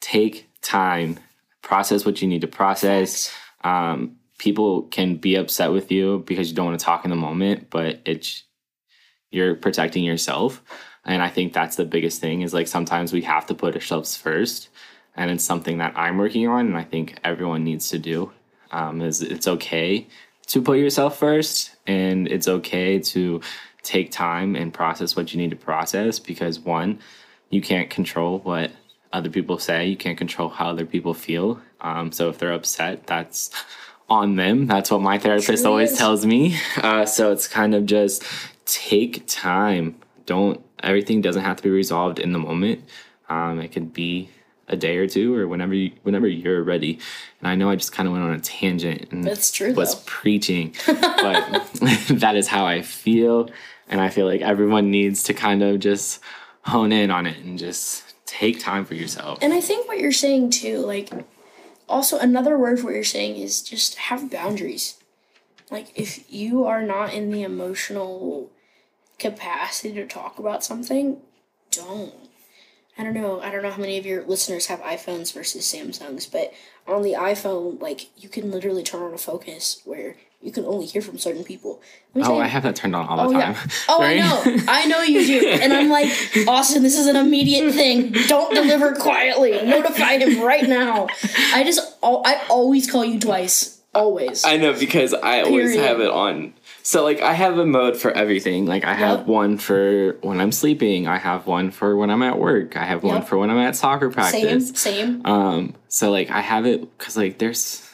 take 0.00 0.48
time, 0.62 1.18
process 1.60 2.06
what 2.06 2.22
you 2.22 2.28
need 2.28 2.40
to 2.40 2.46
process. 2.48 3.32
Um, 3.62 4.16
people 4.38 4.82
can 4.82 5.16
be 5.16 5.36
upset 5.36 5.70
with 5.72 5.92
you 5.92 6.24
because 6.26 6.48
you 6.48 6.56
don't 6.56 6.66
want 6.66 6.78
to 6.78 6.84
talk 6.84 7.04
in 7.04 7.10
the 7.10 7.16
moment, 7.16 7.68
but 7.70 8.00
it's 8.04 8.44
you're 9.30 9.54
protecting 9.54 10.04
yourself. 10.04 10.62
And 11.04 11.22
I 11.22 11.28
think 11.28 11.52
that's 11.52 11.76
the 11.76 11.84
biggest 11.84 12.20
thing 12.20 12.42
is 12.42 12.54
like 12.54 12.68
sometimes 12.68 13.12
we 13.12 13.22
have 13.22 13.46
to 13.46 13.54
put 13.54 13.74
ourselves 13.74 14.16
first. 14.16 14.68
And 15.14 15.30
it's 15.30 15.44
something 15.44 15.78
that 15.78 15.92
I'm 15.96 16.16
working 16.16 16.46
on 16.48 16.66
and 16.66 16.76
I 16.76 16.84
think 16.84 17.18
everyone 17.24 17.64
needs 17.64 17.90
to 17.90 17.98
do. 17.98 18.32
Um, 18.70 19.02
is 19.02 19.20
it's 19.20 19.46
okay 19.46 20.06
to 20.46 20.62
put 20.62 20.78
yourself 20.78 21.18
first 21.18 21.76
and 21.86 22.26
it's 22.28 22.48
okay 22.48 22.98
to 22.98 23.42
take 23.82 24.10
time 24.10 24.56
and 24.56 24.72
process 24.72 25.14
what 25.14 25.34
you 25.34 25.40
need 25.40 25.50
to 25.50 25.56
process 25.56 26.18
because 26.18 26.58
one, 26.58 27.00
you 27.50 27.60
can't 27.60 27.90
control 27.90 28.38
what 28.38 28.70
other 29.12 29.28
people 29.28 29.58
say. 29.58 29.86
You 29.86 29.96
can't 29.96 30.16
control 30.16 30.48
how 30.48 30.70
other 30.70 30.86
people 30.86 31.12
feel. 31.14 31.60
Um, 31.80 32.12
so 32.12 32.28
if 32.30 32.38
they're 32.38 32.52
upset, 32.52 33.06
that's 33.06 33.50
on 34.08 34.36
them. 34.36 34.66
That's 34.66 34.90
what 34.90 35.00
my 35.00 35.18
therapist 35.18 35.66
always 35.66 35.96
tells 35.96 36.24
me. 36.24 36.56
Uh, 36.76 37.06
so 37.06 37.32
it's 37.32 37.48
kind 37.48 37.74
of 37.74 37.86
just 37.86 38.24
take 38.64 39.24
time. 39.26 39.96
Don't 40.26 40.60
everything 40.82 41.20
doesn't 41.20 41.42
have 41.42 41.56
to 41.56 41.62
be 41.62 41.70
resolved 41.70 42.18
in 42.18 42.32
the 42.32 42.38
moment. 42.38 42.84
Um, 43.28 43.60
it 43.60 43.72
could 43.72 43.92
be 43.92 44.30
a 44.68 44.76
day 44.76 44.96
or 44.96 45.06
two 45.06 45.34
or 45.34 45.46
whenever 45.48 45.74
you, 45.74 45.92
whenever 46.02 46.26
you're 46.26 46.62
ready. 46.62 46.98
And 47.40 47.48
I 47.48 47.54
know 47.54 47.68
I 47.70 47.76
just 47.76 47.92
kind 47.92 48.06
of 48.06 48.12
went 48.12 48.24
on 48.24 48.32
a 48.32 48.40
tangent 48.40 49.10
and 49.10 49.24
That's 49.24 49.50
true, 49.50 49.74
was 49.74 49.94
though. 49.94 50.02
preaching, 50.06 50.74
but 50.86 51.70
that 52.10 52.34
is 52.36 52.48
how 52.48 52.64
I 52.66 52.82
feel. 52.82 53.50
And 53.88 54.00
I 54.00 54.08
feel 54.08 54.26
like 54.26 54.40
everyone 54.40 54.90
needs 54.90 55.24
to 55.24 55.34
kind 55.34 55.62
of 55.62 55.80
just 55.80 56.20
hone 56.62 56.92
in 56.92 57.10
on 57.10 57.26
it 57.26 57.38
and 57.38 57.58
just 57.58 58.14
take 58.24 58.60
time 58.60 58.84
for 58.84 58.94
yourself. 58.94 59.38
And 59.42 59.52
I 59.52 59.60
think 59.60 59.88
what 59.88 59.98
you're 59.98 60.12
saying 60.12 60.50
too, 60.50 60.78
like, 60.78 61.10
also 61.88 62.18
another 62.18 62.56
word 62.56 62.78
for 62.78 62.86
what 62.86 62.94
you're 62.94 63.04
saying 63.04 63.36
is 63.36 63.60
just 63.62 63.96
have 63.96 64.30
boundaries. 64.30 64.96
Like, 65.70 65.88
if 65.94 66.30
you 66.32 66.64
are 66.64 66.82
not 66.82 67.12
in 67.12 67.30
the 67.30 67.42
emotional 67.42 68.50
capacity 69.22 69.94
to 69.94 70.06
talk 70.06 70.38
about 70.38 70.62
something, 70.64 71.18
don't. 71.70 72.12
I 72.98 73.04
don't 73.04 73.14
know. 73.14 73.40
I 73.40 73.50
don't 73.50 73.62
know 73.62 73.70
how 73.70 73.80
many 73.80 73.96
of 73.96 74.04
your 74.04 74.22
listeners 74.24 74.66
have 74.66 74.80
iPhones 74.80 75.32
versus 75.32 75.64
Samsungs, 75.64 76.30
but 76.30 76.52
on 76.86 77.02
the 77.02 77.12
iPhone, 77.14 77.80
like, 77.80 78.10
you 78.22 78.28
can 78.28 78.50
literally 78.50 78.82
turn 78.82 79.00
on 79.02 79.14
a 79.14 79.18
focus 79.18 79.80
where 79.86 80.16
you 80.42 80.52
can 80.52 80.66
only 80.66 80.84
hear 80.84 81.00
from 81.00 81.16
certain 81.16 81.42
people. 81.44 81.80
Let 82.12 82.16
me 82.16 82.22
oh, 82.22 82.24
tell 82.24 82.32
Oh, 82.32 82.36
you- 82.38 82.42
I 82.42 82.48
have 82.48 82.64
that 82.64 82.76
turned 82.76 82.94
on 82.94 83.06
all 83.08 83.16
the 83.16 83.22
Oh 83.36 83.40
time. 83.40 83.52
yeah. 83.54 83.66
Oh, 83.88 84.02
I 84.02 84.14
know. 84.18 84.56
I 84.68 84.86
know 84.86 85.00
you 85.02 85.24
do. 85.24 85.48
And 85.48 85.72
I'm 85.72 85.88
like, 85.88 86.10
Austin, 86.46 86.82
this 86.82 86.98
is 86.98 87.06
an 87.06 87.16
immediate 87.16 87.72
thing. 87.72 88.10
Don't 88.26 88.52
deliver 88.54 88.94
quietly. 88.94 89.52
Notify 89.52 90.18
him 90.18 90.42
right 90.42 90.68
now. 90.68 91.06
I 91.54 91.62
just, 91.64 91.80
I 92.02 92.42
always 92.50 92.90
call 92.90 93.04
you 93.04 93.18
twice. 93.18 93.80
Always. 93.94 94.44
I 94.44 94.56
know 94.56 94.72
because 94.78 95.14
I 95.14 95.42
always 95.42 95.74
have 95.76 96.00
it 96.00 96.10
on. 96.10 96.54
So 96.84 97.04
like 97.04 97.20
I 97.20 97.32
have 97.32 97.58
a 97.58 97.66
mode 97.66 97.96
for 97.96 98.10
everything. 98.10 98.66
Like 98.66 98.84
I 98.84 98.94
have 98.94 99.26
one 99.28 99.56
for 99.58 100.14
when 100.22 100.40
I'm 100.40 100.50
sleeping. 100.52 101.06
I 101.06 101.18
have 101.18 101.46
one 101.46 101.70
for 101.70 101.96
when 101.96 102.10
I'm 102.10 102.22
at 102.22 102.38
work. 102.38 102.76
I 102.76 102.84
have 102.84 103.02
one 103.04 103.22
for 103.22 103.38
when 103.38 103.50
I'm 103.50 103.58
at 103.58 103.76
soccer 103.76 104.10
practice. 104.10 104.68
Same. 104.70 104.74
Same. 105.22 105.26
Um, 105.26 105.74
so 105.88 106.10
like 106.10 106.30
I 106.30 106.40
have 106.40 106.66
it 106.66 106.80
because 106.98 107.16
like 107.16 107.38
there's, 107.38 107.88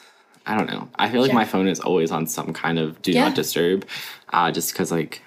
I 0.46 0.56
don't 0.56 0.68
know. 0.70 0.88
I 0.94 1.10
feel 1.10 1.20
like 1.20 1.28
Yeah. 1.30 1.34
my 1.34 1.44
phone 1.44 1.68
is 1.68 1.80
always 1.80 2.10
on 2.10 2.26
some 2.26 2.52
kind 2.54 2.78
of 2.78 3.00
do 3.02 3.12
Yeah. 3.12 3.24
not 3.26 3.34
disturb, 3.34 3.84
uh, 4.32 4.50
just 4.50 4.72
because 4.72 4.90
like 4.90 5.22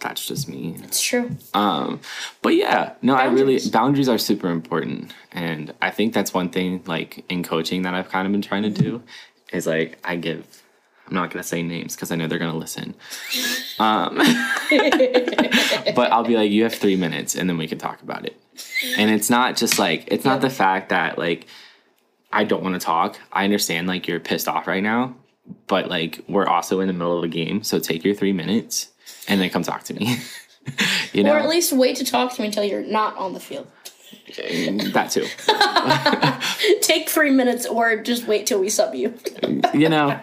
that's 0.00 0.26
just 0.26 0.46
me. 0.46 0.76
it's 0.84 1.00
true. 1.02 1.30
Um, 1.54 2.00
but 2.42 2.54
yeah, 2.54 2.92
no, 3.00 3.14
I 3.14 3.24
really 3.24 3.54
Boundaries. 3.54 3.68
boundaries 3.70 4.08
are 4.10 4.18
super 4.18 4.50
important, 4.50 5.14
and 5.32 5.72
I 5.80 5.90
think 5.90 6.12
that's 6.12 6.34
one 6.34 6.50
thing 6.50 6.82
like 6.86 7.24
in 7.30 7.42
coaching 7.42 7.80
that 7.82 7.94
I've 7.94 8.10
kind 8.10 8.26
of 8.26 8.32
been 8.32 8.42
trying 8.42 8.64
to 8.64 8.70
do 8.70 9.02
is 9.54 9.66
like 9.66 9.98
I 10.04 10.16
give 10.16 10.62
I'm 11.06 11.14
not 11.14 11.30
gonna 11.30 11.42
say 11.42 11.62
names 11.62 11.94
because 11.94 12.10
I 12.10 12.16
know 12.16 12.26
they're 12.26 12.38
gonna 12.38 12.56
listen. 12.56 12.94
Um, 13.78 14.16
but 15.94 16.10
I'll 16.12 16.24
be 16.24 16.36
like, 16.36 16.50
you 16.50 16.64
have 16.64 16.74
three 16.74 16.96
minutes, 16.96 17.34
and 17.34 17.48
then 17.48 17.58
we 17.58 17.68
can 17.68 17.78
talk 17.78 18.02
about 18.02 18.26
it. 18.26 18.40
And 18.96 19.10
it's 19.10 19.30
not 19.30 19.56
just 19.56 19.78
like 19.78 20.04
it's 20.08 20.24
not 20.24 20.40
the 20.40 20.50
fact 20.50 20.88
that 20.88 21.18
like 21.18 21.46
I 22.32 22.44
don't 22.44 22.62
want 22.62 22.74
to 22.74 22.84
talk. 22.84 23.18
I 23.32 23.44
understand 23.44 23.86
like 23.86 24.08
you're 24.08 24.20
pissed 24.20 24.48
off 24.48 24.66
right 24.66 24.82
now, 24.82 25.14
but 25.66 25.88
like 25.88 26.20
we're 26.28 26.46
also 26.46 26.80
in 26.80 26.88
the 26.88 26.92
middle 26.92 27.16
of 27.16 27.24
a 27.24 27.28
game, 27.28 27.62
so 27.62 27.78
take 27.78 28.04
your 28.04 28.14
three 28.14 28.32
minutes 28.32 28.88
and 29.28 29.40
then 29.40 29.50
come 29.50 29.62
talk 29.62 29.84
to 29.84 29.94
me. 29.94 30.18
you 31.12 31.22
know, 31.22 31.32
Or 31.32 31.38
at 31.38 31.48
least 31.48 31.72
wait 31.72 31.96
to 31.96 32.04
talk 32.04 32.32
to 32.34 32.42
me 32.42 32.48
until 32.48 32.64
you're 32.64 32.82
not 32.82 33.16
on 33.16 33.32
the 33.32 33.40
field. 33.40 33.68
That 34.92 35.10
too. 35.10 35.26
Take 36.82 37.08
three 37.08 37.30
minutes 37.30 37.66
or 37.66 37.96
just 38.02 38.26
wait 38.26 38.46
till 38.46 38.60
we 38.60 38.68
sub 38.68 38.94
you. 38.94 39.14
you 39.74 39.88
know 39.88 40.18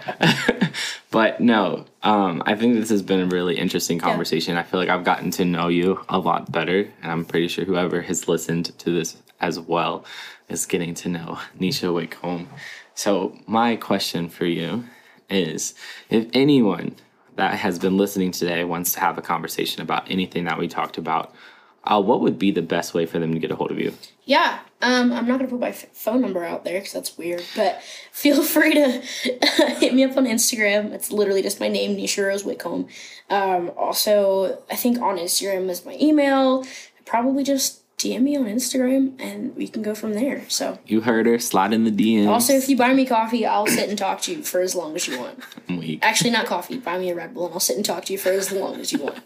but 1.11 1.39
no 1.39 1.85
um 2.01 2.41
i 2.45 2.55
think 2.55 2.75
this 2.75 2.89
has 2.89 3.01
been 3.01 3.19
a 3.19 3.25
really 3.25 3.57
interesting 3.57 3.99
conversation 3.99 4.57
i 4.57 4.63
feel 4.63 4.79
like 4.79 4.89
i've 4.89 5.03
gotten 5.03 5.29
to 5.31 5.45
know 5.45 5.67
you 5.67 5.99
a 6.09 6.17
lot 6.17 6.51
better 6.51 6.89
and 7.01 7.11
i'm 7.11 7.23
pretty 7.25 7.47
sure 7.47 7.65
whoever 7.65 8.01
has 8.01 8.27
listened 8.27 8.77
to 8.79 8.89
this 8.91 9.17
as 9.39 9.59
well 9.59 10.05
is 10.49 10.65
getting 10.65 10.93
to 10.93 11.09
know 11.09 11.39
nisha 11.59 11.93
Whitcomb. 11.93 12.47
so 12.95 13.37
my 13.47 13.75
question 13.75 14.27
for 14.29 14.45
you 14.45 14.83
is 15.29 15.73
if 16.09 16.27
anyone 16.33 16.95
that 17.35 17.55
has 17.55 17.79
been 17.79 17.97
listening 17.97 18.31
today 18.31 18.63
wants 18.63 18.93
to 18.93 18.99
have 18.99 19.17
a 19.17 19.21
conversation 19.21 19.81
about 19.81 20.09
anything 20.09 20.43
that 20.45 20.57
we 20.57 20.67
talked 20.67 20.97
about 20.97 21.33
uh, 21.85 22.01
what 22.01 22.21
would 22.21 22.39
be 22.39 22.51
the 22.51 22.61
best 22.61 22.93
way 22.93 23.05
for 23.05 23.19
them 23.19 23.33
to 23.33 23.39
get 23.39 23.51
a 23.51 23.55
hold 23.55 23.71
of 23.71 23.79
you 23.79 23.93
Yeah, 24.25 24.59
um, 24.81 25.11
I'm 25.11 25.27
not 25.27 25.39
gonna 25.39 25.49
put 25.49 25.59
my 25.59 25.69
f- 25.69 25.85
phone 25.93 26.21
number 26.21 26.43
out 26.43 26.63
there 26.63 26.79
because 26.79 26.93
that's 26.93 27.17
weird. 27.17 27.43
But 27.55 27.81
feel 28.11 28.41
free 28.55 28.73
to 28.73 28.89
hit 29.79 29.93
me 29.93 30.03
up 30.03 30.15
on 30.17 30.25
Instagram. 30.25 30.91
It's 30.93 31.11
literally 31.11 31.41
just 31.41 31.59
my 31.59 31.67
name, 31.67 31.95
Nisha 31.97 32.27
Rose 32.27 32.43
Whitcomb. 32.45 32.87
Um, 33.29 33.71
also, 33.77 34.61
I 34.69 34.75
think 34.75 35.01
on 35.01 35.17
Instagram 35.17 35.69
is 35.69 35.85
my 35.85 35.97
email. 35.99 36.65
Probably 37.05 37.43
just 37.43 37.79
DM 37.97 38.21
me 38.21 38.35
on 38.35 38.45
Instagram, 38.45 39.13
and 39.19 39.55
we 39.55 39.67
can 39.67 39.81
go 39.81 39.95
from 39.95 40.13
there. 40.13 40.43
So, 40.49 40.77
you 40.85 41.01
heard 41.01 41.25
her 41.25 41.39
slide 41.39 41.71
in 41.73 41.83
the 41.85 41.91
DM. 41.91 42.27
also, 42.27 42.53
if 42.53 42.67
you 42.67 42.75
buy 42.75 42.93
me 42.93 43.05
coffee, 43.05 43.45
I'll 43.45 43.67
sit 43.67 43.87
and 43.89 43.97
talk 43.97 44.21
to 44.23 44.31
you 44.35 44.43
for 44.43 44.59
as 44.61 44.75
long 44.75 44.95
as 44.95 45.07
you 45.07 45.17
want. 45.19 45.39
I'm 45.69 45.77
weak. 45.79 45.99
Actually, 46.01 46.31
not 46.31 46.45
coffee. 46.45 46.77
Buy 46.77 46.97
me 46.97 47.09
a 47.11 47.15
Red 47.15 47.33
Bull, 47.33 47.45
and 47.45 47.53
I'll 47.53 47.59
sit 47.61 47.77
and 47.77 47.85
talk 47.85 48.03
to 48.05 48.13
you 48.13 48.19
for 48.19 48.29
as 48.29 48.51
long 48.51 48.79
as 48.79 48.91
you 48.91 48.99
want. 48.99 49.19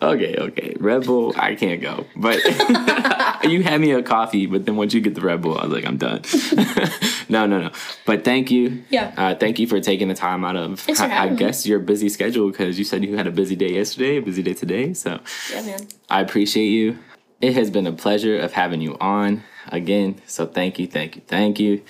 Okay, 0.00 0.36
okay. 0.36 0.76
Red 0.78 1.06
Bull, 1.06 1.34
I 1.36 1.56
can't 1.56 1.82
go. 1.82 2.06
But 2.14 2.36
you 3.44 3.62
had 3.64 3.80
me 3.80 3.90
a 3.90 4.02
coffee, 4.02 4.46
but 4.46 4.64
then 4.64 4.76
once 4.76 4.94
you 4.94 5.00
get 5.00 5.16
the 5.16 5.20
Red 5.20 5.42
Bull, 5.42 5.58
I 5.58 5.66
was 5.66 5.72
like, 5.72 5.84
I'm 5.86 5.96
done. 5.96 6.22
no, 7.28 7.46
no, 7.46 7.62
no. 7.62 7.70
But 8.06 8.24
thank 8.24 8.50
you. 8.50 8.84
Yeah. 8.90 9.12
Uh, 9.16 9.34
thank 9.34 9.58
you 9.58 9.66
for 9.66 9.80
taking 9.80 10.06
the 10.06 10.14
time 10.14 10.44
out 10.44 10.54
of, 10.54 10.78
Thanks 10.80 11.00
for 11.00 11.06
I, 11.06 11.24
I 11.24 11.28
guess, 11.30 11.66
your 11.66 11.80
busy 11.80 12.08
schedule 12.08 12.48
because 12.50 12.78
you 12.78 12.84
said 12.84 13.04
you 13.04 13.16
had 13.16 13.26
a 13.26 13.32
busy 13.32 13.56
day 13.56 13.72
yesterday, 13.74 14.18
a 14.18 14.22
busy 14.22 14.42
day 14.42 14.54
today. 14.54 14.94
So 14.94 15.18
Yeah, 15.52 15.62
man. 15.62 15.88
I 16.08 16.20
appreciate 16.20 16.68
you. 16.68 16.98
It 17.40 17.54
has 17.54 17.70
been 17.70 17.86
a 17.86 17.92
pleasure 17.92 18.38
of 18.38 18.52
having 18.52 18.80
you 18.80 18.96
on 19.00 19.42
again. 19.68 20.20
So 20.26 20.46
thank 20.46 20.78
you, 20.78 20.86
thank 20.86 21.16
you, 21.16 21.22
thank 21.26 21.58
you. 21.58 21.82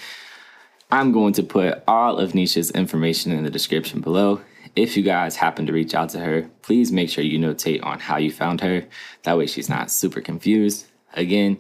I'm 0.91 1.13
going 1.13 1.35
to 1.35 1.43
put 1.43 1.83
all 1.87 2.19
of 2.19 2.33
Nisha's 2.33 2.71
information 2.71 3.33
in 3.33 3.45
the 3.45 3.51
description 3.51 4.01
below. 4.01 4.41
If 4.77 4.97
you 4.97 5.03
guys 5.03 5.37
happen 5.37 5.67
to 5.67 5.73
reach 5.73 5.95
out 5.95 6.11
to 6.11 6.21
her, 6.21 6.51
please 6.63 6.93
make 6.93 7.11
sure 7.11 7.25
you 7.25 7.39
notate 7.39 7.85
on 7.85 8.01
how 8.01 8.17
you 8.17 8.31
found 8.31 8.61
her. 8.61 8.85
That 9.23 9.39
way 9.39 9.47
she's 9.47 9.69
not 9.69 9.91
super 9.91 10.21
confused. 10.21 10.87
Again, 11.15 11.59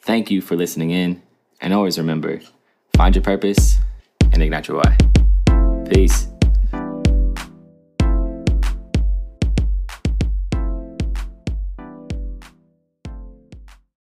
thank 0.00 0.30
you 0.30 0.40
for 0.40 0.56
listening 0.56 0.90
in. 0.90 1.22
And 1.60 1.74
always 1.74 1.98
remember 1.98 2.40
find 2.96 3.14
your 3.14 3.22
purpose 3.22 3.76
and 4.20 4.42
ignite 4.42 4.68
your 4.68 4.82
why. 4.82 5.84
Peace. 5.90 6.29